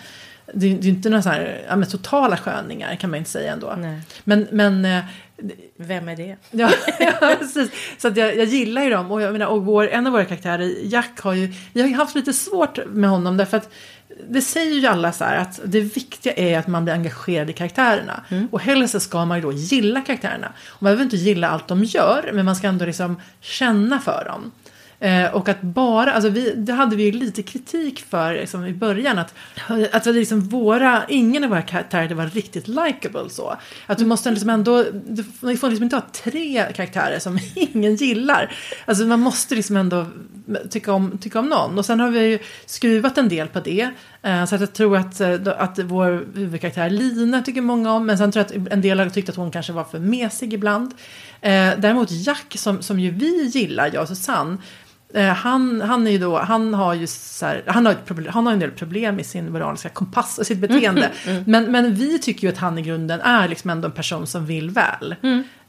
det 0.54 0.66
är 0.66 0.82
ju 0.82 0.90
inte 0.90 1.10
några 1.10 1.22
så 1.22 1.30
här, 1.30 1.66
ja, 1.70 1.86
totala 1.86 2.38
sköningar 2.38 2.96
kan 2.96 3.10
man 3.10 3.18
inte 3.18 3.30
säga 3.30 3.54
ändå. 3.54 3.76
Nej. 3.78 4.02
Men, 4.24 4.48
men 4.52 4.86
eh, 4.86 5.04
Vem 5.78 6.10
är 6.10 6.16
det? 6.16 6.36
Ja, 6.52 6.72
ja 7.00 7.36
precis. 7.40 7.72
Så 7.98 8.08
att 8.08 8.18
jag, 8.18 8.38
jag 8.38 8.46
gillar 8.46 8.84
ju 8.84 8.90
dem. 8.90 9.12
Och, 9.12 9.22
jag 9.22 9.32
menar, 9.32 9.48
och 9.48 9.66
vår, 9.66 9.90
en 9.90 10.08
av 10.08 10.14
våra 10.14 10.26
karaktärer, 10.26 10.74
Jack, 10.84 11.20
har 11.20 11.34
ju, 11.34 11.54
vi 11.74 11.82
har 11.82 11.88
ju 11.88 11.96
haft 11.96 12.16
lite 12.16 12.34
svårt 12.34 12.80
med 12.88 13.10
honom. 13.10 13.38
Därför 13.38 13.58
att 13.58 13.70
det 14.30 14.42
säger 14.42 14.76
ju 14.76 14.88
alla 14.88 15.12
så 15.12 15.24
här 15.24 15.38
att 15.38 15.60
det 15.66 15.82
viktiga 15.82 16.34
är 16.34 16.60
att 16.60 16.68
man 16.68 16.84
blir 16.84 16.94
engagerad 16.94 17.50
i 17.50 17.54
karaktärerna. 17.54 18.24
Och 18.52 18.62
helst 18.62 18.92
så 18.92 19.00
ska 19.00 19.26
man 19.26 19.38
ju 19.38 19.42
då 19.42 19.52
gilla 19.52 20.02
karaktärerna. 20.02 20.54
Och 20.68 20.84
man 20.84 20.88
behöver 20.88 21.04
inte 21.04 21.16
gilla 21.16 21.50
allt 21.50 21.68
de 21.68 21.84
gör, 21.84 22.30
men 22.34 22.46
man 22.46 22.56
ska 22.56 22.68
ändå 22.68 22.86
liksom 22.86 23.22
känna 23.42 24.00
för 24.00 24.26
dem. 24.26 24.52
Eh, 25.00 25.36
och 25.36 25.50
att 25.50 25.62
bara, 25.62 26.12
alltså 26.14 26.30
vi, 26.30 26.54
det 26.56 26.74
hade 26.74 26.96
vi 26.96 27.04
ju 27.04 27.12
lite 27.12 27.44
kritik 27.44 28.06
för 28.10 28.34
liksom, 28.34 28.66
i 28.66 28.74
början. 28.74 29.20
Att, 29.20 29.34
att 29.92 30.06
liksom 30.06 30.42
våra, 30.42 31.04
ingen 31.08 31.44
av 31.44 31.50
våra 31.50 31.62
karaktärer 31.62 32.14
var 32.14 32.28
riktigt 32.28 32.68
likable 32.68 33.30
så. 33.30 33.58
Att 33.86 33.98
du 33.98 34.06
måste 34.06 34.32
liksom 34.32 34.50
ändå, 34.50 34.86
du 34.94 35.24
får 35.58 35.70
liksom 35.70 35.84
inte 35.84 35.96
ha 35.96 36.04
tre 36.24 36.74
karaktärer 36.76 37.20
som 37.20 37.40
ingen 37.56 37.96
gillar. 37.96 38.56
Alltså 38.86 39.06
man 39.06 39.20
måste 39.20 39.56
liksom 39.56 39.78
ändå 39.78 40.06
tycka 40.70 40.94
om, 40.94 41.18
tycka 41.18 41.40
om 41.40 41.50
någon. 41.50 41.78
Och 41.78 41.86
sen 41.86 42.00
har 42.00 42.10
vi 42.10 42.30
ju 42.30 42.40
skruvat 42.66 43.18
en 43.18 43.30
del 43.30 43.48
på 43.48 43.60
det. 43.60 43.90
Eh, 44.22 44.46
så 44.46 44.56
att 44.56 44.62
jag 44.62 44.74
tror 44.74 44.98
att, 44.98 45.22
eh, 45.22 45.38
att 45.58 45.80
vår 45.80 46.26
huvudkaraktär 46.36 46.90
Lina 46.90 47.42
tycker 47.42 47.62
många 47.62 47.94
om. 47.94 48.06
Men 48.06 48.18
sen 48.18 48.32
tror 48.32 48.46
jag 48.50 48.62
att 48.62 48.74
en 48.74 48.82
del 48.82 49.00
har 49.00 49.10
tyckt 49.10 49.30
att 49.30 49.36
hon 49.36 49.52
kanske 49.52 49.74
var 49.74 49.84
för 49.84 50.00
mesig 50.00 50.54
ibland. 50.54 50.94
Eh, 51.42 51.72
däremot 51.78 52.12
Jack 52.12 52.54
som, 52.58 52.82
som 52.82 53.00
ju 53.00 53.12
vi 53.12 53.46
gillar, 53.46 53.90
jag 53.94 54.02
och 54.02 54.08
Susanne. 54.08 54.58
Han, 55.36 55.82
han, 55.82 56.08
är 56.08 56.12
ju 56.12 56.18
då, 56.18 56.38
han 56.40 56.74
har 56.74 56.94
ju 56.94 57.08
så 57.08 57.46
här, 57.46 57.64
han, 57.68 57.86
har 57.86 57.94
ett 57.94 58.06
problem, 58.06 58.34
han 58.34 58.46
har 58.46 58.54
en 58.54 58.60
del 58.60 58.72
problem 58.72 59.16
med 59.16 59.26
sin 59.26 59.52
moraliska 59.52 59.90
kompass 59.90 60.38
och 60.38 60.46
sitt 60.46 60.58
beteende. 60.58 61.12
Mm, 61.26 61.38
mm. 61.38 61.44
Men, 61.48 61.72
men 61.72 61.96
vi 61.96 62.20
tycker 62.20 62.48
ju 62.48 62.54
att 62.54 62.60
han 62.60 62.78
i 62.78 62.82
grunden 62.82 63.22
är 63.22 63.48
liksom 63.48 63.70
ändå 63.70 63.86
en 63.86 63.92
person 63.92 64.28
som 64.28 64.46
vill 64.46 64.70
väl. 64.70 65.16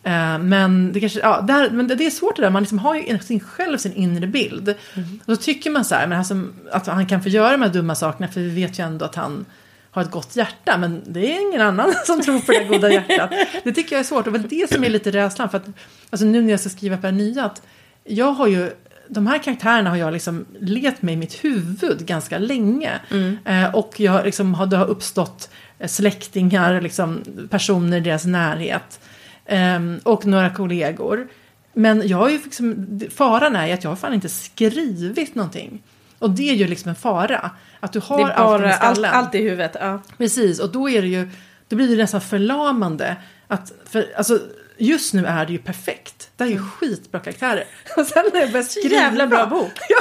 Uh, 0.07 0.39
men, 0.39 0.93
det 0.93 1.01
kanske, 1.01 1.21
ja, 1.21 1.41
där, 1.41 1.71
men 1.71 1.89
det 1.89 2.07
är 2.07 2.11
svårt 2.11 2.37
det 2.37 2.43
där, 2.43 2.51
man 2.51 2.63
liksom 2.63 2.79
har 2.79 2.95
ju 2.95 3.19
sin, 3.19 3.41
själv 3.41 3.79
sin 3.79 3.93
inre 3.93 4.27
bild. 4.27 4.75
Mm. 4.95 5.21
Och 5.27 5.33
då 5.33 5.37
tycker 5.37 5.71
man 5.71 5.85
så 5.85 5.95
här, 5.95 6.07
men 6.07 6.19
alltså, 6.19 6.43
att 6.73 6.87
han 6.87 7.07
kan 7.07 7.23
få 7.23 7.29
göra 7.29 7.53
de 7.53 7.63
här 7.63 7.69
dumma 7.69 7.95
sakerna 7.95 8.29
för 8.29 8.41
vi 8.41 8.49
vet 8.49 8.79
ju 8.79 8.85
ändå 8.85 9.05
att 9.05 9.15
han 9.15 9.45
har 9.91 10.03
ett 10.03 10.11
gott 10.11 10.37
hjärta. 10.37 10.77
Men 10.79 11.03
det 11.07 11.37
är 11.37 11.49
ingen 11.49 11.61
annan 11.61 11.95
som 12.07 12.23
tror 12.23 12.39
på 12.39 12.53
det 12.53 12.65
goda 12.65 12.93
hjärtat. 12.93 13.31
Det 13.65 13.73
tycker 13.73 13.97
jag 13.97 14.01
är 14.01 14.05
svårt 14.05 14.27
och 14.27 14.33
det 14.33 14.39
är 14.39 14.63
det 14.63 14.73
som 14.75 14.85
är 14.85 14.89
lite 14.89 15.11
rädslan. 15.11 15.49
För 15.49 15.57
att, 15.59 15.67
alltså 16.11 16.27
nu 16.27 16.43
när 16.43 16.51
jag 16.51 16.61
ska 16.61 16.69
skriva 16.69 16.97
på 16.97 17.07
det 17.07 17.13
nya, 17.13 17.45
att 17.45 17.63
jag 18.05 18.33
har 18.33 18.47
ju 18.47 18.71
de 19.09 19.27
här 19.27 19.39
karaktärerna 19.39 19.91
har 19.91 19.97
jag 19.97 20.13
liksom 20.13 20.47
lekt 20.61 21.03
med 21.03 21.15
i 21.15 21.17
mitt 21.17 21.45
huvud 21.45 22.07
ganska 22.07 22.39
länge. 22.39 22.93
Mm. 23.11 23.39
Eh, 23.45 23.75
och 23.75 24.01
jag 24.01 24.25
liksom, 24.25 24.55
har, 24.55 24.67
det 24.67 24.77
har 24.77 24.87
uppstått 24.87 25.51
släktingar, 25.87 26.81
liksom, 26.81 27.23
personer 27.51 27.97
i 27.97 28.01
deras 28.01 28.25
närhet 28.25 29.01
Um, 29.49 30.01
och 30.03 30.27
några 30.27 30.51
kollegor. 30.51 31.29
Men 31.73 32.09
jag 32.09 32.19
har 32.19 32.29
ju 32.29 32.39
liksom, 32.45 33.01
faran 33.15 33.57
är 33.57 33.75
att 33.75 33.85
jag 33.85 33.91
har 33.91 33.97
fan 33.97 34.15
inte 34.15 34.29
skrivit 34.29 35.35
någonting. 35.35 35.83
Och 36.19 36.31
det 36.31 36.51
är 36.51 36.55
ju 36.55 36.67
liksom 36.67 36.89
en 36.89 36.95
fara. 36.95 37.51
Att 37.81 37.93
du 37.93 38.01
har 38.01 38.31
är 38.31 38.37
bara 38.37 38.75
allt, 38.75 39.07
allt 39.07 39.35
i 39.35 39.39
huvudet. 39.39 39.77
Ja. 39.81 40.01
Precis, 40.19 40.61
och 40.61 40.73
då 40.73 40.91
är 40.91 41.03
det 41.03 41.09
ju, 41.09 41.29
då 41.69 41.77
blir 41.77 41.89
det 41.89 41.97
nästan 41.97 42.21
förlamande. 42.21 43.17
Att, 43.49 43.73
för, 43.91 44.07
alltså, 44.17 44.39
just 44.79 45.15
nu 45.15 45.27
är 45.27 45.47
det 45.47 45.53
ju 45.53 45.59
perfekt. 45.59 46.31
Det 46.37 46.45
är 46.45 46.49
ju 46.49 46.57
mm. 46.57 46.71
skitbra 46.71 47.21
karaktärer. 47.21 47.65
Och 47.97 48.07
sen 48.07 48.25
när 48.33 48.41
jag 48.41 48.53
börjar 48.53 48.65
skriva. 48.65 48.95
Jävla 48.95 49.27
bra 49.27 49.47
bok. 49.47 49.73
Ja, 49.89 49.99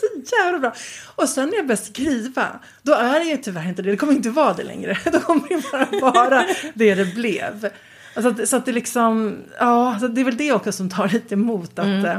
så 0.00 0.36
jävla 0.36 0.58
bra. 0.58 0.74
Och 1.14 1.28
sen 1.28 1.48
när 1.48 1.56
jag 1.56 1.66
börjar 1.66 1.76
skriva, 1.76 2.46
då 2.82 2.92
är 2.92 3.20
det 3.20 3.24
ju 3.24 3.36
tyvärr 3.36 3.68
inte 3.68 3.82
det. 3.82 3.90
Det 3.90 3.96
kommer 3.96 4.12
inte 4.12 4.30
vara 4.30 4.52
det 4.52 4.64
längre. 4.64 4.98
Då 5.12 5.20
kommer 5.20 5.48
det 5.48 5.62
bara 6.00 6.12
vara 6.12 6.44
det 6.74 6.94
det 6.94 7.14
blev. 7.14 7.70
Alltså, 8.16 8.46
så 8.46 8.56
att 8.56 8.64
det 8.64 8.72
liksom, 8.72 9.36
ja, 9.58 9.96
så 10.00 10.08
det 10.08 10.20
är 10.20 10.24
väl 10.24 10.36
det 10.36 10.52
också 10.52 10.72
som 10.72 10.88
tar 10.88 11.08
lite 11.08 11.34
emot. 11.34 11.78
Att, 11.78 11.86
mm. 11.86 12.04
Eh, 12.04 12.18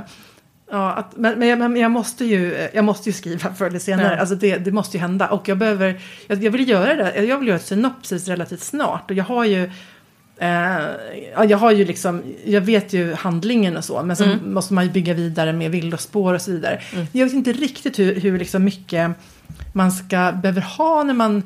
ja, 0.72 0.94
att, 0.94 1.18
men, 1.18 1.40
men, 1.40 1.60
men, 1.60 1.76
jag, 1.76 1.92
måste 1.92 2.26
ju, 2.26 2.70
jag 2.74 2.86
måste 2.86 3.10
ju 3.10 3.14
skriva 3.14 3.54
förr 3.54 3.66
eller 3.66 3.80
senare. 3.80 4.14
Ja. 4.14 4.20
Alltså 4.20 4.36
det, 4.36 4.58
det 4.58 4.72
måste 4.72 4.98
ju 4.98 5.02
hända. 5.02 5.28
Och 5.28 5.50
jag 5.50 5.58
behöver, 5.58 6.02
jag, 6.28 6.44
jag 6.44 6.52
vill 6.52 6.70
göra 6.70 6.96
det. 6.96 7.24
Jag 7.24 7.38
vill 7.38 7.48
göra 7.48 7.58
ett 7.58 7.66
synopsis 7.66 8.28
relativt 8.28 8.64
snart. 8.64 9.12
Och 9.12 9.18
jag 9.18 9.24
har 9.24 9.46
ju, 9.46 9.72
eh, 10.38 10.80
jag 11.48 11.58
har 11.58 11.72
ju 11.72 11.86
liksom, 11.86 12.24
jag 12.46 12.62
vet 12.62 12.94
ju 12.94 13.14
handlingen 13.14 13.78
och 13.78 13.86
så. 13.86 14.04
Men 14.04 14.16
sen 14.16 14.32
mm. 14.32 14.54
måste 14.54 14.74
man 14.74 14.84
ju 14.84 14.92
bygga 14.92 15.14
vidare 15.14 15.54
med 15.54 15.72
villospår 15.72 16.34
och 16.34 16.42
så 16.42 16.52
vidare. 16.52 16.82
Mm. 16.94 17.08
Jag 17.12 17.26
vet 17.26 17.34
inte 17.34 17.54
riktigt 17.54 18.00
hur, 18.00 18.16
hur 18.16 18.40
liksom 18.40 18.64
mycket 18.64 19.12
man 19.74 19.92
ska, 19.92 20.32
behöver 20.32 20.62
ha 20.62 21.04
när 21.04 21.14
man 21.14 21.44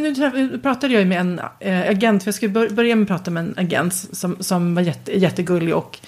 nu 0.00 0.58
pratade 0.62 0.94
jag 0.94 1.06
med 1.06 1.20
en 1.20 1.40
äh, 1.60 1.90
agent, 1.90 2.22
för 2.22 2.28
jag 2.28 2.34
skulle 2.34 2.70
börja 2.70 2.96
med 2.96 3.02
att 3.02 3.08
prata 3.08 3.30
med 3.30 3.40
en 3.40 3.54
agent 3.56 3.94
som, 3.94 4.36
som 4.40 4.74
var 4.74 4.82
jätte, 4.82 5.18
jättegullig 5.18 5.74
och 5.74 5.98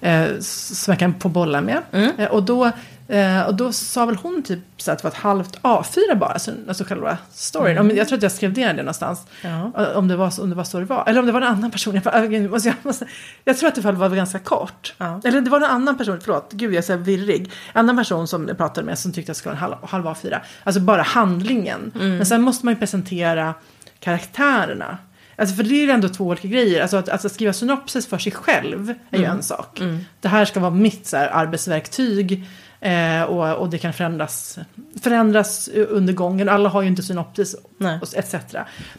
äh, 0.00 0.24
som 0.40 0.92
jag 0.92 0.98
kan 0.98 1.20
få 1.20 1.28
bolla 1.28 1.60
med. 1.60 1.82
Mm. 1.92 2.10
Äh, 2.18 2.28
och 2.28 2.42
då 2.42 2.70
Eh, 3.10 3.42
och 3.42 3.54
då 3.54 3.72
sa 3.72 4.06
väl 4.06 4.16
hon 4.16 4.42
typ 4.42 4.58
så 4.76 4.92
att 4.92 4.98
det 4.98 5.04
var 5.04 5.10
ett 5.10 5.16
halvt 5.16 5.60
A4 5.62 6.14
bara, 6.16 6.30
alltså, 6.30 6.50
alltså 6.68 6.84
själva 6.84 7.18
storyn. 7.32 7.78
Mm. 7.78 7.96
Jag 7.96 8.08
tror 8.08 8.16
att 8.16 8.22
jag 8.22 8.32
skrev 8.32 8.56
ner 8.56 8.74
det 8.74 8.82
någonstans. 8.82 9.26
Ja. 9.42 9.72
Eh, 9.78 9.96
om, 9.96 10.08
det 10.08 10.16
var, 10.16 10.40
om 10.40 10.50
det 10.50 10.56
var 10.56 10.64
så 10.64 10.78
det 10.78 10.84
var. 10.84 11.04
Eller 11.06 11.20
om 11.20 11.26
det 11.26 11.32
var 11.32 11.40
en 11.40 11.46
annan 11.46 11.70
person. 11.70 12.00
Jag, 12.04 12.32
jag, 12.32 12.50
måste, 12.50 12.68
jag, 12.68 12.76
måste, 12.82 13.06
jag 13.44 13.58
tror 13.58 13.68
att 13.68 13.74
det 13.74 13.92
var 13.92 14.08
ganska 14.08 14.38
kort. 14.38 14.94
Ja. 14.98 15.20
Eller 15.24 15.40
det 15.40 15.50
var 15.50 15.58
en 15.58 15.64
annan 15.64 15.98
person, 15.98 16.20
förlåt, 16.22 16.52
gud 16.52 16.70
jag 16.70 16.78
är 16.78 16.82
så 16.82 16.96
virrig. 16.96 17.50
En 17.72 17.78
annan 17.78 17.96
person 17.96 18.28
som 18.28 18.48
jag 18.48 18.56
pratade 18.56 18.86
med 18.86 18.98
som 18.98 19.12
tyckte 19.12 19.32
att 19.32 19.36
det 19.36 19.38
skulle 19.38 19.54
vara 19.54 19.64
en 19.64 19.78
halv, 19.90 20.04
halv 20.04 20.16
A4. 20.16 20.40
Alltså 20.64 20.80
bara 20.80 21.02
handlingen. 21.02 21.92
Mm. 21.94 22.16
Men 22.16 22.26
sen 22.26 22.42
måste 22.42 22.66
man 22.66 22.74
ju 22.74 22.80
presentera 22.80 23.54
karaktärerna. 24.00 24.98
Alltså 25.36 25.54
för 25.54 25.62
det 25.62 25.74
är 25.74 25.84
ju 25.84 25.90
ändå 25.90 26.08
två 26.08 26.24
olika 26.24 26.48
grejer. 26.48 26.82
Alltså 26.82 26.96
att, 26.96 27.08
alltså 27.08 27.28
skriva 27.28 27.52
synopsis 27.52 28.06
för 28.06 28.18
sig 28.18 28.32
själv 28.32 28.94
är 29.10 29.18
ju 29.18 29.24
mm. 29.24 29.36
en 29.36 29.42
sak. 29.42 29.80
Mm. 29.80 29.98
Det 30.20 30.28
här 30.28 30.44
ska 30.44 30.60
vara 30.60 30.70
mitt 30.70 31.06
så 31.06 31.16
här, 31.16 31.28
arbetsverktyg. 31.28 32.46
Eh, 32.80 33.22
och, 33.22 33.56
och 33.56 33.70
det 33.70 33.78
kan 33.78 33.92
förändras, 33.92 34.58
förändras 35.02 35.68
under 35.68 36.12
gången. 36.12 36.48
Alla 36.48 36.68
har 36.68 36.82
ju 36.82 36.88
inte 36.88 37.02
synopsis 37.02 37.54
och 37.54 38.14
etc. 38.14 38.34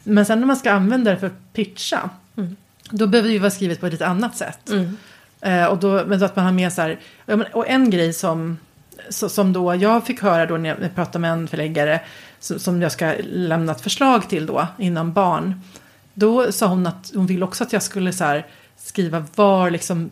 Men 0.04 0.26
sen 0.26 0.39
när 0.39 0.48
man 0.48 0.56
ska 0.56 0.72
använda 0.72 1.12
det 1.12 1.17
för 1.17 1.28
att 1.28 1.54
pitcha. 1.54 2.10
Mm. 2.38 2.56
Då 2.89 3.08
behöver 3.08 3.30
det 3.30 3.34
ju 3.34 3.39
vara 3.39 3.52
skrivet 3.52 3.80
på 3.80 3.86
ett 3.86 3.91
lite 3.91 4.08
annat 4.08 4.38
sätt. 4.38 4.70
Mm. 4.70 4.98
Eh, 5.41 5.65
och 5.65 5.78
då, 5.78 6.06
men 6.06 6.24
att 6.24 6.36
man 6.36 6.46
har 6.46 6.52
med 6.52 6.74
så 6.74 6.82
här. 6.82 7.00
Och 7.54 7.70
en 7.70 7.89
grej 7.89 8.13
som, 8.13 8.58
som 9.10 9.54
då 9.54 9.76
jag 9.76 10.06
fick 10.06 10.22
höra 10.22 10.46
då 10.46 10.58
när 10.58 10.70
jag 10.82 10.96
pratade 10.96 11.20
med 11.20 11.32
en 11.32 11.48
förläggare. 11.48 12.02
Som 12.39 12.82
jag 12.82 12.91
ska 12.91 13.13
lämna 13.24 13.72
ett 13.72 13.82
förslag 13.82 14.30
till 14.30 14.46
då 14.46 14.67
inom 14.78 15.13
barn. 15.13 15.62
Då 16.13 16.52
sa 16.52 16.67
hon 16.67 16.88
att 16.88 17.12
hon 17.15 17.26
ville 17.26 17.46
också 17.46 17.63
att 17.63 17.74
jag 17.74 17.84
skulle 17.84 18.13
så 18.13 18.24
här, 18.24 18.46
skriva 18.78 19.26
var 19.36 19.70
liksom, 19.70 20.10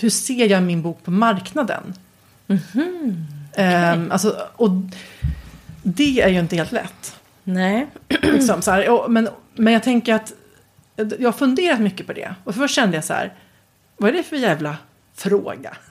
hur 0.00 0.10
ser 0.10 0.46
jag 0.46 0.62
min 0.62 0.82
bok 0.82 1.04
på 1.04 1.10
marknaden? 1.10 1.94
Mm 2.48 2.62
-hmm. 2.72 3.94
um, 3.94 4.12
alltså, 4.12 4.36
och 4.56 4.70
det 5.82 6.20
är 6.20 6.28
ju 6.28 6.38
inte 6.38 6.56
helt 6.56 6.72
lätt. 6.72 7.16
Nej. 7.44 7.86
liksom, 8.08 8.62
så 8.62 8.70
här, 8.70 8.88
och, 8.90 9.10
men, 9.10 9.28
men 9.54 9.72
jag 9.72 9.82
tänker 9.82 10.14
att 10.14 10.32
jag 10.96 11.28
har 11.28 11.32
funderat 11.32 11.80
mycket 11.80 12.06
på 12.06 12.12
det. 12.12 12.34
Och 12.44 12.54
först 12.54 12.74
kände 12.74 12.96
jag 12.96 13.04
så 13.04 13.12
här, 13.12 13.34
vad 13.96 14.10
är 14.10 14.12
det 14.12 14.22
för 14.22 14.36
jävla 14.36 14.76
fråga? 15.14 15.76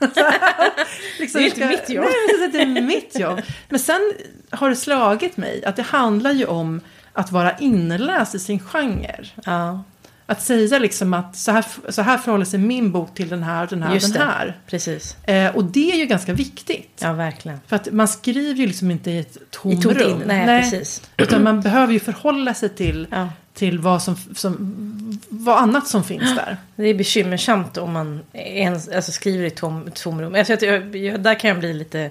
liksom, 1.18 1.40
det 1.40 1.46
är 1.46 1.48
inte 1.48 1.68
mitt 1.68 1.90
jobb. 1.90 2.04
Nej, 2.04 2.48
det 2.52 2.60
är 2.60 2.82
mitt 2.82 3.18
jobb. 3.18 3.40
Men 3.68 3.80
sen 3.80 4.12
har 4.50 4.70
det 4.70 4.76
slagit 4.76 5.36
mig 5.36 5.64
att 5.64 5.76
det 5.76 5.82
handlar 5.82 6.32
ju 6.32 6.46
om 6.46 6.80
att 7.12 7.32
vara 7.32 7.58
inläst 7.58 8.34
i 8.34 8.38
sin 8.38 8.60
genre. 8.60 9.24
Ja. 9.44 9.84
Att 10.28 10.42
säga 10.42 10.78
liksom 10.78 11.14
att 11.14 11.36
så 11.36 11.52
här, 11.52 11.64
så 11.88 12.02
här 12.02 12.18
förhåller 12.18 12.44
sig 12.44 12.58
min 12.60 12.92
bok 12.92 13.14
till 13.14 13.28
den 13.28 13.42
här, 13.42 13.66
den 13.66 13.82
här, 13.82 13.94
Just 13.94 14.14
den 14.14 14.28
här. 14.28 14.56
Precis. 14.66 15.16
Eh, 15.24 15.56
och 15.56 15.64
det 15.64 15.92
är 15.92 15.96
ju 15.96 16.06
ganska 16.06 16.32
viktigt. 16.32 16.98
Ja, 16.98 17.12
verkligen. 17.12 17.60
För 17.66 17.76
att 17.76 17.92
man 17.92 18.08
skriver 18.08 18.60
ju 18.60 18.66
liksom 18.66 18.90
inte 18.90 19.10
i 19.10 19.18
ett 19.18 19.36
tomrum. 19.50 20.22
Nej, 20.26 20.46
Nej, 20.46 20.62
precis. 20.62 21.02
Utan 21.16 21.42
man 21.42 21.60
behöver 21.60 21.92
ju 21.92 22.00
förhålla 22.00 22.54
sig 22.54 22.68
till, 22.68 23.06
ja. 23.10 23.28
till 23.54 23.78
vad, 23.78 24.02
som, 24.02 24.16
som, 24.34 25.20
vad 25.28 25.58
annat 25.58 25.88
som 25.88 26.04
finns 26.04 26.34
där. 26.34 26.56
Det 26.76 26.84
är 26.84 26.94
bekymmersamt 26.94 27.76
om 27.76 27.92
man 27.92 28.20
ens, 28.32 28.88
alltså 28.88 29.12
skriver 29.12 29.44
i 29.44 29.50
tom, 29.50 29.90
tomrum. 29.94 30.34
Alltså, 30.34 30.52
jag, 30.66 30.96
jag, 30.96 31.20
där 31.20 31.34
kan 31.34 31.48
jag 31.48 31.58
bli 31.58 31.72
lite 31.72 32.10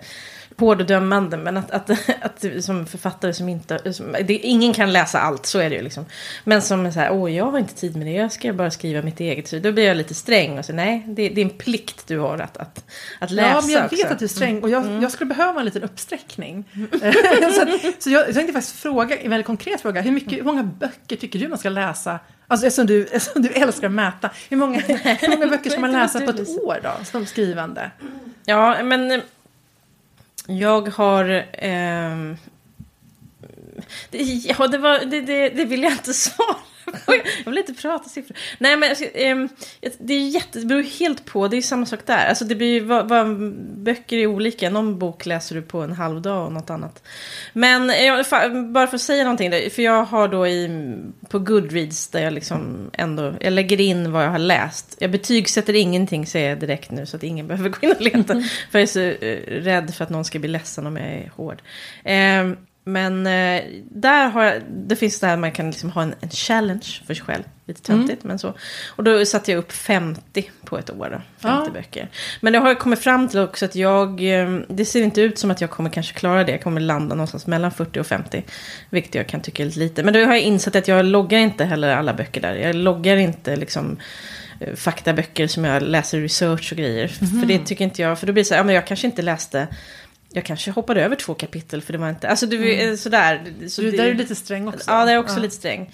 hård 0.57 0.81
och 0.81 0.87
dömande. 0.87 1.37
Men 1.37 1.57
att, 1.57 1.71
att, 1.71 1.89
att, 2.21 2.45
som 2.59 2.85
författare 2.85 3.33
som 3.33 3.49
inte... 3.49 3.93
Som, 3.93 4.15
det, 4.25 4.33
ingen 4.33 4.73
kan 4.73 4.93
läsa 4.93 5.19
allt, 5.19 5.45
så 5.45 5.59
är 5.59 5.69
det 5.69 5.75
ju 5.75 5.81
liksom. 5.81 6.05
Men 6.43 6.61
som 6.61 6.91
så 6.91 6.99
här, 6.99 7.11
åh 7.11 7.31
jag 7.31 7.51
har 7.51 7.59
inte 7.59 7.75
tid 7.75 7.95
med 7.95 8.07
det, 8.07 8.13
jag 8.13 8.31
ska 8.31 8.53
bara 8.53 8.71
skriva 8.71 9.01
mitt 9.01 9.19
eget. 9.19 9.47
Så 9.47 9.59
då 9.59 9.71
blir 9.71 9.85
jag 9.85 9.97
lite 9.97 10.13
sträng 10.13 10.59
och 10.59 10.65
så 10.65 10.73
nej, 10.73 11.03
det, 11.07 11.29
det 11.29 11.41
är 11.41 11.45
en 11.45 11.57
plikt 11.57 12.07
du 12.07 12.19
har 12.19 12.37
att, 12.37 12.57
att, 12.57 12.83
att 13.19 13.31
läsa 13.31 13.49
Ja, 13.49 13.61
men 13.61 13.69
jag 13.69 13.85
också. 13.85 13.95
vet 13.95 14.11
att 14.11 14.19
du 14.19 14.25
är 14.25 14.29
sträng 14.29 14.63
och 14.63 14.69
jag, 14.69 14.83
mm. 14.83 15.01
jag 15.01 15.11
skulle 15.11 15.27
behöva 15.35 15.59
en 15.59 15.65
liten 15.65 15.83
uppsträckning. 15.83 16.65
så, 17.53 17.77
så 17.99 18.09
jag, 18.09 18.27
jag 18.27 18.33
tänkte 18.33 18.53
faktiskt 18.53 18.75
fråga, 18.75 19.17
en 19.17 19.29
väldigt 19.29 19.47
konkret 19.47 19.81
fråga, 19.81 20.01
hur, 20.01 20.11
mycket, 20.11 20.33
hur 20.33 20.43
många 20.43 20.63
böcker 20.63 21.15
tycker 21.15 21.39
du 21.39 21.47
man 21.47 21.57
ska 21.57 21.69
läsa 21.69 22.19
Alltså 22.47 22.67
eftersom 22.67 22.87
du, 22.87 23.05
eftersom 23.05 23.41
du 23.41 23.49
älskar 23.49 23.87
att 23.87 23.93
mäta. 23.93 24.29
Hur 24.49 24.57
många, 24.57 24.79
hur 24.79 25.29
många 25.29 25.47
böcker 25.51 25.69
ska 25.69 25.79
man 25.79 25.91
läsa 25.91 26.19
på 26.19 26.29
ett 26.29 26.49
år 26.49 26.79
då, 26.83 27.05
som 27.05 27.25
skrivande? 27.25 27.91
Ja, 28.45 28.83
men 28.83 29.21
jag 30.47 30.89
har... 30.89 31.29
Eh, 31.53 32.35
det, 34.09 34.17
ja, 34.23 34.67
det, 34.67 34.77
var, 34.77 35.05
det, 35.05 35.21
det, 35.21 35.49
det 35.49 35.65
vill 35.65 35.83
jag 35.83 35.91
inte 35.91 36.13
svara 36.13 36.57
jag 37.45 37.51
vill 37.51 37.57
inte 37.57 37.73
prata 37.73 38.09
siffror. 38.09 38.37
Nej 38.57 38.77
men 38.77 38.89
alltså, 38.89 39.05
ehm, 39.13 39.49
det 39.99 40.13
är 40.13 40.27
jätte, 40.27 40.59
det 40.59 40.65
beror 40.65 40.83
helt 40.83 41.25
på, 41.25 41.47
det 41.47 41.57
är 41.57 41.61
samma 41.61 41.85
sak 41.85 41.99
där. 42.05 42.27
Alltså 42.27 42.45
det 42.45 42.55
blir, 42.55 42.81
vad, 42.81 43.09
vad, 43.09 43.53
böcker 43.77 44.17
är 44.17 44.27
olika, 44.27 44.69
någon 44.69 44.99
bok 44.99 45.25
läser 45.25 45.55
du 45.55 45.61
på 45.61 45.81
en 45.81 45.91
halv 45.91 46.21
dag 46.21 46.45
och 46.45 46.51
något 46.51 46.69
annat. 46.69 47.03
Men 47.53 47.89
jag, 47.89 48.25
bara 48.71 48.87
för 48.87 48.95
att 48.95 49.01
säga 49.01 49.23
någonting, 49.23 49.51
för 49.51 49.81
jag 49.81 50.03
har 50.03 50.27
då 50.27 50.47
i, 50.47 50.69
på 51.29 51.39
Goodreads 51.39 52.07
där 52.07 52.23
jag 52.23 52.33
liksom 52.33 52.89
ändå, 52.93 53.33
jag 53.41 53.53
lägger 53.53 53.81
in 53.81 54.11
vad 54.11 54.23
jag 54.23 54.29
har 54.29 54.39
läst. 54.39 54.97
Jag 54.99 55.11
betygsätter 55.11 55.73
ingenting 55.73 56.25
säger 56.25 56.49
jag 56.49 56.59
direkt 56.59 56.91
nu 56.91 57.05
så 57.05 57.17
att 57.17 57.23
ingen 57.23 57.47
behöver 57.47 57.69
gå 57.69 57.77
in 57.81 57.91
och 57.91 58.01
leta. 58.01 58.33
för 58.71 58.79
jag 58.79 58.81
är 58.81 58.85
så 58.85 58.99
uh, 58.99 59.61
rädd 59.63 59.95
för 59.95 60.03
att 60.03 60.09
någon 60.09 60.25
ska 60.25 60.39
bli 60.39 60.49
ledsen 60.49 60.87
om 60.87 60.97
jag 60.97 61.07
är 61.07 61.31
hård. 61.35 61.61
Um, 62.05 62.57
men 62.87 63.27
eh, 63.27 63.63
där 63.91 64.27
har 64.29 64.43
jag, 64.43 64.61
det 64.69 64.95
finns 64.95 65.19
det 65.19 65.27
här 65.27 65.37
man 65.37 65.51
kan 65.51 65.71
liksom 65.71 65.91
ha 65.91 66.01
en, 66.01 66.15
en 66.19 66.29
challenge 66.29 67.01
för 67.07 67.13
sig 67.13 67.25
själv. 67.25 67.43
Lite 67.67 67.81
töntigt, 67.81 68.23
mm. 68.23 68.27
men 68.27 68.39
så. 68.39 68.53
Och 68.87 69.03
då 69.03 69.25
satte 69.25 69.51
jag 69.51 69.57
upp 69.57 69.71
50 69.71 70.51
på 70.65 70.77
ett 70.77 70.89
år. 70.89 71.09
Då, 71.09 71.21
50 71.39 71.63
ja. 71.65 71.71
böcker. 71.73 72.09
Men 72.41 72.53
det 72.53 72.59
har 72.59 72.67
jag 72.67 72.79
kommit 72.79 72.99
fram 72.99 73.27
till 73.27 73.39
också 73.39 73.65
att 73.65 73.75
jag, 73.75 74.39
eh, 74.39 74.59
det 74.67 74.85
ser 74.85 75.01
inte 75.01 75.21
ut 75.21 75.39
som 75.39 75.51
att 75.51 75.61
jag 75.61 75.69
kommer 75.69 75.89
kanske 75.89 76.13
klara 76.13 76.43
det. 76.43 76.51
Jag 76.51 76.63
kommer 76.63 76.81
landa 76.81 77.15
någonstans 77.15 77.47
mellan 77.47 77.71
40 77.71 77.99
och 77.99 78.07
50. 78.07 78.43
Vilket 78.89 79.15
jag 79.15 79.27
kan 79.27 79.41
tycka 79.41 79.63
är 79.63 79.65
lite 79.65 79.79
lite. 79.79 80.03
Men 80.03 80.13
då 80.13 80.19
har 80.19 80.33
jag 80.33 80.41
insett 80.41 80.75
att 80.75 80.87
jag 80.87 81.05
loggar 81.05 81.39
inte 81.39 81.65
heller 81.65 81.95
alla 81.95 82.13
böcker 82.13 82.41
där. 82.41 82.55
Jag 82.55 82.75
loggar 82.75 83.17
inte 83.17 83.55
liksom 83.55 83.97
eh, 84.59 84.75
faktaböcker 84.75 85.47
som 85.47 85.65
jag 85.65 85.83
läser 85.83 86.19
research 86.19 86.71
och 86.71 86.77
grejer. 86.77 87.11
Mm. 87.21 87.39
För 87.39 87.47
det 87.47 87.59
tycker 87.65 87.83
inte 87.83 88.01
jag, 88.01 88.19
för 88.19 88.27
då 88.27 88.33
blir 88.33 88.43
det 88.43 88.47
så 88.47 88.53
här, 88.53 88.59
ja, 88.59 88.63
men 88.63 88.75
jag 88.75 88.87
kanske 88.87 89.07
inte 89.07 89.21
läste 89.21 89.67
jag 90.35 90.45
kanske 90.45 90.71
hoppade 90.71 91.03
över 91.03 91.15
två 91.15 91.33
kapitel 91.33 91.81
för 91.81 91.93
det 91.93 91.99
var 91.99 92.09
inte, 92.09 92.29
alltså 92.29 92.45
du 92.45 92.73
mm. 92.73 92.97
sådär. 92.97 93.53
Så 93.67 93.81
du, 93.81 93.91
det, 93.91 93.97
där 93.97 94.05
är 94.05 94.13
lite 94.13 94.35
sträng 94.35 94.67
också. 94.67 94.91
Ja, 94.91 95.05
det 95.05 95.11
är 95.11 95.17
också 95.17 95.35
ja. 95.35 95.41
lite 95.41 95.55
sträng. 95.55 95.91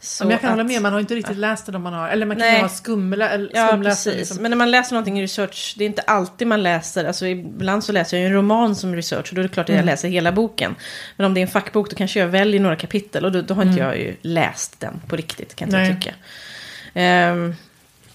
Så 0.00 0.24
men 0.24 0.30
jag 0.30 0.40
kan 0.40 0.50
att, 0.50 0.56
hålla 0.56 0.64
med, 0.64 0.82
man 0.82 0.92
har 0.92 1.00
inte 1.00 1.14
riktigt 1.14 1.36
ja. 1.36 1.40
läst 1.40 1.66
det 1.66 1.76
om 1.76 1.82
man 1.82 1.92
har, 1.92 2.08
eller 2.08 2.26
man 2.26 2.36
kan 2.36 2.46
Nej. 2.46 2.60
ha 2.60 2.68
skumla, 2.68 3.38
ja, 3.52 3.80
precis. 3.82 4.16
Liksom. 4.16 4.42
Men 4.42 4.50
när 4.50 4.56
man 4.56 4.70
läser 4.70 4.94
någonting 4.94 5.18
i 5.18 5.22
research, 5.22 5.74
det 5.78 5.84
är 5.84 5.86
inte 5.86 6.02
alltid 6.02 6.46
man 6.46 6.62
läser, 6.62 7.04
alltså 7.04 7.26
ibland 7.26 7.84
så 7.84 7.92
läser 7.92 8.16
jag 8.16 8.26
en 8.26 8.32
roman 8.32 8.76
som 8.76 8.96
research 8.96 9.28
och 9.28 9.34
då 9.34 9.40
är 9.40 9.42
det 9.42 9.48
klart 9.48 9.64
att 9.64 9.68
jag 9.68 9.76
mm. 9.76 9.86
läser 9.86 10.08
hela 10.08 10.32
boken. 10.32 10.74
Men 11.16 11.26
om 11.26 11.34
det 11.34 11.40
är 11.40 11.42
en 11.42 11.48
fackbok 11.48 11.90
då 11.90 11.96
kanske 11.96 12.20
jag 12.20 12.28
väljer 12.28 12.60
några 12.60 12.76
kapitel 12.76 13.24
och 13.24 13.32
då, 13.32 13.42
då 13.42 13.54
har 13.54 13.62
inte 13.62 13.80
mm. 13.80 13.86
jag 13.86 13.98
ju 13.98 14.16
läst 14.22 14.80
den 14.80 15.00
på 15.08 15.16
riktigt, 15.16 15.54
kan 15.54 15.70
jag 15.70 16.00
tycka. 16.00 16.14
Um, 17.32 17.54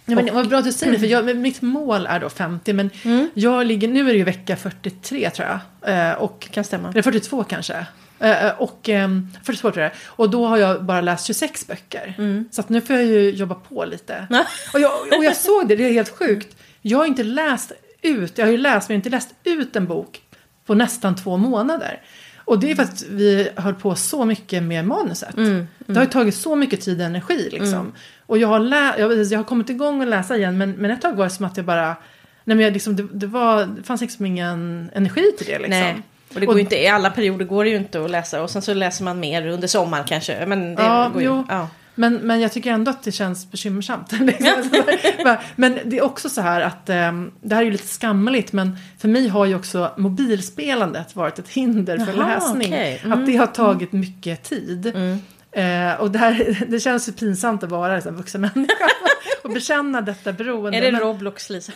Ja, 0.10 0.16
men 0.16 0.34
vad 0.34 0.50
bra 0.50 0.60
att 0.60 0.66
du 0.66 0.72
säger 0.72 0.94
det, 0.94 1.00
för 1.00 1.08
jag, 1.08 1.38
mitt 1.38 1.62
mål 1.62 2.06
är 2.06 2.20
då 2.20 2.30
50, 2.30 2.74
men 2.74 2.90
mm. 3.04 3.30
jag 3.34 3.66
ligger, 3.66 3.88
nu 3.88 4.00
är 4.00 4.14
det 4.14 4.18
ju 4.18 4.24
vecka 4.24 4.56
43 4.56 5.30
tror 5.30 5.48
jag. 5.48 6.10
Eh, 6.10 6.14
och, 6.14 6.48
kan 6.52 6.64
stämma. 6.64 6.90
Eller 6.90 7.02
42 7.02 7.44
kanske. 7.44 7.86
Eh, 8.20 8.46
eh 8.46 8.62
och 8.62 8.90
eh, 8.90 9.10
42 9.44 9.72
tror 9.72 9.84
jag 9.84 9.92
Och 10.06 10.30
då 10.30 10.48
har 10.48 10.58
jag 10.58 10.84
bara 10.84 11.02
läst 11.02 11.26
26 11.26 11.68
böcker. 11.68 12.16
Mm. 12.18 12.46
Så 12.52 12.62
att 12.62 12.70
nu 12.70 12.82
får 12.82 12.96
jag 12.96 13.06
ju 13.06 13.32
jobba 13.32 13.56
på 13.56 13.86
lite. 13.86 14.28
och, 14.74 14.80
jag, 14.80 14.92
och 15.18 15.26
jag 15.26 15.36
såg 15.36 15.68
det, 15.68 15.76
det 15.76 15.84
är 15.84 15.94
helt 15.94 16.18
sjukt. 16.18 16.58
Jag 16.82 16.98
har 16.98 17.06
inte 17.06 17.24
läst 17.24 17.72
ut, 18.02 18.38
jag 18.38 18.46
har 18.46 18.52
ju 18.52 18.58
läst 18.58 18.90
men 18.90 18.96
inte 18.96 19.10
läst 19.10 19.30
ut 19.44 19.76
en 19.76 19.86
bok 19.86 20.22
på 20.66 20.74
nästan 20.74 21.16
två 21.16 21.38
månader. 21.38 22.02
Och 22.48 22.60
det 22.60 22.72
är 22.72 22.76
för 22.76 22.84
att 22.84 23.04
vi 23.10 23.50
höll 23.56 23.74
på 23.74 23.96
så 23.96 24.26
mycket 24.26 24.64
med 24.64 24.86
manuset. 24.86 25.38
Mm, 25.38 25.50
mm. 25.50 25.68
Det 25.86 25.94
har 25.96 26.04
ju 26.04 26.10
tagit 26.10 26.36
så 26.36 26.56
mycket 26.56 26.82
tid 26.82 27.00
och 27.00 27.06
energi 27.06 27.50
liksom. 27.52 27.74
Mm. 27.74 27.94
Och 28.26 28.38
jag 28.38 28.48
har, 28.48 28.60
lä- 28.60 28.96
jag, 28.98 29.24
jag, 29.24 29.40
har 29.40 29.44
kommit 29.44 29.70
igång 29.70 30.02
och 30.02 30.08
läsa 30.08 30.38
igen 30.38 30.58
men, 30.58 30.72
men 30.72 30.92
ett 30.92 31.02
tag 31.02 31.16
var 31.16 31.24
det 31.24 31.30
som 31.30 31.46
att 31.46 31.58
jag 31.58 31.66
bara... 31.66 31.96
Nej 32.44 32.58
men 32.58 32.60
jag 32.60 32.74
liksom, 32.74 32.96
det, 32.96 33.08
det, 33.12 33.28
var, 33.28 33.66
det 33.66 33.84
fanns 33.84 34.02
liksom 34.02 34.26
ingen 34.26 34.90
energi 34.94 35.32
till 35.38 35.48
det 35.48 35.60
liksom. 35.60 35.80
Nej. 35.80 36.02
Och 36.34 36.40
det 36.40 36.46
går 36.46 36.54
och, 36.54 36.60
inte, 36.60 36.76
i 36.76 36.88
alla 36.88 37.10
perioder 37.10 37.46
går 37.46 37.64
det 37.64 37.70
ju 37.70 37.78
inte 37.78 38.06
att 38.06 38.12
läsa 38.12 38.44
och 38.44 38.50
sen 38.50 38.62
så 38.62 38.74
läser 38.74 39.04
man 39.04 39.20
mer 39.20 39.48
under 39.48 39.68
sommaren 39.68 40.06
kanske. 40.08 40.46
Men 40.46 40.76
det 40.76 40.84
ja, 40.84 41.12
går 41.14 41.22
ju, 41.22 41.28
jo. 41.28 41.46
Ja. 41.50 41.70
Men, 42.00 42.16
men 42.16 42.42
jag 42.42 42.52
tycker 42.52 42.72
ändå 42.72 42.92
att 42.92 43.04
det 43.04 43.12
känns 43.12 43.52
bekymmersamt. 43.52 44.12
Liksom. 44.20 45.38
men 45.56 45.80
det 45.86 45.98
är 45.98 46.04
också 46.04 46.30
så 46.30 46.42
här 46.42 46.62
att 46.62 46.90
um, 46.90 47.32
det 47.42 47.56
här 47.56 47.62
är 47.62 47.66
ju 47.66 47.72
lite 47.72 47.88
skamligt 47.88 48.54
men 48.54 48.78
för 48.98 49.08
mig 49.08 49.28
har 49.28 49.46
ju 49.46 49.56
också 49.56 49.92
mobilspelandet 49.98 51.16
varit 51.16 51.40
ett 51.40 51.50
hinder 51.50 51.98
för 51.98 52.14
Jaha, 52.18 52.28
läsning. 52.28 52.68
Okay. 52.68 52.98
Mm. 52.98 53.20
Att 53.20 53.26
det 53.26 53.36
har 53.36 53.48
tagit 53.48 53.92
mycket 53.92 54.44
tid. 54.44 54.88
Mm. 54.88 55.20
Eh, 55.52 56.02
och 56.02 56.12
det, 56.12 56.20
här, 56.20 56.66
det 56.68 56.80
känns 56.80 57.10
ju 57.10 57.12
pinsamt 57.12 57.64
att 57.64 57.70
vara 57.70 57.98
en 57.98 58.16
vuxen 58.16 58.42
människa 58.42 58.90
och 59.44 59.50
bekänna 59.50 60.02
detta 60.02 60.34
beroende. 60.34 60.78
Är 60.78 60.82
det 60.82 60.92
men... 60.92 61.02
Roblox, 61.02 61.50
Lisa? 61.50 61.72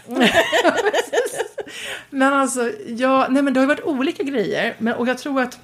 men 2.10 2.34
alltså, 2.34 2.72
ja, 2.88 3.28
nej 3.30 3.44
men 3.44 3.54
det 3.54 3.60
har 3.60 3.64
ju 3.66 3.68
varit 3.68 3.84
olika 3.84 4.24
grejer. 4.24 4.76
Men, 4.78 4.94
och 4.94 5.08
jag 5.08 5.18
tror 5.18 5.42
att 5.42 5.60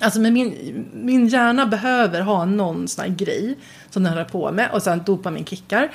Alltså 0.00 0.20
men 0.20 0.32
min, 0.32 0.86
min 0.92 1.28
hjärna 1.28 1.66
behöver 1.66 2.20
ha 2.20 2.44
någon 2.44 2.88
sån 2.88 3.04
här 3.04 3.10
grej 3.10 3.58
som 3.90 4.02
den 4.02 4.12
håller 4.12 4.24
på 4.24 4.52
med 4.52 4.70
och 4.70 4.82
sen 4.82 5.02
dopaminkickar. 5.06 5.82
Uh, 5.82 5.90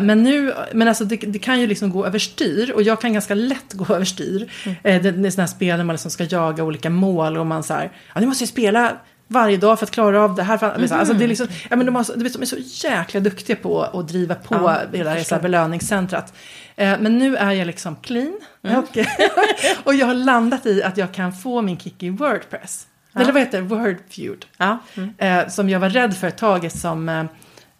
men 0.00 0.22
nu, 0.22 0.54
men 0.72 0.88
alltså 0.88 1.04
det, 1.04 1.16
det, 1.16 1.38
kan 1.38 1.60
ju 1.60 1.66
liksom 1.66 1.90
gå 1.90 2.06
överstyr 2.06 2.72
och 2.72 2.82
jag 2.82 3.00
kan 3.00 3.12
ganska 3.12 3.34
lätt 3.34 3.72
gå 3.72 3.94
överstyr. 3.94 4.50
Mm. 4.64 4.76
Uh, 4.76 5.02
det, 5.02 5.10
det 5.10 5.28
är 5.28 5.30
sådana 5.30 5.46
här 5.46 5.54
spel 5.54 5.78
där 5.78 5.84
man 5.84 5.94
liksom 5.94 6.10
ska 6.10 6.24
jaga 6.24 6.64
olika 6.64 6.90
mål 6.90 7.36
och 7.36 7.46
man 7.46 7.62
så 7.62 7.74
här, 7.74 7.92
ja 8.14 8.20
nu 8.20 8.26
måste 8.26 8.42
jag 8.42 8.48
spela 8.48 8.96
varje 9.32 9.56
dag 9.56 9.78
för 9.78 9.86
att 9.86 9.90
klara 9.90 10.24
av 10.24 10.34
det 10.34 10.42
här. 10.42 10.64
Mm 10.64 10.86
-hmm. 10.86 10.98
Alltså 10.98 11.14
det 11.14 11.24
är 11.24 11.28
liksom, 11.28 11.48
ja, 11.70 11.76
men 11.76 11.86
de, 11.86 11.96
har, 11.96 12.06
de 12.16 12.42
är 12.42 12.46
så 12.46 12.88
jäkla 12.88 13.20
duktiga 13.20 13.56
på 13.56 13.82
att 13.82 14.08
driva 14.08 14.34
på 14.34 14.54
ja, 14.54 14.80
hela 14.92 15.14
det 15.14 15.42
belöningscentrat. 15.42 16.34
Eh, 16.76 17.00
men 17.00 17.18
nu 17.18 17.36
är 17.36 17.52
jag 17.52 17.66
liksom 17.66 17.96
clean. 17.96 18.40
Mm. 18.62 18.78
Och, 18.78 18.98
och 19.84 19.94
jag 19.94 20.06
har 20.06 20.14
landat 20.14 20.66
i 20.66 20.82
att 20.82 20.96
jag 20.96 21.14
kan 21.14 21.32
få 21.32 21.62
min 21.62 21.78
kick 21.78 22.02
i 22.02 22.10
Wordpress. 22.10 22.86
Eller 23.14 23.32
vad 23.32 23.42
heter 23.42 23.62
det? 23.62 23.64
Wordfeud. 23.64 24.46
Ja. 24.56 24.78
Mm. 24.94 25.14
Eh, 25.18 25.48
som 25.48 25.68
jag 25.68 25.80
var 25.80 25.90
rädd 25.90 26.16
för 26.16 26.26
ett 26.26 26.38
tag 26.38 26.72
som 26.72 27.08
eh, 27.08 27.24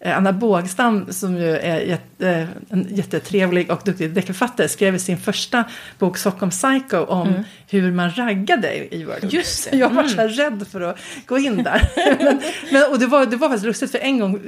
Eh, 0.05 0.17
Anna 0.17 0.33
Bågstam 0.33 1.13
som 1.13 1.37
ju 1.37 1.57
är 1.57 1.81
jätte, 1.81 2.31
eh, 2.31 2.49
en 2.69 2.87
jättetrevlig 2.91 3.71
och 3.71 3.81
duktig 3.85 4.15
deckarförfattare 4.15 4.69
skrev 4.69 4.95
i 4.95 4.99
sin 4.99 5.19
första 5.19 5.65
bok 5.99 6.19
Stockholm 6.19 6.51
Psycho 6.51 6.97
om 6.97 7.29
mm. 7.29 7.45
Hur 7.73 7.93
man 7.93 8.11
raggade 8.11 8.95
i 8.95 9.05
Word. 9.05 9.33
Just 9.33 9.71
det. 9.71 9.77
Jag 9.77 9.91
var 9.91 10.05
så 10.05 10.21
mm. 10.21 10.29
rädd 10.29 10.67
för 10.73 10.81
att 10.81 10.99
gå 11.27 11.39
in 11.39 11.63
där. 11.63 11.91
men, 12.25 12.41
men, 12.73 12.91
och 12.91 12.99
det 12.99 13.07
var, 13.07 13.27
det 13.27 13.37
var 13.37 13.49
faktiskt 13.49 13.67
lustigt 13.67 13.91
för 13.91 13.99
en 13.99 14.19
gång 14.19 14.41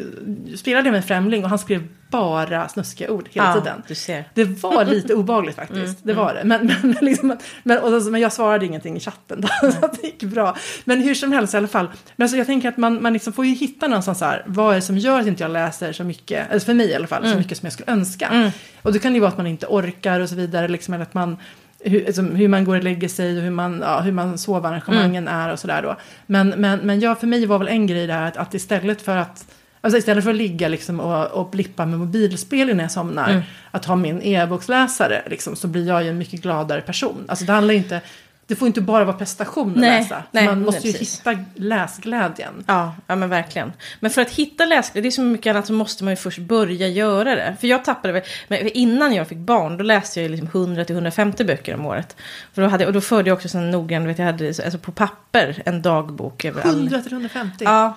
spelade 0.57 0.87
jag 0.87 0.93
med 0.93 1.01
en 1.01 1.07
främling 1.07 1.45
och 1.45 1.51
han 1.51 1.59
skrev 1.59 1.89
bara 2.11 2.69
snuskiga 2.69 3.11
ord 3.11 3.29
hela 3.31 3.47
ja, 3.47 3.55
tiden. 3.55 3.83
Du 3.89 3.95
ser. 3.95 4.25
Det 4.35 4.45
var 4.45 4.85
lite 4.85 5.15
obagligt 5.15 5.57
faktiskt. 5.57 5.79
Mm, 5.79 5.97
det 6.03 6.13
var 6.13 6.35
det. 6.35 6.45
Men, 6.45 6.73
men, 6.83 6.97
liksom, 7.01 7.37
men, 7.63 7.79
och, 7.79 8.03
men 8.03 8.21
jag 8.21 8.33
svarade 8.33 8.67
ingenting 8.67 8.97
i 8.97 9.01
chatten 9.01 9.41
då, 9.41 9.49
mm. 9.63 9.73
så 9.81 9.87
det 9.87 10.07
gick 10.07 10.23
bra. 10.23 10.57
Men 10.85 11.01
hur 11.01 11.15
som 11.15 11.33
helst 11.33 11.55
i 11.55 11.57
alla 11.57 11.69
fall. 11.69 11.89
Men 12.17 12.25
alltså, 12.25 12.37
jag 12.37 12.47
tänker 12.47 12.69
att 12.69 12.77
man, 12.77 13.03
man 13.03 13.13
liksom 13.13 13.33
får 13.33 13.47
ju 13.47 13.55
hitta 13.55 13.89
någonstans 13.89 14.21
här, 14.21 14.43
vad 14.47 14.71
är 14.71 14.75
det 14.75 14.83
som 14.83 14.99
gör 14.99 15.21
att 15.21 15.27
inte 15.27 15.43
jag 15.43 15.51
läser 15.51 15.93
så 15.93 16.05
mycket, 16.05 16.53
alltså 16.53 16.67
för 16.67 16.75
mig 16.75 16.91
i 16.91 16.95
alla 16.95 17.07
fall, 17.07 17.23
mm. 17.23 17.33
så 17.33 17.39
mycket 17.39 17.59
som 17.59 17.67
jag 17.67 17.73
skulle 17.73 17.93
önska. 17.93 18.27
Mm. 18.27 18.51
Och 18.83 18.93
det 18.93 18.99
kan 18.99 19.15
ju 19.15 19.21
vara 19.21 19.31
att 19.31 19.37
man 19.37 19.47
inte 19.47 19.67
orkar 19.67 20.21
och 20.21 20.29
så 20.29 20.35
vidare, 20.35 20.69
liksom, 20.69 20.95
eller 20.95 21.03
att 21.03 21.15
man 21.15 21.37
hur, 21.85 22.07
alltså, 22.07 22.23
hur, 22.23 22.49
man 22.49 22.65
går 22.65 22.77
och 22.77 22.85
lägger 22.85 23.09
sig 23.09 23.37
och 23.37 23.43
hur 23.43 23.51
man, 23.51 23.81
ja, 23.83 24.01
hur 24.01 24.13
man 24.13 24.39
sovarrangemangen 24.39 25.29
mm. 25.29 25.41
är 25.41 25.53
och 25.53 25.59
sådär 25.59 25.83
då. 25.83 25.97
Men, 26.27 26.49
men, 26.49 26.79
men 26.79 27.01
ja, 27.01 27.15
för 27.15 27.27
mig 27.27 27.47
var 27.47 27.59
väl 27.59 27.69
en 27.69 27.87
grej 27.87 28.07
där 28.07 28.23
att, 28.23 28.37
att 28.37 28.55
istället 28.55 29.03
för 29.03 29.17
att 29.17 29.47
Alltså 29.81 29.99
istället 29.99 30.25
för 30.25 30.31
att 30.31 30.37
ligga 30.37 30.69
liksom 30.69 31.01
och, 31.01 31.27
och 31.27 31.51
blippa 31.51 31.87
med 31.87 31.99
mobilspel 31.99 32.71
innan 32.71 32.83
jag 32.83 32.93
somnar, 32.93 33.31
mm. 33.31 33.43
att 33.71 33.85
ha 33.85 33.97
min 33.97 34.23
e-boksläsare, 34.23 35.23
liksom, 35.27 35.57
så 35.57 35.69
blir 35.69 35.89
jag 35.89 36.03
ju 36.03 36.09
en 36.09 36.19
mycket 36.19 36.43
gladare 36.43 36.81
person. 36.81 37.25
Alltså 37.29 37.45
det 37.45 37.53
handlar 37.53 37.75
inte, 37.75 38.01
det 38.47 38.57
får 38.57 38.69
inte 38.69 38.81
bara 38.81 39.05
vara 39.05 39.17
prestation 39.17 39.71
att 39.71 39.77
nej, 39.77 40.01
läsa. 40.01 40.23
Nej, 40.31 40.47
man 40.47 40.63
måste 40.63 40.89
ju 40.89 40.99
hitta 40.99 41.39
läsglädjen. 41.55 42.65
Ja, 42.67 42.95
ja, 43.07 43.17
men 43.17 43.29
verkligen. 43.29 43.73
Men 44.01 44.11
för 44.11 44.23
att 44.23 44.31
hitta 44.31 44.65
läsglädje, 44.65 45.03
det 45.03 45.09
är 45.09 45.17
så 45.17 45.23
mycket 45.23 45.51
annat 45.51 45.67
så 45.67 45.73
måste 45.73 46.05
man 46.05 46.13
ju 46.13 46.17
först 46.17 46.39
börja 46.39 46.89
göra 46.89 47.35
det. 47.35 47.57
För 47.61 47.67
jag 47.67 47.85
tappade 47.85 48.13
väl, 48.13 48.23
men 48.49 48.69
innan 48.69 49.15
jag 49.15 49.29
fick 49.29 49.39
barn, 49.39 49.77
då 49.77 49.85
läste 49.85 50.21
jag 50.21 50.31
liksom 50.31 50.49
100-150 50.49 51.47
böcker 51.47 51.75
om 51.75 51.87
året. 51.87 52.17
För 52.53 52.63
då 52.63 52.69
hade, 52.69 52.87
och 52.87 52.93
då 52.93 53.01
förde 53.01 53.31
jag 53.31 53.37
också 53.37 53.49
sån 53.49 53.71
noggrann, 53.71 54.07
vet 54.07 54.19
jag 54.19 54.27
hade 54.27 54.49
alltså 54.49 54.79
på 54.79 54.93
papper 54.93 55.63
en 55.65 55.83
dagbok. 55.83 56.45
100-150? 56.45 57.51
Ja. 57.59 57.97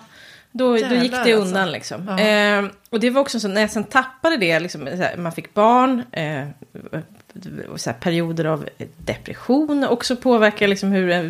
Då, 0.52 0.72
då 0.72 0.78
gick 0.78 1.12
det 1.12 1.18
alltså. 1.18 1.32
undan 1.34 1.72
liksom. 1.72 2.10
Eh, 2.10 2.66
och 2.90 3.00
det 3.00 3.10
var 3.10 3.22
också 3.22 3.40
så 3.40 3.48
när 3.48 3.62
jag 3.62 3.72
sen 3.72 3.84
tappade 3.84 4.38
det, 4.38 4.60
liksom, 4.60 4.88
här, 4.88 5.18
man 5.18 5.32
fick 5.32 5.54
barn, 5.54 6.04
eh, 6.12 6.48
så 7.76 7.90
här, 7.90 7.98
perioder 7.98 8.46
av 8.46 8.70
depression 8.98 9.84
också 9.84 10.16
påverkar 10.16 10.68
liksom 10.68 10.92
hur 10.92 11.10
eh, 11.10 11.24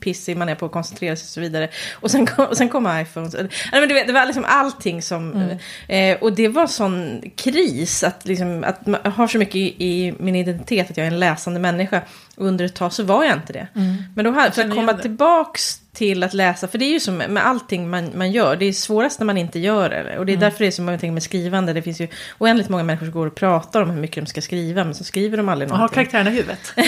pissig 0.00 0.36
man 0.36 0.48
är 0.48 0.54
på 0.54 0.66
att 0.66 0.72
koncentrera 0.72 1.16
sig 1.16 1.24
och 1.24 1.28
så 1.28 1.40
vidare. 1.40 1.68
Och 1.92 2.10
sen 2.10 2.26
kom, 2.26 2.46
och 2.46 2.56
sen 2.56 2.68
kom 2.68 3.00
iPhones. 3.00 3.34
Nej, 3.34 3.50
men 3.72 3.88
vet, 3.88 4.06
det 4.06 4.12
var 4.12 4.26
liksom 4.26 4.44
allting 4.48 5.02
som... 5.02 5.32
Mm. 5.32 5.58
Eh, 5.88 6.22
och 6.22 6.32
det 6.32 6.48
var 6.48 6.66
sån 6.66 7.22
kris 7.36 8.04
att, 8.04 8.26
liksom, 8.26 8.64
att 8.64 8.86
man 8.86 9.00
har 9.04 9.26
så 9.26 9.38
mycket 9.38 9.56
i, 9.56 9.74
i, 9.78 10.14
min 10.18 10.36
identitet 10.36 10.90
att 10.90 10.96
jag 10.96 11.06
är 11.06 11.10
en 11.10 11.18
läsande 11.18 11.60
människa. 11.60 12.02
Och 12.36 12.46
under 12.46 12.64
ett 12.64 12.74
tag 12.74 12.92
så 12.92 13.02
var 13.02 13.24
jag 13.24 13.34
inte 13.34 13.52
det. 13.52 13.68
Mm. 13.74 13.96
Men 14.14 14.24
då 14.24 14.30
hade, 14.30 14.52
för 14.52 14.64
att 14.64 14.74
komma 14.74 14.94
tillbaks 14.94 15.80
till 15.92 16.22
att 16.22 16.34
läsa, 16.34 16.68
för 16.68 16.78
det 16.78 16.84
är 16.84 16.92
ju 16.92 17.00
som 17.00 17.16
med 17.16 17.46
allting 17.46 17.90
man, 17.90 18.10
man 18.14 18.32
gör, 18.32 18.56
det 18.56 18.64
är 18.64 18.72
svårast 18.72 19.18
när 19.20 19.26
man 19.26 19.38
inte 19.38 19.58
gör 19.58 19.88
det. 19.90 20.18
Och 20.18 20.26
det 20.26 20.32
är 20.32 20.34
Mm. 20.36 20.40
därför 20.40 20.58
det 20.58 20.66
är 20.66 20.70
så 20.70 20.82
många 20.82 20.98
ting 20.98 21.14
med 21.14 21.22
skrivande, 21.22 21.72
det 21.72 21.82
finns 21.82 22.00
ju 22.00 22.08
oändligt 22.38 22.68
många 22.68 22.82
människor 22.84 23.06
som 23.06 23.12
går 23.12 23.26
och 23.26 23.34
pratar 23.34 23.82
om 23.82 23.90
hur 23.90 24.00
mycket 24.00 24.24
de 24.24 24.26
ska 24.30 24.40
skriva, 24.42 24.84
men 24.84 24.94
så 24.94 25.04
skriver 25.04 25.36
de 25.36 25.48
aldrig 25.48 25.70
Och 25.70 25.76
ha 25.76 25.78
någonting. 25.78 25.94
karaktärerna 25.94 26.30
i 26.30 26.34
huvudet. 26.34 26.72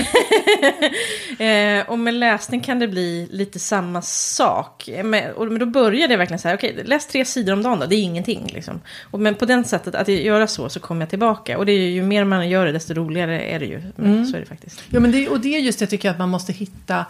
Eh, 1.39 1.91
och 1.91 1.99
med 1.99 2.15
läsning 2.15 2.61
kan 2.61 2.79
det 2.79 2.89
bli 2.89 3.29
lite 3.31 3.59
samma 3.59 4.03
sak. 4.03 4.89
Men, 5.05 5.33
och, 5.35 5.47
men 5.47 5.59
då 5.59 5.67
började 5.67 6.13
jag 6.13 6.19
verkligen 6.19 6.39
så 6.39 6.49
här, 6.49 6.57
okej, 6.57 6.83
läs 6.85 7.07
tre 7.07 7.25
sidor 7.25 7.53
om 7.53 7.63
dagen 7.63 7.81
då, 7.81 7.87
det 7.87 7.97
är 7.97 8.03
ingenting 8.03 8.51
liksom. 8.55 8.81
Och, 9.11 9.21
men 9.21 9.35
på 9.35 9.45
den 9.45 9.65
sättet, 9.65 9.95
att 9.95 10.09
göra 10.09 10.47
så, 10.47 10.69
så 10.69 10.81
kommer 10.81 11.03
jag 11.03 11.11
tillbaka. 11.11 11.59
Och 11.59 11.67
det 11.67 11.73
är 11.73 11.79
ju, 11.79 11.91
ju 11.91 12.03
mer 12.03 12.25
man 12.25 12.49
gör 12.49 12.67
det, 12.67 12.73
desto 12.73 12.95
roligare 12.95 13.41
är 13.43 13.59
det 13.61 13.67
ju. 13.67 13.83
Men, 13.97 14.13
Mm. 14.13 14.27
Så 14.27 14.37
är 14.37 14.41
det 14.41 14.47
faktiskt. 14.47 14.83
Ja, 14.91 15.01
men 15.01 15.13
det, 15.13 15.29
och 15.29 15.41
det 15.41 15.55
är 15.57 15.61
just 15.61 15.79
det 15.79 15.83
jag 15.83 15.91
tycker 15.91 16.11
att 16.11 16.19
man 16.19 16.29
måste 16.29 16.53
hitta. 16.53 17.07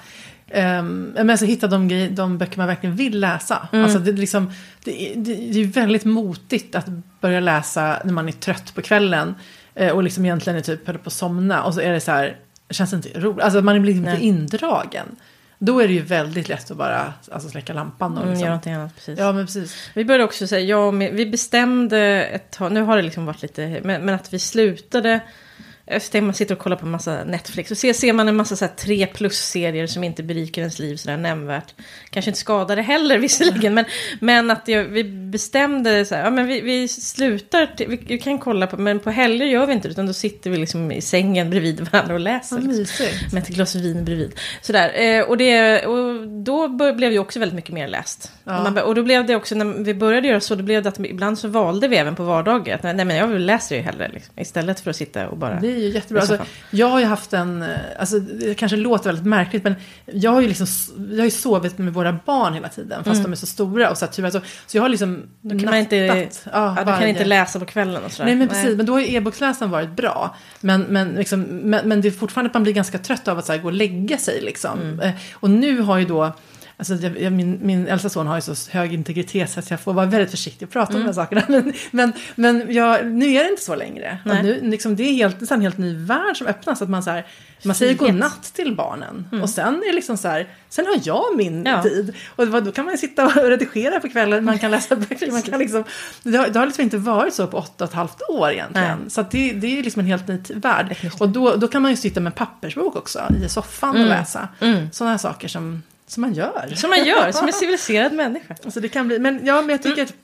Um, 0.55 1.05
men 1.15 1.31
alltså 1.31 1.47
hitta 1.47 1.67
de, 1.67 1.89
grej, 1.89 2.09
de 2.09 2.39
böcker 2.39 2.59
man 2.59 2.67
verkligen 2.67 2.97
vill 2.97 3.21
läsa. 3.21 3.69
Mm. 3.73 3.85
Alltså 3.85 3.99
det, 3.99 4.11
är 4.11 4.13
liksom, 4.15 4.53
det, 4.85 5.13
det, 5.17 5.35
det 5.35 5.61
är 5.61 5.65
väldigt 5.65 6.05
motigt 6.05 6.75
att 6.75 6.87
börja 7.21 7.41
läsa 7.41 8.03
när 8.05 8.13
man 8.13 8.29
är 8.29 8.33
trött 8.33 8.75
på 8.75 8.83
kvällen. 8.83 9.35
eh, 9.75 9.91
och 9.91 10.03
liksom 10.03 10.25
egentligen 10.25 10.57
är 10.57 10.63
typ 10.63 10.87
höll 10.87 10.99
på 10.99 11.07
att 11.07 11.13
somna. 11.13 11.63
Och 11.63 11.75
så 11.75 11.81
är 11.81 11.93
det 11.93 12.01
så 12.01 12.11
här, 12.11 12.37
känns 12.71 12.91
det 12.91 12.97
inte 12.97 13.21
roligt. 13.21 13.45
Alltså 13.45 13.61
man 13.61 13.83
blir 13.83 13.95
inte 13.95 14.19
indragen. 14.21 15.07
Då 15.59 15.81
är 15.81 15.89
det 15.89 15.95
ju 15.95 16.03
väldigt 16.03 16.49
lätt 16.49 16.71
att 16.71 16.77
bara 16.77 17.13
alltså, 17.33 17.49
släcka 17.49 17.73
lampan. 17.73 18.13
Och 18.13 18.19
Mm, 18.19 18.29
liksom. 18.31 18.43
gör 18.45 18.51
någonting 18.51 18.73
annat, 18.73 18.95
precis. 18.95 19.19
Ja, 19.19 19.33
men 19.33 19.47
precis. 19.47 19.91
Vi 19.95 20.05
började 20.05 20.25
också 20.25 20.47
säga, 20.47 20.61
jag 20.67 20.89
och 20.89 21.01
vi 21.03 21.27
bestämde 21.27 21.99
ett 22.25 22.51
tag, 22.51 22.73
nu 22.73 22.83
har 22.83 22.97
det 22.97 23.03
liksom 23.03 23.27
varit 23.27 23.43
lite, 23.43 23.81
men, 23.85 24.03
men 24.03 24.15
att 24.15 24.33
vi 24.33 24.39
slutade, 24.39 25.21
efter 25.87 26.21
man 26.21 26.35
sitter 26.35 26.55
och 26.55 26.61
kollar 26.61 26.77
på 26.77 26.87
massa 26.87 27.25
Netflix, 27.25 27.71
och 27.71 27.79
ser, 27.79 27.93
ser 27.93 28.13
man 28.13 28.29
en 28.29 28.37
massa 28.37 28.57
så 28.57 28.65
här 28.65 28.73
tre 28.77 29.07
plus-serier 29.07 29.87
som 29.87 30.05
inte 30.05 30.23
berikar 30.23 30.63
ens 30.63 30.79
liv 30.79 30.97
sådär 30.97 31.17
nämnvärt. 31.17 31.75
Kanske 32.11 32.31
inte 32.31 32.41
skadar 32.41 32.77
det 32.77 32.83
heller 32.83 33.19
visserligen, 33.19 33.75
men, 33.75 33.85
men 34.21 34.51
att 34.51 34.69
jag, 34.69 34.85
vi 34.85 35.05
bestämde 35.05 36.05
så 36.05 36.15
här, 36.15 36.25
ja 36.25 36.31
men 36.31 36.47
vi, 36.47 36.61
vi 36.61 36.89
slutar, 36.89 37.71
vi, 37.77 37.97
vi 38.07 38.19
kan 38.19 38.39
kolla 38.39 38.67
på, 38.67 38.77
men 38.77 39.01
på 39.01 39.11
helger 39.11 39.47
gör 39.47 39.67
vi 39.67 39.73
inte 39.73 39.89
det, 39.89 39.93
utan 39.93 40.07
då 40.07 40.13
sitter 40.13 40.51
vi 40.51 40.57
liksom 40.57 40.93
i 40.93 41.01
sängen 41.01 41.51
bredvid 41.51 41.81
varandra 41.81 42.15
och 42.15 42.21
läser. 42.21 42.57
Vad 42.57 42.77
liksom 42.77 43.07
med 43.33 43.43
ett 43.43 43.49
glas 43.49 43.75
vin 43.75 44.05
bredvid. 44.05 44.35
Sådär. 44.61 44.93
Eh, 44.95 45.25
och, 45.25 45.37
det, 45.37 45.87
och 45.87 46.29
då 46.29 46.69
bör, 46.69 46.93
blev 46.93 47.11
det 47.11 47.19
också 47.19 47.39
väldigt 47.39 47.57
mycket 47.57 47.75
mer 47.75 47.89
läst. 47.89 48.33
Ja. 48.45 48.59
Och 48.59 48.73
Man, 48.73 48.79
och 48.79 48.95
då 48.95 49.03
blev 49.03 49.27
det 49.27 49.37
också, 49.37 49.55
när 49.55 49.85
vi 49.85 49.95
började 49.95 50.29
göra 50.29 50.41
så, 50.41 50.55
då 50.55 50.63
blev 50.63 50.83
det 50.83 50.89
att 50.89 50.99
ibland 50.99 51.39
så 51.39 51.49
valde 51.49 51.89
vi 51.89 51.97
även 51.97 52.17
på 52.17 52.23
vardagar. 52.23 52.75
Att, 52.75 52.83
nej 52.83 53.05
men 53.05 53.17
jag 53.17 53.41
läser 53.41 53.77
ju 53.77 53.83
hellre, 53.83 54.11
liksom, 54.15 54.35
istället 54.37 54.81
för 54.81 54.91
att 54.91 54.97
sitta 54.97 55.29
och 55.29 55.37
bara... 55.37 55.61
Det 55.61 55.72
är 55.73 55.79
ju 55.79 55.89
jättebra. 55.89 56.21
Alltså, 56.21 56.39
jag 56.71 56.87
har 56.87 57.01
ju 57.01 57.07
haft 57.07 57.33
en, 57.33 57.63
eh, 57.63 57.69
alltså, 57.99 58.19
det 58.19 58.55
kanske 58.55 58.77
låter 58.77 59.07
väldigt 59.07 59.27
märkligt 59.27 59.65
men 59.65 59.75
jag 60.13 60.31
har 60.31 60.41
ju 60.41 60.49
liksom, 60.49 60.67
jag 61.11 61.19
har 61.19 61.25
ju 61.25 61.31
sovit 61.31 61.79
med 61.79 61.95
våra 61.95 62.19
barn 62.27 62.55
hela 62.55 62.69
tiden 62.69 63.05
fast 63.05 63.23
de 63.23 63.33
är 63.33 63.37
så 63.37 63.47
stora 63.47 63.91
och 63.91 63.99
så 63.99 64.05
här, 64.05 64.13
typ, 64.13 64.25
alltså, 64.25 64.41
så 64.67 64.77
jag 64.77 64.83
har 64.83 64.89
liksom 64.89 65.23
Mm. 65.45 65.57
Då 65.59 65.65
kan 65.65 65.71
man 65.71 65.79
inte, 65.79 66.07
nattat, 66.07 66.47
ja, 66.53 66.77
du 66.79 66.85
kan 66.85 67.09
inte 67.09 67.25
läsa 67.25 67.59
på 67.59 67.65
kvällen 67.65 68.05
och 68.05 68.13
sådär. 68.13 68.27
Nej 68.27 68.37
men 68.37 68.49
precis, 68.49 68.77
men 68.77 68.87
då 68.87 68.93
har 68.93 69.01
ju 69.01 69.15
e-boksläsaren 69.15 69.71
varit 69.71 69.91
bra. 69.91 70.37
Men, 70.61 70.83
men, 70.83 71.09
liksom, 71.09 71.41
men, 71.43 71.89
men 71.89 72.01
det 72.01 72.09
är 72.09 72.13
fortfarande 72.13 72.49
att 72.49 72.55
man 72.55 72.63
blir 72.63 72.73
ganska 72.73 72.99
trött 72.99 73.29
av 73.29 73.39
att 73.39 73.47
så 73.47 73.53
här, 73.53 73.59
gå 73.59 73.67
och 73.67 73.73
lägga 73.73 74.19
sig 74.19 74.41
liksom. 74.41 74.81
Mm. 74.81 75.01
Eh, 75.01 75.11
Och 75.35 75.51
nu 75.51 75.81
har 75.81 75.99
ju 75.99 76.05
då, 76.05 76.33
alltså 76.77 76.95
jag, 76.95 77.33
min, 77.33 77.59
min 77.63 77.87
äldsta 77.87 78.09
son 78.09 78.27
har 78.27 78.35
ju 78.37 78.41
så 78.41 78.71
hög 78.71 78.93
integritet 78.95 79.51
så 79.51 79.59
att 79.61 79.71
jag 79.71 79.81
får 79.81 79.93
vara 79.93 80.07
väldigt 80.07 80.31
försiktig 80.31 80.69
och 80.69 80.73
prata 80.73 80.93
om 80.95 81.01
de 81.01 81.07
här 81.07 81.13
sakerna. 81.13 81.43
Men, 81.49 81.73
men, 81.91 82.13
men 82.35 82.75
jag, 82.75 83.07
nu 83.07 83.27
är 83.35 83.45
det 83.45 83.51
inte 83.51 83.63
så 83.63 83.75
längre. 83.75 84.19
Nu, 84.25 84.61
liksom, 84.63 84.97
det 84.97 85.03
är 85.03 85.13
helt, 85.13 85.51
en 85.51 85.61
helt 85.61 85.79
ny 85.79 85.95
värld 85.97 86.37
som 86.37 86.47
öppnas. 86.47 86.83
Att 86.83 86.89
man, 86.89 87.03
så 87.03 87.11
här, 87.11 87.27
man 87.65 87.75
säger 87.75 87.95
godnatt 87.95 88.43
till 88.55 88.77
barnen. 88.77 89.29
Och 89.43 89.51
sen 89.51 89.75
är 89.75 89.87
det 89.87 89.93
liksom 89.93 90.17
så 90.17 90.29
här, 90.29 90.49
sen 90.69 90.87
har 90.87 90.97
jag 91.03 91.37
min 91.37 91.65
Ja. 91.65 91.83
tid. 91.83 92.15
Och 92.37 92.63
då 92.63 92.73
kan 92.73 92.85
man 92.85 92.99
sitta 92.99 93.25
och 93.27 93.35
redigera 93.35 94.01
på 94.01 94.09
kvällen, 94.09 94.45
man 94.45 94.59
kan 94.59 94.71
läsa 94.71 94.97
böcker, 94.97 95.31
man 95.33 95.43
kan 95.43 95.59
liksom, 95.59 95.85
det, 96.23 96.37
har, 96.39 96.49
det 96.49 96.59
har 96.59 96.67
liksom 96.67 96.83
inte 96.85 96.99
varit 96.99 97.35
så 97.35 97.47
på 97.47 97.57
åtta 97.59 97.85
och 97.85 97.91
ett 97.91 97.97
halvt 97.97 98.23
år 98.29 98.51
egentligen. 98.51 98.99
Nej. 99.01 99.11
Så 99.11 99.23
det, 99.31 99.53
det 99.53 99.79
är 99.79 99.83
liksom 99.83 100.01
en 100.01 100.07
helt 100.07 100.29
ny 100.29 100.41
värld. 100.55 100.97
Och 101.21 101.29
då, 101.29 101.57
då 101.57 101.69
kan 101.69 101.83
man 101.83 101.91
ju 101.91 101.97
sitta 101.97 102.21
med 102.21 102.35
pappersbok 102.35 102.97
också 102.97 103.21
i 103.45 103.49
soffan 103.49 104.01
och 104.01 104.07
läsa. 104.07 104.49
Sådana 104.93 105.11
här 105.11 105.19
saker 105.19 105.49
som, 105.49 105.83
som 106.13 106.21
man 106.21 106.35
gör. 106.35 106.73
Som 106.75 106.91
man 106.91 107.05
gör, 107.05 107.33
som 107.33 107.47
en 107.47 107.53
civiliserad 107.53 108.13
människa. 108.13 108.57
Alltså 108.65 108.81
det 108.81 108.89
kan 108.89 109.09
bli, 109.09 109.19
men 109.19 109.47
ja, 109.47 109.63
men 109.63 109.71
jag 109.71 109.83
tycker 109.83 110.03
att, 110.03 110.15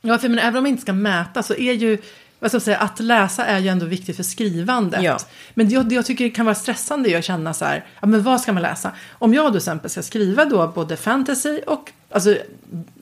ja, 0.00 0.18
för 0.18 0.28
men 0.28 0.38
även 0.38 0.56
om 0.56 0.62
man 0.62 0.70
inte 0.70 0.82
ska 0.82 0.92
mäta 0.92 1.42
så 1.42 1.54
är 1.54 1.72
ju, 1.72 1.98
vad 2.38 2.50
ska 2.50 2.56
jag 2.56 2.62
säga, 2.62 2.78
att 2.78 3.00
läsa 3.00 3.44
är 3.44 3.58
ju 3.58 3.68
ändå 3.68 3.86
viktigt 3.86 4.16
för 4.16 4.22
skrivandet. 4.22 5.02
Ja. 5.02 5.18
Men 5.54 5.68
det, 5.68 5.82
det 5.82 5.94
jag 5.94 6.06
tycker 6.06 6.24
det 6.24 6.30
kan 6.30 6.44
vara 6.44 6.54
stressande 6.54 7.10
är 7.10 7.18
att 7.18 7.24
känna 7.24 7.54
så 7.54 7.64
här, 7.64 7.84
ja 8.00 8.06
men 8.06 8.22
vad 8.22 8.40
ska 8.40 8.52
man 8.52 8.62
läsa? 8.62 8.92
Om 9.12 9.34
jag 9.34 9.44
då 9.44 9.50
till 9.50 9.56
exempel 9.56 9.90
ska 9.90 10.02
skriva 10.02 10.44
då 10.44 10.68
både 10.68 10.96
fantasy 10.96 11.60
och, 11.66 11.92
alltså 12.10 12.36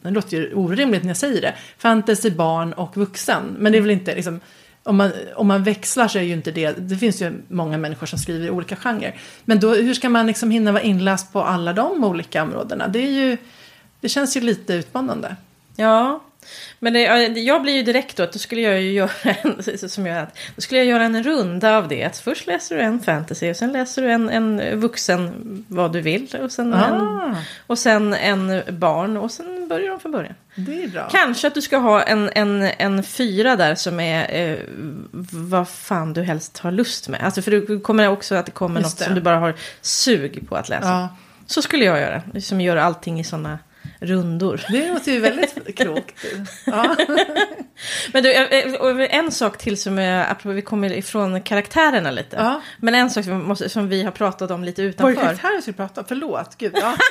det 0.03 0.11
låter 0.11 0.37
ju 0.37 0.55
orimligt 0.55 1.03
när 1.03 1.11
jag 1.11 1.17
säger 1.17 1.41
det, 1.41 1.55
fantasy, 1.79 2.31
barn 2.31 2.73
och 2.73 2.97
vuxen. 2.97 3.57
Men 3.59 3.73
det 3.73 3.79
är 3.79 3.83
väl 3.83 3.91
inte 3.91 4.15
liksom, 4.15 4.41
om 4.91 4.97
man, 4.97 5.13
om 5.37 5.47
man 5.47 5.63
växlar 5.63 6.09
så 6.09 6.19
är 6.19 6.23
ju 6.23 6.33
inte 6.33 6.51
det, 6.51 6.73
det 6.73 6.97
finns 6.97 7.23
ju 7.23 7.43
många 7.49 7.79
människor 7.79 8.07
som 8.07 8.19
skriver 8.19 8.47
i 8.47 8.51
olika 8.51 8.77
genrer. 8.77 9.15
Men 9.45 9.61
då, 9.61 9.75
hur 9.75 9.95
ska 9.95 10.09
man 10.09 10.27
liksom 10.27 10.51
hinna 10.51 10.73
vara 10.73 10.83
inläst 10.83 11.33
på 11.33 11.43
alla 11.43 11.73
de 11.73 12.05
olika 12.05 12.43
områdena? 12.43 12.89
Det 12.89 12.99
är 12.99 13.11
ju, 13.11 13.37
det 14.01 14.09
känns 14.09 14.37
ju 14.37 14.41
lite 14.41 14.75
utmanande. 14.75 15.37
Ja, 15.77 16.21
men 16.79 16.93
det, 16.93 17.01
ja, 17.01 17.17
jag 17.19 17.63
blir 17.63 17.73
ju 17.75 17.83
direkt 17.83 18.17
då 18.17 18.23
att 18.23 18.33
då 18.33 18.39
skulle 18.39 18.61
jag 18.61 18.81
ju 18.83 18.93
göra 18.93 19.11
en, 19.25 19.63
som 19.89 20.07
jag, 20.07 20.27
då 20.57 20.61
skulle 20.61 20.81
jag 20.81 20.87
göra 20.87 21.05
en 21.05 21.23
runda 21.23 21.77
av 21.77 21.89
det. 21.89 22.05
Att 22.05 22.19
först 22.19 22.47
läser 22.47 22.77
du 22.77 22.83
en 22.83 23.01
fantasy 23.01 23.51
och 23.51 23.57
sen 23.57 23.73
läser 23.73 24.03
du 24.03 24.13
en, 24.13 24.31
en 24.31 24.81
vuxen 24.81 25.35
vad 25.69 25.93
du 25.93 26.01
vill. 26.01 26.37
Och 26.43 26.53
sen, 26.53 26.75
en, 26.75 26.95
Ah, 27.03 27.37
och 27.67 27.79
sen 27.79 28.15
en 28.15 28.63
barn 28.69 29.17
och 29.17 29.31
sen 29.31 29.69
börjar 29.69 29.91
de 29.91 30.01
från 30.01 30.13
början. 30.13 30.35
det 30.55 30.83
är 30.85 30.89
bra. 30.89 31.09
Kanske 31.13 31.47
att 31.47 31.55
du 31.55 31.63
ska 31.63 31.77
ha 31.79 32.03
en, 32.03 32.31
en, 32.35 32.63
en 32.63 33.03
fyra 33.03 33.57
där 33.57 33.75
som 33.75 34.01
är 34.01 34.51
eh, 34.51 34.59
vad 35.33 35.69
fan 35.69 36.13
du 36.13 36.23
helst 36.23 36.59
har 36.59 36.73
lust 36.73 37.09
med. 37.09 37.21
Alltså 37.25 37.43
för 37.43 37.51
du 37.51 37.81
kommer 37.81 38.09
också 38.09 38.35
att 38.35 38.47
det 38.47 38.53
kommer 38.53 38.81
Just 38.81 38.93
något 38.93 38.99
det. 38.99 39.05
som 39.05 39.15
du 39.15 39.21
bara 39.21 39.39
har 39.39 39.55
sug 39.81 40.49
på 40.49 40.57
att 40.57 40.69
läsa. 40.69 40.89
Ja, 40.89 41.09
Så 41.47 41.63
skulle 41.63 41.85
jag 41.85 42.01
göra. 42.01 42.23
Som 42.41 42.61
gör 42.61 42.77
allting 42.77 43.21
i 43.21 43.25
sådana 43.25 43.59
rundor. 44.01 44.61
det 44.69 44.89
låter 44.93 45.13
ju 45.13 45.21
väldigt 45.21 45.77
klokt. 45.77 46.25
Ja. 46.67 46.97
Men 48.13 48.23
du, 48.23 48.33
eh, 48.33 48.75
och 48.75 49.01
en 49.01 49.31
sak 49.31 49.59
till 49.59 49.81
som 49.81 49.99
är, 49.99 50.31
apropå 50.31 50.49
vi 50.49 50.63
kommer 50.63 50.93
ifrån 50.93 51.43
karaktärerna 51.43 52.11
lite. 52.11 52.37
Ja. 52.37 52.61
Men 52.79 52.95
en 52.95 53.11
sak 53.11 53.25
som, 53.25 53.39
vi 53.41 53.45
måste, 53.47 53.69
som 53.69 53.89
vi 53.89 54.03
har 54.03 54.11
pratat 54.11 54.51
om 54.51 54.65
lite 54.65 54.83
Var 54.83 54.87
det 54.87 54.91
utanför. 54.91 55.23
karaktärer 55.23 55.57
vi 55.57 55.63
skulle 55.63 55.77
prata 55.77 56.01
om? 56.01 56.07
Förlåt, 56.09 56.59
gud. 56.59 56.73
Ja. 56.81 56.97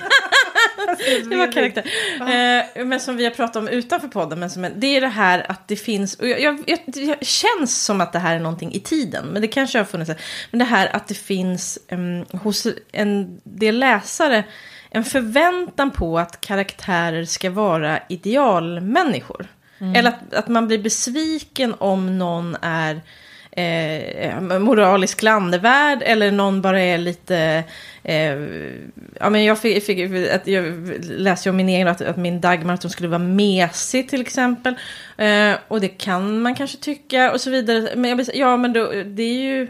Det 1.29 1.35
var 1.35 1.51
karaktär. 1.51 1.83
Eh, 2.19 2.85
men 2.85 2.99
som 2.99 3.17
vi 3.17 3.23
har 3.23 3.31
pratat 3.31 3.55
om 3.55 3.67
utanför 3.67 4.07
podden. 4.07 4.39
Men 4.39 4.49
som 4.49 4.67
det 4.75 4.87
är 4.87 5.01
det 5.01 5.07
här 5.07 5.51
att 5.51 5.67
det 5.67 5.75
finns, 5.75 6.15
och 6.15 6.27
jag, 6.27 6.41
jag, 6.41 6.63
jag, 6.67 6.79
det 6.85 7.25
känns 7.25 7.85
som 7.85 8.01
att 8.01 8.13
det 8.13 8.19
här 8.19 8.35
är 8.35 8.39
någonting 8.39 8.73
i 8.73 8.79
tiden. 8.79 9.25
Men 9.25 9.41
det 9.41 9.47
kanske 9.47 9.77
har 9.77 9.85
funnits. 9.85 10.11
Men 10.51 10.59
det 10.59 10.65
här 10.65 10.95
att 10.95 11.07
det 11.07 11.13
finns 11.13 11.79
em, 11.87 12.25
hos 12.31 12.67
en 12.91 13.39
del 13.43 13.79
läsare 13.79 14.43
en 14.89 15.03
förväntan 15.03 15.91
på 15.91 16.19
att 16.19 16.41
karaktärer 16.41 17.25
ska 17.25 17.49
vara 17.49 17.99
idealmänniskor. 18.09 19.47
Eller 19.95 20.09
att, 20.09 20.33
att 20.33 20.47
man 20.47 20.67
blir 20.67 20.77
besviken 20.77 21.75
om 21.77 22.17
någon 22.17 22.57
är 22.61 23.01
eh, 23.51 24.59
moraliskt 24.59 25.19
klandervärd 25.19 26.01
eller 26.01 26.31
någon 26.31 26.61
bara 26.61 26.81
är 26.81 26.97
lite... 26.97 27.63
Eh, 28.03 28.33
ja, 29.19 29.29
men 29.29 29.43
jag, 29.43 29.59
fick, 29.59 29.83
fick, 29.83 30.29
att 30.33 30.47
jag 30.47 30.65
läste 31.01 31.49
ju 31.49 31.51
om 31.51 31.57
min 31.57 31.69
egen, 31.69 31.87
att, 31.87 32.01
att 32.01 32.17
min 32.17 32.41
Dagmar 32.41 32.73
att 32.73 32.83
hon 32.83 32.89
skulle 32.89 33.09
vara 33.09 33.19
mesig 33.19 34.09
till 34.09 34.21
exempel. 34.21 34.75
Eh, 35.17 35.53
och 35.67 35.81
det 35.81 35.87
kan 35.87 36.41
man 36.41 36.55
kanske 36.55 36.77
tycka 36.77 37.31
och 37.31 37.41
så 37.41 37.49
vidare. 37.49 37.89
Men 37.95 38.09
jag 38.09 38.29
ja 38.33 38.57
men 38.57 38.73
då, 38.73 38.91
det 39.05 39.23
är 39.23 39.41
ju 39.41 39.67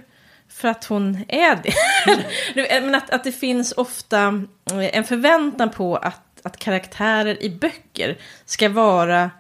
för 0.60 0.67
att 0.67 0.86
hon 0.86 1.26
är 1.28 1.56
det. 1.63 1.74
Du, 2.56 2.62
men 2.82 2.95
att, 2.95 3.10
att 3.10 3.24
det 3.24 3.32
finns 3.32 3.72
ofta 3.72 4.43
eh, 4.72 4.98
en 4.98 5.04
förväntan 5.04 5.69
på 5.69 5.95
att, 5.98 6.22
att 6.43 6.58
karaktärer 6.58 7.43
i 7.43 7.50
böcker 7.50 8.17
ska 8.45 8.69
vara 8.69 9.32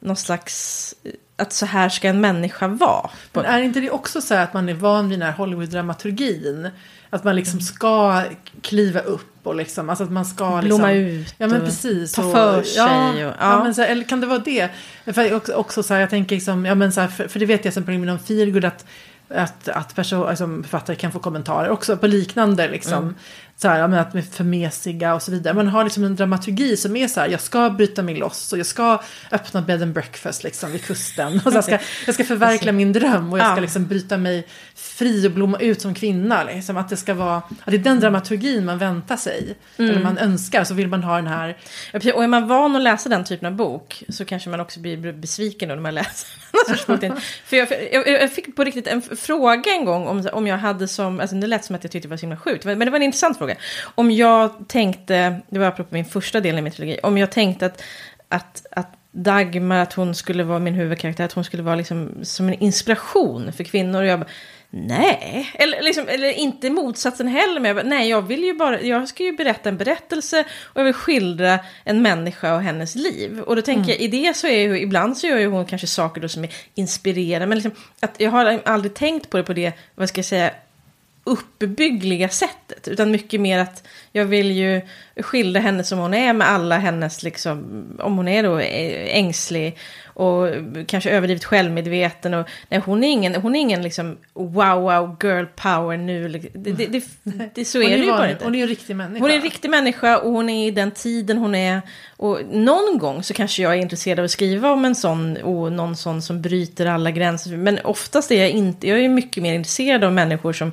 någon 0.00 0.16
slags... 0.16 0.94
Att 1.36 1.52
så 1.52 1.66
här 1.66 1.88
ska 1.88 2.08
en 2.08 2.20
människa 2.20 2.68
vara. 2.68 3.10
Men 3.32 3.44
är 3.44 3.58
inte 3.62 3.80
det 3.80 3.90
också 3.90 4.20
så 4.20 4.34
här 4.34 4.42
att 4.44 4.54
man 4.54 4.68
är 4.68 4.74
van 4.74 5.08
vid 5.08 5.18
den 5.20 5.26
här 5.28 5.34
Hollywood-dramaturgin? 5.38 6.70
Att 7.10 7.24
man 7.24 7.36
liksom 7.36 7.60
ska 7.60 8.22
kliva 8.62 9.00
upp 9.00 9.46
och 9.46 9.54
liksom, 9.54 9.88
alltså 9.90 10.04
att 10.04 10.10
man 10.12 10.24
ska 10.24 10.44
liksom... 10.60 10.78
Blomma 10.78 10.92
ut 10.92 11.34
Ja 11.38 11.46
men 11.46 11.60
och 11.60 11.66
precis. 11.66 12.12
ta 12.12 12.24
och- 12.26 12.32
för 12.32 12.62
sig 12.62 12.76
Ja, 12.76 13.10
och- 13.12 13.18
ja. 13.18 13.32
ja. 13.40 13.64
men 13.64 13.74
så 13.74 13.82
här, 13.82 13.88
eller 13.88 14.04
kan 14.04 14.20
det 14.20 14.26
vara 14.26 14.38
det? 14.38 14.68
För 15.04 15.34
också, 15.34 15.52
också 15.52 15.82
så 15.82 15.94
här, 15.94 16.00
jag 16.00 16.10
tänker 16.10 16.36
liksom, 16.36 16.64
ja 16.66 16.74
men 16.74 16.92
så 16.92 17.00
här, 17.00 17.08
för, 17.08 17.28
för 17.28 17.38
det 17.40 17.46
vet 17.46 17.64
jag 17.64 17.74
som 17.74 17.90
inom 17.90 18.18
feelgood 18.18 18.64
att 18.64 18.86
att, 19.28 19.68
att 19.68 19.94
person, 19.94 20.28
alltså, 20.28 20.46
författare 20.46 20.96
kan 20.96 21.12
få 21.12 21.18
kommentarer 21.18 21.68
också 21.68 21.96
på 21.96 22.06
liknande 22.06 22.68
liksom. 22.68 23.14
Så 23.56 23.68
här, 23.68 23.88
men 23.88 23.98
att 23.98 24.34
för 24.34 24.44
mesiga 24.44 25.14
och 25.14 25.22
så 25.22 25.30
vidare. 25.30 25.54
Man 25.54 25.68
har 25.68 25.84
liksom 25.84 26.04
en 26.04 26.16
dramaturgi 26.16 26.76
som 26.76 26.96
är 26.96 27.08
så 27.08 27.20
här, 27.20 27.28
jag 27.28 27.40
ska 27.40 27.70
bryta 27.70 28.02
mig 28.02 28.14
loss 28.14 28.52
och 28.52 28.58
jag 28.58 28.66
ska 28.66 29.02
öppna 29.30 29.62
bed 29.62 29.82
and 29.82 29.92
breakfast 29.92 30.44
liksom 30.44 30.72
vid 30.72 30.84
kusten. 30.84 31.40
Och 31.44 31.52
jag, 31.52 31.64
ska, 31.64 31.78
jag 32.06 32.14
ska 32.14 32.24
förverkliga 32.24 32.72
min 32.72 32.92
dröm 32.92 33.32
och 33.32 33.38
jag 33.38 33.52
ska 33.52 33.60
liksom 33.60 33.86
bryta 33.86 34.16
mig 34.16 34.46
fri 34.74 35.26
och 35.26 35.30
blomma 35.30 35.58
ut 35.58 35.80
som 35.80 35.94
kvinna. 35.94 36.44
Liksom. 36.44 36.76
Att 36.76 36.88
det 36.88 36.96
ska 36.96 37.14
vara, 37.14 37.36
att 37.36 37.46
det 37.64 37.74
är 37.74 37.78
den 37.78 38.00
dramaturgin 38.00 38.64
man 38.64 38.78
väntar 38.78 39.16
sig. 39.16 39.56
Eller 39.76 40.02
man 40.02 40.18
önskar, 40.18 40.64
så 40.64 40.74
vill 40.74 40.88
man 40.88 41.02
ha 41.02 41.16
den 41.16 41.26
här. 41.26 41.58
Och 41.92 42.24
är 42.24 42.28
man 42.28 42.48
van 42.48 42.76
att 42.76 42.82
läsa 42.82 43.08
den 43.08 43.24
typen 43.24 43.46
av 43.46 43.54
bok 43.54 44.04
så 44.08 44.24
kanske 44.24 44.50
man 44.50 44.60
också 44.60 44.80
blir 44.80 45.12
besviken 45.12 45.68
när 45.68 45.76
man 45.76 45.94
läser. 45.94 46.28
För 47.44 47.56
jag, 47.56 47.68
jag, 47.92 48.08
jag 48.08 48.32
fick 48.32 48.56
på 48.56 48.64
riktigt 48.64 48.86
en 48.86 49.02
fråga 49.16 49.72
en 49.72 49.84
gång 49.84 50.06
om, 50.06 50.28
om 50.32 50.46
jag 50.46 50.58
hade 50.58 50.88
som, 50.88 51.20
alltså 51.20 51.36
det 51.36 51.46
lät 51.46 51.64
som 51.64 51.76
att 51.76 51.84
jag 51.84 51.92
tyckte 51.92 52.08
det 52.08 52.10
var 52.10 52.16
så 52.16 52.20
himla 52.20 52.36
sjukt, 52.36 52.64
men 52.64 52.78
det 52.78 52.90
var 52.90 52.96
en 52.96 53.02
intressant 53.02 53.38
fråga. 53.38 53.56
Om 53.94 54.10
jag 54.10 54.68
tänkte, 54.68 55.40
det 55.48 55.58
var 55.58 55.66
apropå 55.66 55.94
min 55.94 56.04
första 56.04 56.40
del 56.40 56.58
i 56.58 56.62
min 56.62 56.72
trilogi, 56.72 56.98
om 57.02 57.18
jag 57.18 57.32
tänkte 57.32 57.66
att, 57.66 57.82
att, 58.28 58.66
att 58.70 58.94
Dagmar, 59.16 59.78
att 59.78 59.92
hon 59.92 60.14
skulle 60.14 60.44
vara 60.44 60.58
min 60.58 60.74
huvudkaraktär, 60.74 61.24
att 61.24 61.32
hon 61.32 61.44
skulle 61.44 61.62
vara 61.62 61.74
liksom 61.74 62.10
som 62.22 62.48
en 62.48 62.54
inspiration 62.54 63.52
för 63.52 63.64
kvinnor. 63.64 64.02
Och 64.02 64.06
jag 64.06 64.20
bara, 64.20 64.28
nej, 64.76 65.50
eller, 65.54 65.82
liksom, 65.82 66.08
eller 66.08 66.28
inte 66.28 66.70
motsatsen 66.70 67.28
heller. 67.28 67.60
Men 67.60 67.64
jag 67.64 67.76
bara, 67.76 67.88
nej, 67.88 68.08
jag 68.08 68.22
vill 68.22 68.44
ju 68.44 68.54
bara, 68.54 68.82
jag 68.82 69.08
ska 69.08 69.22
ju 69.22 69.32
berätta 69.32 69.68
en 69.68 69.76
berättelse 69.76 70.44
och 70.62 70.80
jag 70.80 70.84
vill 70.84 70.94
skildra 70.94 71.58
en 71.84 72.02
människa 72.02 72.54
och 72.54 72.62
hennes 72.62 72.94
liv. 72.94 73.40
Och 73.40 73.56
då 73.56 73.62
tänker 73.62 73.92
jag, 73.92 74.00
i 74.00 74.08
det 74.08 74.36
så 74.36 74.46
är 74.46 74.58
ju, 74.58 74.80
ibland 74.80 75.16
så 75.18 75.26
gör 75.26 75.38
ju 75.38 75.46
hon 75.46 75.66
kanske 75.66 75.86
saker 75.86 76.20
då 76.20 76.28
som 76.28 76.44
är 76.44 76.50
inspirerande. 76.74 77.46
Men 77.46 77.58
liksom, 77.58 77.72
att 78.00 78.14
jag 78.18 78.30
har 78.30 78.60
aldrig 78.64 78.94
tänkt 78.94 79.30
på 79.30 79.36
det 79.36 79.42
på 79.42 79.52
det, 79.52 79.72
vad 79.94 80.08
ska 80.08 80.18
jag 80.18 80.26
säga, 80.26 80.50
uppbyggliga 81.24 82.28
sättet. 82.28 82.88
Utan 82.88 83.10
mycket 83.10 83.40
mer 83.40 83.58
att 83.58 83.86
jag 84.16 84.24
vill 84.24 84.52
ju 84.52 84.80
skildra 85.16 85.60
henne 85.60 85.84
som 85.84 85.98
hon 85.98 86.14
är 86.14 86.32
med 86.32 86.48
alla 86.48 86.78
hennes, 86.78 87.22
liksom, 87.22 87.84
om 87.98 88.16
hon 88.16 88.28
är 88.28 88.42
då 88.42 88.58
ängslig 88.58 89.78
och 90.04 90.48
kanske 90.86 91.10
överdrivet 91.10 91.44
självmedveten. 91.44 92.34
Och, 92.34 92.48
nej, 92.68 92.80
hon 92.84 93.04
är 93.04 93.08
ingen, 93.08 93.34
hon 93.34 93.56
är 93.56 93.60
ingen 93.60 93.82
liksom 93.82 94.16
wow, 94.34 94.82
wow, 94.82 95.16
girl 95.22 95.44
power 95.56 95.96
nu. 95.96 96.28
Det, 96.28 96.38
det, 96.72 96.86
det, 96.86 97.04
det, 97.54 97.64
så 97.64 97.82
är 97.82 97.98
det 97.98 98.04
ju 98.04 98.10
bara 98.10 98.30
inte. 98.30 98.44
Hon 98.44 98.54
är 98.54 98.62
en 98.62 98.68
riktig 98.68 98.96
människa. 98.96 99.24
Hon 99.24 99.30
är 99.30 99.36
en 99.36 99.42
riktig 99.42 99.70
människa 99.70 100.18
och 100.18 100.30
hon 100.30 100.50
är 100.50 100.68
i 100.68 100.70
den 100.70 100.90
tiden 100.90 101.38
hon 101.38 101.54
är. 101.54 101.82
Och 102.16 102.40
någon 102.50 102.98
gång 102.98 103.22
så 103.22 103.34
kanske 103.34 103.62
jag 103.62 103.72
är 103.72 103.78
intresserad 103.78 104.18
av 104.18 104.24
att 104.24 104.30
skriva 104.30 104.70
om 104.70 104.84
en 104.84 104.94
sån 104.94 105.36
och 105.36 105.72
någon 105.72 105.96
sån 105.96 106.22
som 106.22 106.42
bryter 106.42 106.86
alla 106.86 107.10
gränser. 107.10 107.56
Men 107.56 107.78
oftast 107.84 108.30
är 108.30 108.40
jag 108.40 108.50
inte, 108.50 108.88
jag 108.88 109.00
är 109.00 109.08
mycket 109.08 109.42
mer 109.42 109.54
intresserad 109.54 110.04
av 110.04 110.12
människor 110.12 110.52
som 110.52 110.72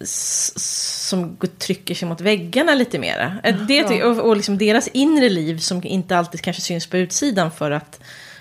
som 0.00 1.36
trycker 1.58 1.94
sig 1.94 2.08
mot 2.08 2.20
väggarna 2.20 2.74
lite 2.74 2.98
mera. 2.98 3.36
Det, 3.68 3.88
ty- 3.88 4.02
och 4.02 4.18
och 4.18 4.36
liksom 4.36 4.58
deras 4.58 4.88
inre 4.88 5.28
liv 5.28 5.58
som 5.58 5.84
inte 5.84 6.16
alltid 6.16 6.40
kanske 6.40 6.62
syns 6.62 6.86
på 6.86 6.96
utsidan 6.96 7.50
för 7.50 7.70
att 7.70 8.00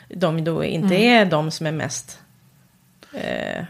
de 0.09 0.43
då 0.43 0.63
inte 0.63 0.95
är 0.95 1.25
de 1.25 1.51
som 1.51 1.67
är 1.67 1.71
mest 1.71 2.19
eh, 3.13 3.63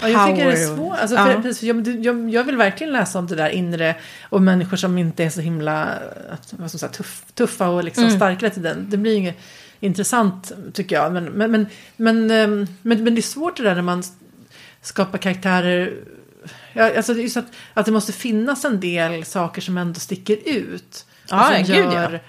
Ja, 0.00 0.08
jag 0.08 0.28
tycker 0.28 0.50
det 0.50 0.62
är 0.62 0.66
power 0.66 0.76
svårt. 0.76 0.98
Alltså, 0.98 1.16
för, 1.16 1.42
precis, 1.42 1.60
för 1.60 1.66
jag, 1.66 2.04
jag, 2.04 2.30
jag 2.30 2.44
vill 2.44 2.56
verkligen 2.56 2.92
läsa 2.92 3.18
om 3.18 3.26
det 3.26 3.34
där 3.36 3.48
inre 3.48 3.96
och 4.22 4.42
människor 4.42 4.76
som 4.76 4.98
inte 4.98 5.24
är 5.24 5.30
så 5.30 5.40
himla 5.40 5.98
vad 6.50 6.60
man 6.60 6.68
säga, 6.68 6.92
tuff, 6.92 7.24
tuffa 7.34 7.68
och 7.68 7.84
liksom 7.84 8.04
Mm. 8.04 8.16
starka 8.16 8.46
hela 8.46 8.54
tiden. 8.54 8.86
Det 8.90 8.96
blir 8.96 9.12
ju 9.12 9.18
inget 9.18 9.38
intressant 9.80 10.52
tycker 10.72 10.96
jag. 10.96 11.12
Men, 11.12 11.24
men, 11.24 11.50
men, 11.50 11.66
men, 11.96 12.30
ehm, 12.30 12.66
men, 12.82 13.04
men 13.04 13.14
det 13.14 13.20
är 13.20 13.22
svårt 13.22 13.56
det 13.56 13.62
där 13.62 13.74
när 13.74 13.82
man 13.82 14.02
skapar 14.82 15.18
karaktärer. 15.18 15.94
Ja, 16.74 16.96
alltså 16.96 17.12
just 17.12 17.36
att, 17.36 17.46
att 17.74 17.86
det 17.86 17.92
måste 17.92 18.12
finnas 18.12 18.64
en 18.64 18.80
del 18.80 19.24
saker 19.24 19.62
som 19.62 19.78
ändå 19.78 20.00
sticker 20.00 20.38
ut. 20.44 21.06
Ja, 21.28 21.52
som 21.54 21.74
gud, 21.74 21.84
ja. 21.84 21.92
gör, 21.92 22.20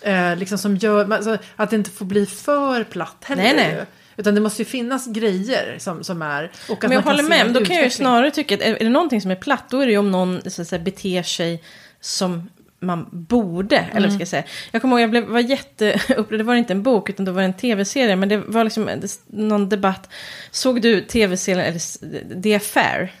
eh, 0.00 0.36
liksom 0.36 0.58
som 0.58 0.76
gör, 0.76 1.12
alltså, 1.12 1.38
att 1.56 1.70
det 1.70 1.76
inte 1.76 1.90
får 1.90 2.04
bli 2.04 2.26
för 2.26 2.84
platt 2.84 3.24
heller. 3.24 3.42
Nej, 3.42 3.54
nej. 3.56 3.86
Utan 4.16 4.34
det 4.34 4.40
måste 4.40 4.62
ju 4.62 4.66
finnas 4.66 5.06
grejer 5.06 5.76
som, 5.78 6.04
som 6.04 6.22
är. 6.22 6.50
Och 6.68 6.78
Men 6.82 6.92
jag 6.92 7.02
håller 7.02 7.22
med, 7.22 7.44
men 7.44 7.52
då 7.52 7.64
kan 7.64 7.76
jag 7.76 7.84
ju 7.84 7.90
snarare 7.90 8.30
tycka 8.30 8.54
att 8.54 8.60
är 8.60 8.78
det 8.78 8.88
någonting 8.88 9.20
som 9.20 9.30
är 9.30 9.36
platt, 9.36 9.64
då 9.70 9.80
är 9.80 9.86
det 9.86 9.92
ju 9.92 9.98
om 9.98 10.10
någon 10.10 10.50
så 10.50 10.62
att 10.62 10.68
säga, 10.68 10.82
beter 10.82 11.22
sig 11.22 11.62
som 12.00 12.50
man 12.80 13.08
borde, 13.10 13.76
eller 13.92 14.06
vad 14.06 14.12
ska 14.12 14.20
jag 14.20 14.28
säga. 14.28 14.44
Jag 14.70 14.82
kommer 14.82 14.96
ihåg, 14.96 15.02
jag 15.02 15.10
blev, 15.10 15.24
var 15.24 15.40
jätteupprörd, 15.40 16.26
det 16.38 16.44
var 16.44 16.54
inte 16.54 16.72
en 16.72 16.82
bok, 16.82 17.10
utan 17.10 17.24
det 17.24 17.32
var 17.32 17.42
en 17.42 17.54
tv-serie, 17.54 18.16
men 18.16 18.28
det 18.28 18.36
var 18.36 18.64
liksom 18.64 18.88
någon 19.26 19.68
debatt. 19.68 20.08
Såg 20.50 20.82
du 20.82 21.00
tv-serien, 21.00 21.66
eller 21.66 22.42
The 22.42 22.54
Affair? 22.54 23.12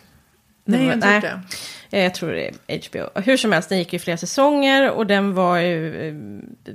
Nej, 0.76 0.80
jag 0.86 0.86
var- 0.88 0.94
inte 0.94 1.08
gjort 1.28 1.40
det. 1.90 1.96
Eh, 1.98 2.02
Jag 2.02 2.14
tror 2.14 2.32
det 2.32 2.50
är 2.66 2.78
HBO. 2.90 3.20
Hur 3.20 3.36
som 3.36 3.52
helst, 3.52 3.68
den 3.68 3.78
gick 3.78 3.92
ju 3.92 3.98
flera 3.98 4.16
säsonger 4.16 4.90
och 4.90 5.06
den 5.06 5.34
var 5.34 5.58
ju... 5.58 6.08
eh, 6.08 6.14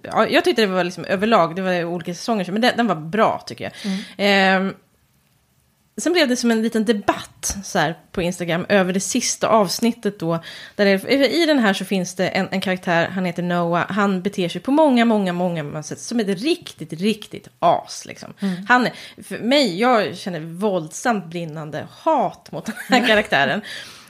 Ja, 0.03 0.27
jag 0.27 0.43
tyckte 0.43 0.61
det 0.61 0.67
var 0.67 0.83
liksom 0.83 1.05
överlag, 1.05 1.55
det 1.55 1.61
var 1.61 1.83
olika 1.83 2.13
säsonger, 2.13 2.51
men 2.51 2.61
den, 2.61 2.71
den 2.77 2.87
var 2.87 2.95
bra 2.95 3.43
tycker 3.47 3.63
jag. 3.63 3.73
Mm. 4.17 4.67
Eh, 4.67 4.73
sen 6.01 6.13
blev 6.13 6.27
det 6.27 6.35
som 6.35 6.51
en 6.51 6.61
liten 6.61 6.85
debatt 6.85 7.55
så 7.63 7.79
här, 7.79 7.95
på 8.11 8.21
Instagram 8.21 8.65
över 8.69 8.93
det 8.93 8.99
sista 8.99 9.47
avsnittet 9.47 10.19
då. 10.19 10.39
Där 10.75 10.85
det, 10.85 11.29
I 11.29 11.45
den 11.45 11.59
här 11.59 11.73
så 11.73 11.85
finns 11.85 12.15
det 12.15 12.27
en, 12.27 12.47
en 12.51 12.61
karaktär, 12.61 13.07
han 13.07 13.25
heter 13.25 13.43
Noah, 13.43 13.91
han 13.91 14.21
beter 14.21 14.49
sig 14.49 14.61
på 14.61 14.71
många, 14.71 15.05
många, 15.05 15.33
många 15.33 15.83
sätt 15.83 15.99
som 15.99 16.19
ett 16.19 16.27
riktigt, 16.27 16.93
riktigt 16.93 17.47
as. 17.59 18.05
Liksom. 18.05 18.33
Han, 18.67 18.85
är- 18.85 19.23
för 19.23 19.39
mig, 19.39 19.79
jag 19.79 20.17
känner 20.17 20.39
våldsamt 20.39 21.25
brinnande 21.25 21.87
hat 21.91 22.51
mot 22.51 22.65
den 22.65 22.75
här 22.89 23.07
karaktären. 23.07 23.61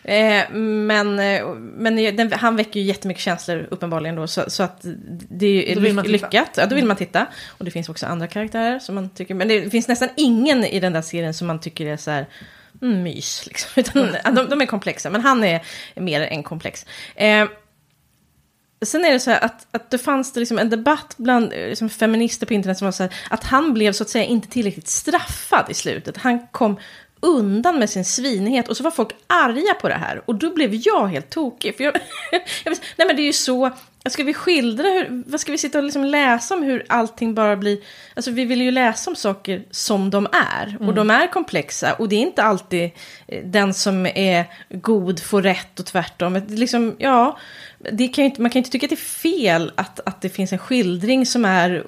Eh, 0.07 0.51
men 0.51 1.19
eh, 1.19 1.45
men 1.55 2.15
den, 2.15 2.33
han 2.33 2.55
väcker 2.55 2.79
ju 2.79 2.85
jättemycket 2.85 3.23
känslor 3.23 3.67
uppenbarligen 3.71 4.15
då. 4.15 4.27
Så, 4.27 4.43
så 4.47 4.63
att 4.63 4.77
det 5.29 5.71
är 5.71 5.75
ly- 5.75 6.01
lyckat. 6.03 6.49
Ja, 6.57 6.65
då 6.65 6.75
vill 6.75 6.85
man 6.85 6.97
titta. 6.97 7.27
Och 7.47 7.65
det 7.65 7.71
finns 7.71 7.89
också 7.89 8.05
andra 8.05 8.27
karaktärer 8.27 8.79
som 8.79 8.95
man 8.95 9.09
tycker. 9.09 9.33
Men 9.33 9.47
det 9.47 9.69
finns 9.69 9.87
nästan 9.87 10.09
ingen 10.17 10.65
i 10.65 10.79
den 10.79 10.93
där 10.93 11.01
serien 11.01 11.33
som 11.33 11.47
man 11.47 11.59
tycker 11.59 11.85
är 11.85 11.97
så 11.97 12.11
här 12.11 12.25
mm, 12.81 13.03
mys. 13.03 13.45
Liksom. 13.47 13.69
Utan, 13.79 14.35
de, 14.35 14.49
de 14.49 14.61
är 14.61 14.65
komplexa, 14.65 15.09
men 15.09 15.21
han 15.21 15.43
är 15.43 15.61
mer 15.95 16.21
än 16.21 16.43
komplex. 16.43 16.85
Eh, 17.15 17.45
Sen 18.81 19.05
är 19.05 19.13
det 19.13 19.19
så 19.19 19.31
här 19.31 19.43
att, 19.43 19.67
att 19.71 19.89
det 19.89 19.97
fanns 19.97 20.33
det 20.33 20.39
liksom 20.39 20.59
en 20.59 20.69
debatt 20.69 21.13
bland 21.17 21.53
eh, 21.53 21.67
liksom 21.69 21.89
feminister 21.89 22.45
på 22.45 22.53
internet 22.53 22.77
som 22.77 22.85
var 22.85 22.91
så 22.91 23.03
här, 23.03 23.13
att 23.29 23.43
han 23.43 23.73
blev 23.73 23.91
så 23.91 24.03
att 24.03 24.09
säga 24.09 24.25
inte 24.25 24.47
tillräckligt 24.47 24.87
straffad 24.87 25.65
i 25.69 25.73
slutet. 25.73 26.17
Han 26.17 26.47
kom 26.47 26.79
undan 27.19 27.79
med 27.79 27.89
sin 27.89 28.05
svinighet 28.05 28.67
och 28.67 28.77
så 28.77 28.83
var 28.83 28.91
folk 28.91 29.15
arga 29.27 29.73
på 29.81 29.89
det 29.89 29.95
här. 29.95 30.21
Och 30.25 30.35
då 30.35 30.53
blev 30.53 30.73
jag 30.73 31.07
helt 31.07 31.29
tokig. 31.29 31.77
För 31.77 31.83
jag, 31.83 31.95
jag 32.63 32.77
nej 32.97 33.07
men 33.07 33.15
det 33.15 33.21
är 33.21 33.25
ju 33.25 33.33
så, 33.33 33.71
ska 34.11 34.23
vi 34.23 34.33
skildra 34.33 34.83
hur, 34.83 35.23
vad 35.25 35.39
ska 35.39 35.51
vi 35.51 35.57
sitta 35.57 35.77
och 35.77 35.83
liksom 35.83 36.05
läsa 36.05 36.53
om 36.53 36.63
hur 36.63 36.85
allting 36.89 37.33
bara 37.33 37.55
blir, 37.55 37.77
alltså 38.15 38.31
vi 38.31 38.45
vill 38.45 38.61
ju 38.61 38.71
läsa 38.71 39.09
om 39.09 39.15
saker 39.15 39.63
som 39.71 40.09
de 40.09 40.27
är. 40.55 40.77
Och 40.79 40.93
de 40.93 41.09
är 41.09 41.27
komplexa 41.31 41.93
och 41.93 42.09
det 42.09 42.15
är 42.15 42.19
inte 42.21 42.43
alltid 42.43 42.91
eh, 43.27 43.45
den 43.45 43.73
som 43.73 44.05
är 44.05 44.45
god 44.69 45.19
får 45.19 45.41
rätt 45.41 45.79
och 45.79 45.85
tvärtom. 45.85 46.41
Liksom, 46.47 46.95
ja, 46.97 47.37
det 47.91 48.07
kan 48.07 48.25
inte, 48.25 48.41
man 48.41 48.51
kan 48.51 48.59
ju 48.59 48.61
inte 48.61 48.71
tycka 48.71 48.85
att 48.85 48.89
det 48.89 48.95
är 48.95 48.97
fel 48.97 49.71
att, 49.75 49.99
att 50.05 50.21
det 50.21 50.29
finns 50.29 50.53
en 50.53 50.59
skildring 50.59 51.25
som 51.25 51.45
är 51.45 51.83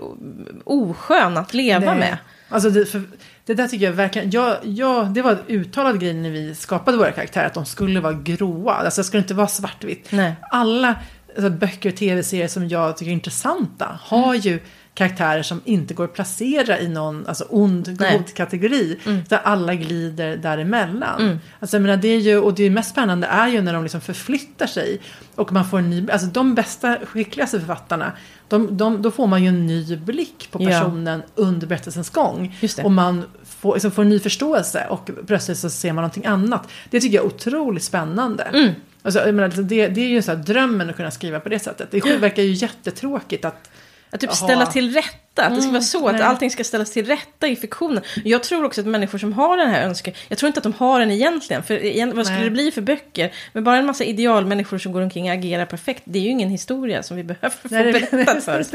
oskön 0.64 1.38
att 1.38 1.54
leva 1.54 1.86
Nej. 1.86 2.00
med. 2.00 2.18
Alltså 2.50 2.70
det, 2.70 2.86
för, 2.86 3.02
det 3.46 3.54
där 3.54 3.68
tycker 3.68 3.86
jag 3.86 3.94
verkligen, 3.94 4.32
jag, 4.32 4.58
jag, 4.64 5.08
det 5.08 5.22
var 5.22 5.32
en 5.32 5.44
uttalad 5.48 6.00
grej 6.00 6.14
när 6.14 6.30
vi 6.30 6.56
skapade 6.56 6.98
våra 6.98 7.12
karaktärer, 7.12 7.46
att 7.46 7.54
de 7.54 7.66
skulle 7.66 8.00
vara 8.00 8.14
gråa. 8.14 8.74
Alltså 8.74 9.02
det 9.02 9.06
skulle 9.06 9.22
inte 9.22 9.34
vara 9.34 9.48
svartvitt. 9.48 10.12
Nej. 10.12 10.34
Alla 10.52 10.96
alltså, 11.38 11.50
böcker 11.50 11.90
och 11.90 11.96
tv-serier 11.96 12.48
som 12.48 12.68
jag 12.68 12.98
tycker 12.98 13.10
är 13.12 13.14
intressanta 13.14 14.00
har 14.02 14.36
ju 14.36 14.60
karaktärer 14.94 15.44
som 15.44 15.62
inte 15.66 15.94
går 15.94 16.04
att 16.06 16.14
placera 16.14 16.80
i 16.80 16.88
någon 16.88 17.28
alltså, 17.28 17.46
ond, 17.50 17.98
Nej. 18.00 18.18
god 18.18 18.34
kategori. 18.34 19.00
Där 19.30 19.40
alla 19.44 19.76
glider 19.76 20.38
däremellan. 20.38 21.40
Alltså, 21.60 21.78
jag 21.78 21.82
menar, 21.82 21.98
det 21.98 22.08
är 22.08 22.20
ju, 22.20 22.38
och 22.38 22.54
det 22.54 22.70
mest 22.70 22.90
spännande 22.90 23.28
är 23.28 23.48
ju 23.48 23.62
när 23.62 23.74
de 23.74 23.84
liksom 23.84 24.02
förflyttar 24.02 24.68
sig. 24.68 25.00
Och 25.36 25.52
man 25.52 25.70
får 25.70 25.80
en 25.80 25.90
ny, 25.90 26.10
alltså 26.12 26.28
de 26.28 26.56
bästa, 26.56 26.98
skickligaste 27.06 27.60
författarna, 27.60 28.12
de, 28.48 28.78
de, 28.78 29.02
då 29.02 29.12
får 29.12 29.28
man 29.28 29.44
ju 29.44 29.50
en 29.50 29.68
ny 29.68 29.96
blick 29.98 30.48
på 30.52 30.64
Ja. 30.64 30.70
personen 30.70 31.24
under 31.36 31.68
berättelsens 31.68 32.10
gång. 32.10 32.58
Och 32.84 32.92
man 32.92 33.24
får, 33.46 33.74
liksom, 33.74 33.92
får 33.92 34.02
en 34.02 34.10
ny 34.10 34.20
förståelse 34.20 34.88
och 34.90 35.10
plötsligt 35.28 35.58
så 35.58 35.70
ser 35.70 35.94
man 35.94 36.02
någonting 36.02 36.26
annat. 36.26 36.68
Det 36.90 37.00
tycker 37.00 37.16
jag 37.16 37.26
är 37.26 37.28
otroligt 37.28 37.84
spännande. 37.84 38.44
Mm. 38.44 38.72
Alltså, 39.08 39.26
jag 39.26 39.36
menar, 39.36 39.50
det, 39.64 39.88
det 39.88 40.02
är 40.02 40.08
ju 40.08 40.22
så 40.22 40.32
här, 40.32 40.38
drömmen 40.38 40.90
att 40.90 40.96
kunna 40.96 41.12
skriva 41.12 41.40
på 41.40 41.50
det 41.50 41.60
sättet. 41.60 41.92
Det 41.92 42.18
verkar 42.18 42.44
ju 42.44 42.52
jättetråkigt 42.52 43.46
att 43.46 43.70
Att 44.10 44.20
typ 44.20 44.34
ställa 44.34 44.66
till 44.66 44.94
rätta, 44.94 45.44
att 45.46 45.50
det 45.50 45.56
ska 45.56 45.70
Mm, 45.70 45.72
vara 45.74 45.82
så, 45.84 46.08
att 46.08 46.14
nej. 46.16 46.24
allting 46.24 46.52
ska 46.52 46.64
ställas 46.64 46.92
till 46.92 47.06
rätta 47.06 47.48
i 47.48 47.56
fiktionen. 47.56 48.04
Jag 48.24 48.44
tror 48.44 48.64
också 48.66 48.82
att 48.82 48.88
människor 48.88 49.18
som 49.18 49.34
har 49.34 49.58
den 49.58 49.70
här 49.70 49.82
önskan, 49.84 50.14
jag 50.28 50.38
tror 50.38 50.48
inte 50.48 50.60
att 50.60 50.64
de 50.64 50.74
har 50.74 51.00
den 51.00 51.12
egentligen, 51.12 51.64
för 51.64 51.84
igen, 51.84 52.16
vad 52.16 52.26
skulle 52.26 52.40
Nej. 52.40 52.50
det 52.50 52.54
bli 52.54 52.72
för 52.72 52.82
böcker? 52.82 53.32
Men 53.54 53.64
bara 53.64 53.78
en 53.78 53.86
massa 53.86 54.04
idealmänniskor 54.04 54.78
som 54.78 54.92
går 54.92 55.02
omkring 55.02 55.26
och 55.30 55.34
agerar 55.36 55.66
perfekt, 55.66 56.02
det 56.06 56.20
är 56.20 56.24
ju 56.24 56.30
ingen 56.30 56.50
historia 56.50 57.04
som 57.04 57.18
vi 57.18 57.24
behöver 57.24 57.50
få 57.50 57.68
Nej, 57.72 57.84
det- 57.84 57.92
berättad 58.12 58.42
för 58.44 58.66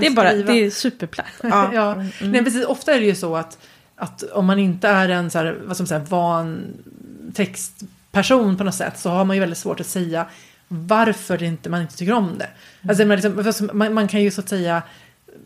Det 0.00 0.06
är 0.06 0.10
bara, 0.10 0.28
skriva. 0.30 0.52
det 0.52 0.58
är 0.64 0.70
superplatt. 0.70 1.26
Ja, 1.42 1.70
Ja. 1.74 1.92
Mm. 1.92 2.10
Nej, 2.20 2.44
precis, 2.44 2.64
ofta 2.64 2.94
är 2.94 3.00
det 3.00 3.06
ju 3.06 3.14
så 3.14 3.36
att 3.36 3.58
att 3.96 4.22
om 4.22 4.46
man 4.46 4.58
inte 4.58 4.88
är 4.88 5.08
en 5.08 5.30
så 5.30 5.38
här, 5.38 5.58
vad 5.64 5.78
man 5.78 5.86
säga, 5.86 6.00
van 6.08 6.64
person 8.12 8.56
på 8.56 8.64
något 8.64 8.74
sätt 8.74 8.98
så 8.98 9.10
har 9.10 9.24
man 9.24 9.36
ju 9.36 9.40
väldigt 9.40 9.58
svårt 9.58 9.80
att 9.80 9.86
säga 9.86 10.26
varför 10.68 11.38
det 11.38 11.46
inte, 11.46 11.70
man 11.70 11.82
inte 11.82 11.96
tycker 11.96 12.12
om 12.12 12.38
det. 12.38 12.48
Alltså, 12.88 13.04
man, 13.04 13.20
liksom, 13.20 13.70
man, 13.72 13.94
man 13.94 14.08
kan 14.08 14.22
ju 14.22 14.30
så 14.30 14.40
att 14.40 14.48
säga 14.48 14.82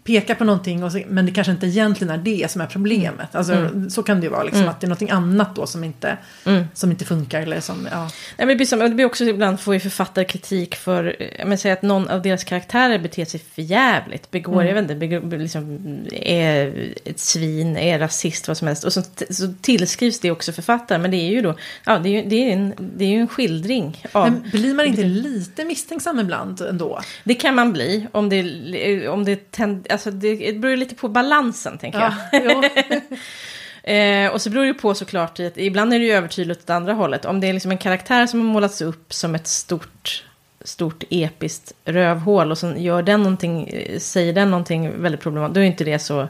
peka 0.04 0.34
på 0.34 0.44
någonting 0.44 0.84
och 0.84 0.92
så, 0.92 1.00
men 1.08 1.26
det 1.26 1.32
kanske 1.32 1.52
inte 1.52 1.66
egentligen 1.66 2.10
är 2.14 2.18
det 2.18 2.50
som 2.50 2.60
är 2.60 2.66
problemet. 2.66 3.34
Alltså, 3.34 3.52
Mm. 3.52 3.90
Så 3.90 4.02
kan 4.02 4.20
det 4.20 4.24
ju 4.24 4.30
vara, 4.30 4.42
liksom, 4.42 4.68
att 4.68 4.80
det 4.80 4.84
är 4.84 4.88
någonting 4.88 5.10
annat 5.10 5.56
då 5.56 5.66
som 5.66 5.84
inte, 5.84 6.16
Mm. 6.44 6.64
som 6.74 6.90
inte 6.90 7.04
funkar. 7.04 7.40
Eller 7.42 7.60
som, 7.60 7.88
ja. 7.92 8.00
Nej, 8.02 8.10
men 8.38 8.48
det, 8.48 8.56
blir 8.56 8.66
som, 8.66 8.78
det 8.78 8.88
blir 8.90 9.04
också 9.04 9.24
ibland 9.24 9.60
får 9.60 9.74
ju 9.74 9.80
författare 9.80 10.24
kritik 10.24 10.74
för, 10.76 11.16
menar, 11.38 11.56
säga 11.56 11.74
att 11.74 11.82
någon 11.82 12.08
av 12.08 12.22
deras 12.22 12.44
karaktärer 12.44 12.98
beter 12.98 13.24
sig 13.24 13.40
för 13.54 13.62
jävligt, 13.62 14.30
begår, 14.30 14.52
Mm. 14.52 14.66
jag 14.66 14.74
vet 14.74 14.82
inte, 14.82 14.94
begår, 14.94 15.38
liksom, 15.38 15.78
är 16.12 16.92
ett 17.04 17.18
svin, 17.18 17.76
är 17.76 17.98
rasist, 17.98 18.48
vad 18.48 18.56
som 18.56 18.66
helst. 18.68 18.84
Och 18.84 18.92
så, 18.92 19.02
så 19.30 19.54
tillskrivs 19.60 20.20
det 20.20 20.30
också 20.30 20.52
författaren, 20.52 21.02
men 21.02 21.10
det 21.10 21.16
är 21.16 21.30
ju 21.30 21.40
då, 21.42 21.54
ja 21.86 21.98
det 21.98 22.08
är 22.08 22.22
ju, 22.22 22.28
det 22.28 22.36
är 22.36 22.52
en, 22.52 22.74
det 22.78 23.04
är 23.04 23.18
en 23.20 23.28
skildring 23.28 24.04
av, 24.12 24.30
Men 24.30 24.50
blir 24.50 24.74
man 24.74 24.86
inte 24.86 25.02
lite 25.02 25.64
misstänksam 25.64 26.18
ibland 26.20 26.60
ändå? 26.60 27.00
det 27.24 27.34
kan 27.34 27.54
man 27.54 27.72
bli 27.72 28.06
om 28.12 28.28
det, 28.28 29.08
om 29.08 29.24
det, 29.24 29.50
alltså 29.90 30.10
det, 30.10 30.34
det 30.36 30.58
beror 30.58 30.76
lite 30.76 30.94
på 30.94 31.08
balansen 31.08 31.78
tänker 31.78 32.00
jag. 32.00 32.12
Ja, 32.32 32.40
jo. 32.44 33.16
Eh, 33.86 34.30
och 34.30 34.42
så 34.42 34.50
beror 34.50 34.62
det 34.62 34.68
ju 34.68 34.74
på 34.74 34.94
såklart, 34.94 35.40
i 35.40 35.46
att 35.46 35.58
ibland 35.58 35.94
är 35.94 35.98
det 35.98 36.04
ju 36.04 36.12
övertydligt 36.12 36.62
åt 36.62 36.70
andra 36.70 36.92
hållet. 36.92 37.24
Om 37.24 37.40
det 37.40 37.46
är 37.46 37.52
liksom 37.52 37.70
en 37.70 37.78
karaktär 37.78 38.26
som 38.26 38.40
har 38.40 38.46
målats 38.46 38.80
upp 38.80 39.14
som 39.14 39.34
ett 39.34 39.46
stort, 39.46 40.24
stort 40.64 41.04
episkt 41.10 41.72
rövhål 41.84 42.50
och 42.50 42.58
sen 42.58 42.82
gör 42.82 43.02
den 43.02 43.22
någonting, 43.22 43.68
eh, 43.68 43.98
säger 43.98 44.32
den 44.32 44.50
någonting 44.50 45.02
väldigt 45.02 45.20
problematiskt, 45.20 45.54
då 45.54 45.60
är 45.60 45.64
inte 45.64 45.84
det 45.84 45.98
så, 45.98 46.28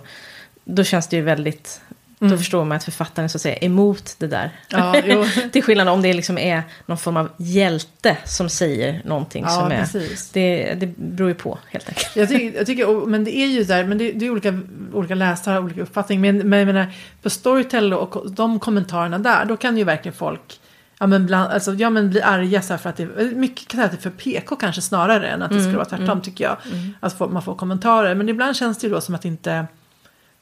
då 0.65 0.85
känns 0.85 1.09
det 1.09 1.17
ju 1.17 1.23
väldigt, 1.23 1.81
då 2.19 2.37
förstår 2.39 2.65
man 2.65 2.77
att 2.77 2.85
författaren 2.85 3.29
så 3.29 3.39
att 3.39 3.43
säga 3.43 3.57
är 3.57 3.65
emot 3.65 4.15
det 4.19 4.27
där. 4.27 4.51
Ja. 4.69 4.95
Till 5.53 5.63
skillnad 5.63 5.89
om 5.89 6.03
det 6.03 6.13
liksom 6.13 6.39
är 6.39 6.63
någon 6.87 6.99
form 6.99 7.17
av 7.17 7.29
hjälte 7.37 8.17
som 8.25 8.49
säger 8.49 9.03
någonting 9.05 9.45
Ja, 9.45 9.51
som 9.51 9.73
är, 9.73 9.81
precis. 9.81 10.31
det, 10.31 10.75
det 10.75 10.87
beror 10.97 11.29
ju 11.29 11.35
på 11.35 11.59
helt 11.71 11.89
enkelt. 11.89 12.17
Jag 12.17 12.29
tycker, 12.29 12.59
jag 12.59 12.67
tycker, 12.67 13.07
men 13.07 13.25
det 13.25 13.37
är 13.37 13.47
ju 13.47 13.65
där, 13.65 13.85
men 13.85 13.99
det, 13.99 14.13
det 14.13 14.27
är 14.27 14.31
olika, 14.31 14.61
olika 14.93 15.15
läsare 15.15 15.61
olika 15.61 15.83
uppfattning. 15.83 16.21
Men, 16.21 16.49
men 16.49 16.59
jag 16.59 16.67
menar, 16.67 16.87
på 17.23 17.31
Storytel 17.31 17.93
och 17.93 18.31
de 18.31 18.61
kommentarerna 18.61 19.19
där, 19.19 19.45
då 19.45 19.57
kan 19.57 19.79
ju 19.79 19.85
verkligen 19.85 20.17
folk 20.17 20.61
Ja 20.99 21.07
men, 21.07 21.27
bland, 21.27 21.53
alltså, 21.53 21.75
ja 21.75 21.91
men 21.91 22.11
bli 22.11 22.23
arga 22.23 22.63
så 22.63 22.79
för 22.79 22.91
att 22.91 22.97
det 22.97 23.07
mycket 23.37 23.69
kan 23.69 23.79
säga 23.79 23.85
att 23.85 23.91
det 23.91 23.99
är 23.99 24.11
för 24.11 24.11
PK 24.11 24.57
kanske 24.57 24.83
snarare 24.83 25.29
än 25.29 25.43
att 25.43 25.51
det 25.51 25.61
skulle 25.61 25.77
vara 25.77 25.89
tvärtom 25.89 26.21
tycker 26.21 26.45
jag. 26.45 26.57
Att 27.01 27.19
få, 27.19 27.29
man 27.29 27.43
får 27.43 27.55
kommentarer. 27.55 28.15
Men 28.15 28.29
ibland 28.29 28.57
känns 28.57 28.79
det 28.79 28.87
ju 28.87 28.93
då 28.93 29.01
som 29.01 29.15
att 29.15 29.25
inte 29.25 29.67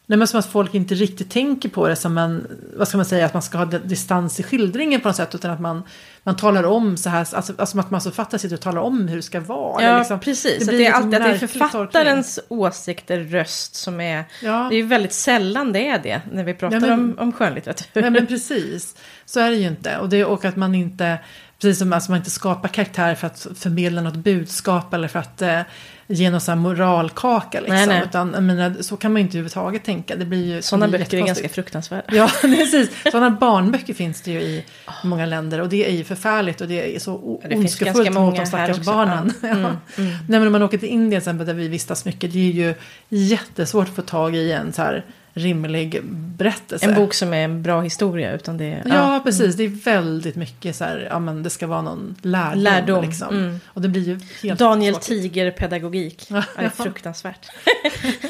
Nej 0.07 0.19
men 0.19 0.29
som 0.29 0.39
att 0.41 0.47
folk 0.47 0.75
inte 0.75 0.95
riktigt 0.95 1.31
tänker 1.31 1.69
på 1.69 1.89
det 1.89 1.97
som 1.97 2.19
en, 2.19 2.47
vad 2.77 2.89
ska 2.89 2.97
man 2.97 3.07
säga, 3.07 3.27
att 3.27 3.33
man 3.35 3.43
ska 3.43 3.59
ha 3.59 3.65
distans 3.65 4.41
i 4.41 4.43
skildringen 4.43 5.01
på 5.01 5.09
något 5.09 5.17
sätt. 5.17 5.35
Utan 5.35 5.51
att 5.51 5.61
man, 5.61 5.83
man 6.23 6.37
talar 6.37 6.65
om 6.65 6.97
så 6.97 7.09
här, 7.09 7.19
alltså, 7.19 7.37
alltså 7.37 7.79
att 7.79 7.91
man 7.91 8.01
som 8.01 8.13
författare 8.13 8.39
sitter 8.39 8.57
och 8.57 8.61
talar 8.63 8.83
om 8.83 9.09
hur 9.09 9.17
det 9.17 9.23
ska 9.23 9.41
vara. 9.41 9.83
Ja, 9.83 9.99
liksom, 9.99 10.21
precis. 10.21 10.69
blir 10.69 10.79
det 10.79 10.85
är 10.85 10.89
liksom 10.89 11.05
alltid 11.05 11.21
att 11.21 11.41
det 11.41 11.45
är 11.45 11.49
författarens 11.49 12.41
åsikter, 12.49 13.19
röst 13.21 13.75
som 13.75 14.01
är... 14.01 14.25
Ja. 14.43 14.67
Det 14.71 14.75
är 14.75 14.77
ju 14.77 14.87
väldigt 14.87 15.13
sällan 15.13 15.73
det 15.73 15.89
är 15.89 15.99
det 15.99 16.21
när 16.33 16.45
vi 16.45 16.55
pratar 16.55 16.77
Ja, 16.77 16.81
men- 16.81 16.93
om, 16.93 17.15
om 17.19 17.33
skönlitteratur. 17.33 18.03
Nej 18.03 18.11
men 18.11 18.27
precis, 18.35 18.97
så 19.25 19.41
är 19.41 19.51
det 19.51 19.57
ju 19.57 19.69
inte. 19.69 19.99
Och, 19.99 20.09
det, 20.09 20.25
och 20.25 20.45
att 20.45 20.57
man 20.57 20.75
inte, 20.75 21.19
precis 21.61 21.79
som 21.79 21.93
alltså 21.93 22.11
man 22.11 22.19
inte 22.19 22.31
skapar 22.31 22.69
karaktär 22.69 23.15
för 23.15 23.27
att 23.27 23.47
förmedla 23.57 24.03
något 24.03 24.17
budskap 24.17 24.95
eller 24.95 25.09
för 25.09 25.19
att 25.19 25.43
eh, 25.43 25.61
ge 26.07 26.31
någon 26.31 26.41
sån 26.41 26.53
här 26.53 26.63
moralkaka. 26.63 27.61
Liksom. 27.61 27.77
Nej, 27.77 27.87
nej. 27.87 28.03
Utan 28.05 28.31
menar, 28.31 28.75
så 28.83 28.97
kan 28.97 29.13
man 29.13 29.21
ju 29.21 29.25
inte 29.27 29.37
överhuvudtaget 29.39 29.85
tänka. 29.85 30.17
Det 30.17 30.25
blir 30.25 30.55
ju, 30.55 30.63
Sådana 30.63 30.89
böcker 30.89 31.19
är 31.19 31.27
ganska 31.27 31.49
fruktansvärda. 31.49 32.05
Ja, 32.17 32.31
precis. 32.41 32.91
Sådana 33.11 33.31
barnböcker 33.31 33.95
finns 33.95 34.21
det 34.23 34.31
ju 34.31 34.41
i 34.41 34.65
många 35.05 35.27
länder 35.27 35.61
och 35.61 35.69
det 35.69 35.87
är 35.87 35.93
ju 35.93 36.05
förfärligt 36.05 36.61
och 36.61 36.69
det 36.69 36.97
är 36.97 36.99
så 36.99 37.39
Ja, 37.43 37.49
det 37.49 37.57
ondskefullt 37.57 38.13
mot 38.13 38.37
de 38.37 38.47
stackars 38.47 38.79
barnen. 38.79 39.33
Ja. 39.43 39.49
Mm, 39.49 39.63
Ja. 39.63 39.71
Nej, 39.97 40.41
men 40.41 40.47
om 40.47 40.53
man 40.53 40.63
åker 40.63 40.79
till 40.79 40.89
Indien 40.89 41.19
exempel, 41.19 41.47
där 41.47 41.55
vi 41.55 41.69
vistas 41.69 42.05
mycket, 42.05 42.33
det 42.33 42.39
är 42.39 42.53
ju 42.53 42.75
jättesvårt 43.09 43.89
att 43.89 43.95
få 43.97 44.03
tag 44.03 44.37
i 44.37 44.53
en 44.53 44.73
så 44.73 44.83
här 44.83 45.05
rimlig 45.37 46.01
berättelse. 46.37 46.87
En 46.87 46.95
bok 46.95 47.15
som 47.15 47.33
är 47.35 47.45
en 47.45 47.63
bra 47.63 47.81
historia. 47.81 48.33
Utan 48.33 48.57
det, 48.59 48.83
Ja, 48.87 49.21
precis. 49.25 49.57
Det 49.57 49.65
är 49.65 49.69
väldigt 49.69 50.37
mycket 50.37 50.77
så 50.77 50.85
här, 50.85 51.09
ja 51.11 51.19
men 51.19 51.43
det 51.43 51.51
ska 51.51 51.67
vara 51.67 51.83
någon 51.83 52.15
lärdom. 52.23 52.61
Lärdom, 52.63 53.05
Liksom. 53.05 53.29
mm. 53.37 53.61
Och 53.67 53.83
det 53.83 53.89
blir 53.89 54.03
ju 54.03 54.21
helt 54.43 54.59
Daniel. 54.61 54.95
Tiger-pedagogik. 54.95 56.27
Ja, 56.31 56.43
det 56.57 56.61
är 56.63 56.65
Ja. 56.65 56.71
fruktansvärt. 56.85 57.47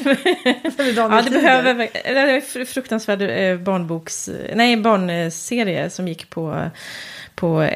Ja, 0.95 1.21
det 1.21 1.29
behöver... 1.31 1.75
Det 2.03 2.19
är 2.19 2.65
fruktansvärd 2.65 3.21
eh, 3.21 3.57
barnboks... 3.57 4.29
Nej, 4.55 4.77
barnserie 4.77 5.89
som 5.89 6.07
gick 6.07 6.29
på... 6.29 6.69
På 7.35 7.69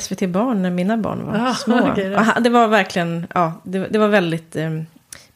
SVT 0.00 0.28
Barn 0.28 0.62
när 0.62 0.70
mina 0.70 0.96
barn 0.96 1.26
var 1.26 1.38
Ah, 1.50 1.54
små. 1.64 1.88
okej, 1.92 2.08
det- 2.08 2.34
det 2.40 2.50
var 2.50 2.68
verkligen... 2.68 3.26
Ja, 3.34 3.60
det, 3.64 3.78
det 3.90 3.98
var 3.98 4.08
väldigt 4.08 4.56
eh, 4.56 4.70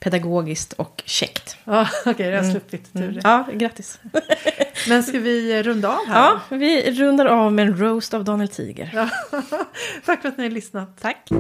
pedagogiskt 0.01 0.73
och 0.73 1.03
käckt. 1.07 1.57
Ja, 1.65 1.89
okej, 2.07 2.31
jag 2.31 2.43
har 2.43 2.51
sluppit 2.51 2.93
tur. 2.93 3.09
Mm. 3.09 3.21
Ja, 3.25 3.47
grattis. 3.55 4.01
Men 4.89 5.03
ska 5.03 5.19
vi 5.19 5.63
runda 5.63 5.89
av 5.89 6.07
här? 6.07 6.23
Ja, 6.23 6.57
vi 6.57 6.91
rundar 6.91 7.27
av 7.27 7.53
med 7.53 7.67
en 7.67 7.77
roast 7.77 8.15
av 8.15 8.25
Daniel 8.25 8.49
Tiger. 8.49 8.91
Ja. 8.95 9.09
Tack 10.07 10.23
för 10.23 10.29
att 10.29 10.37
ni 10.37 10.43
har 10.43 10.51
lyssnat. 10.51 11.01
Tack. 11.01 11.31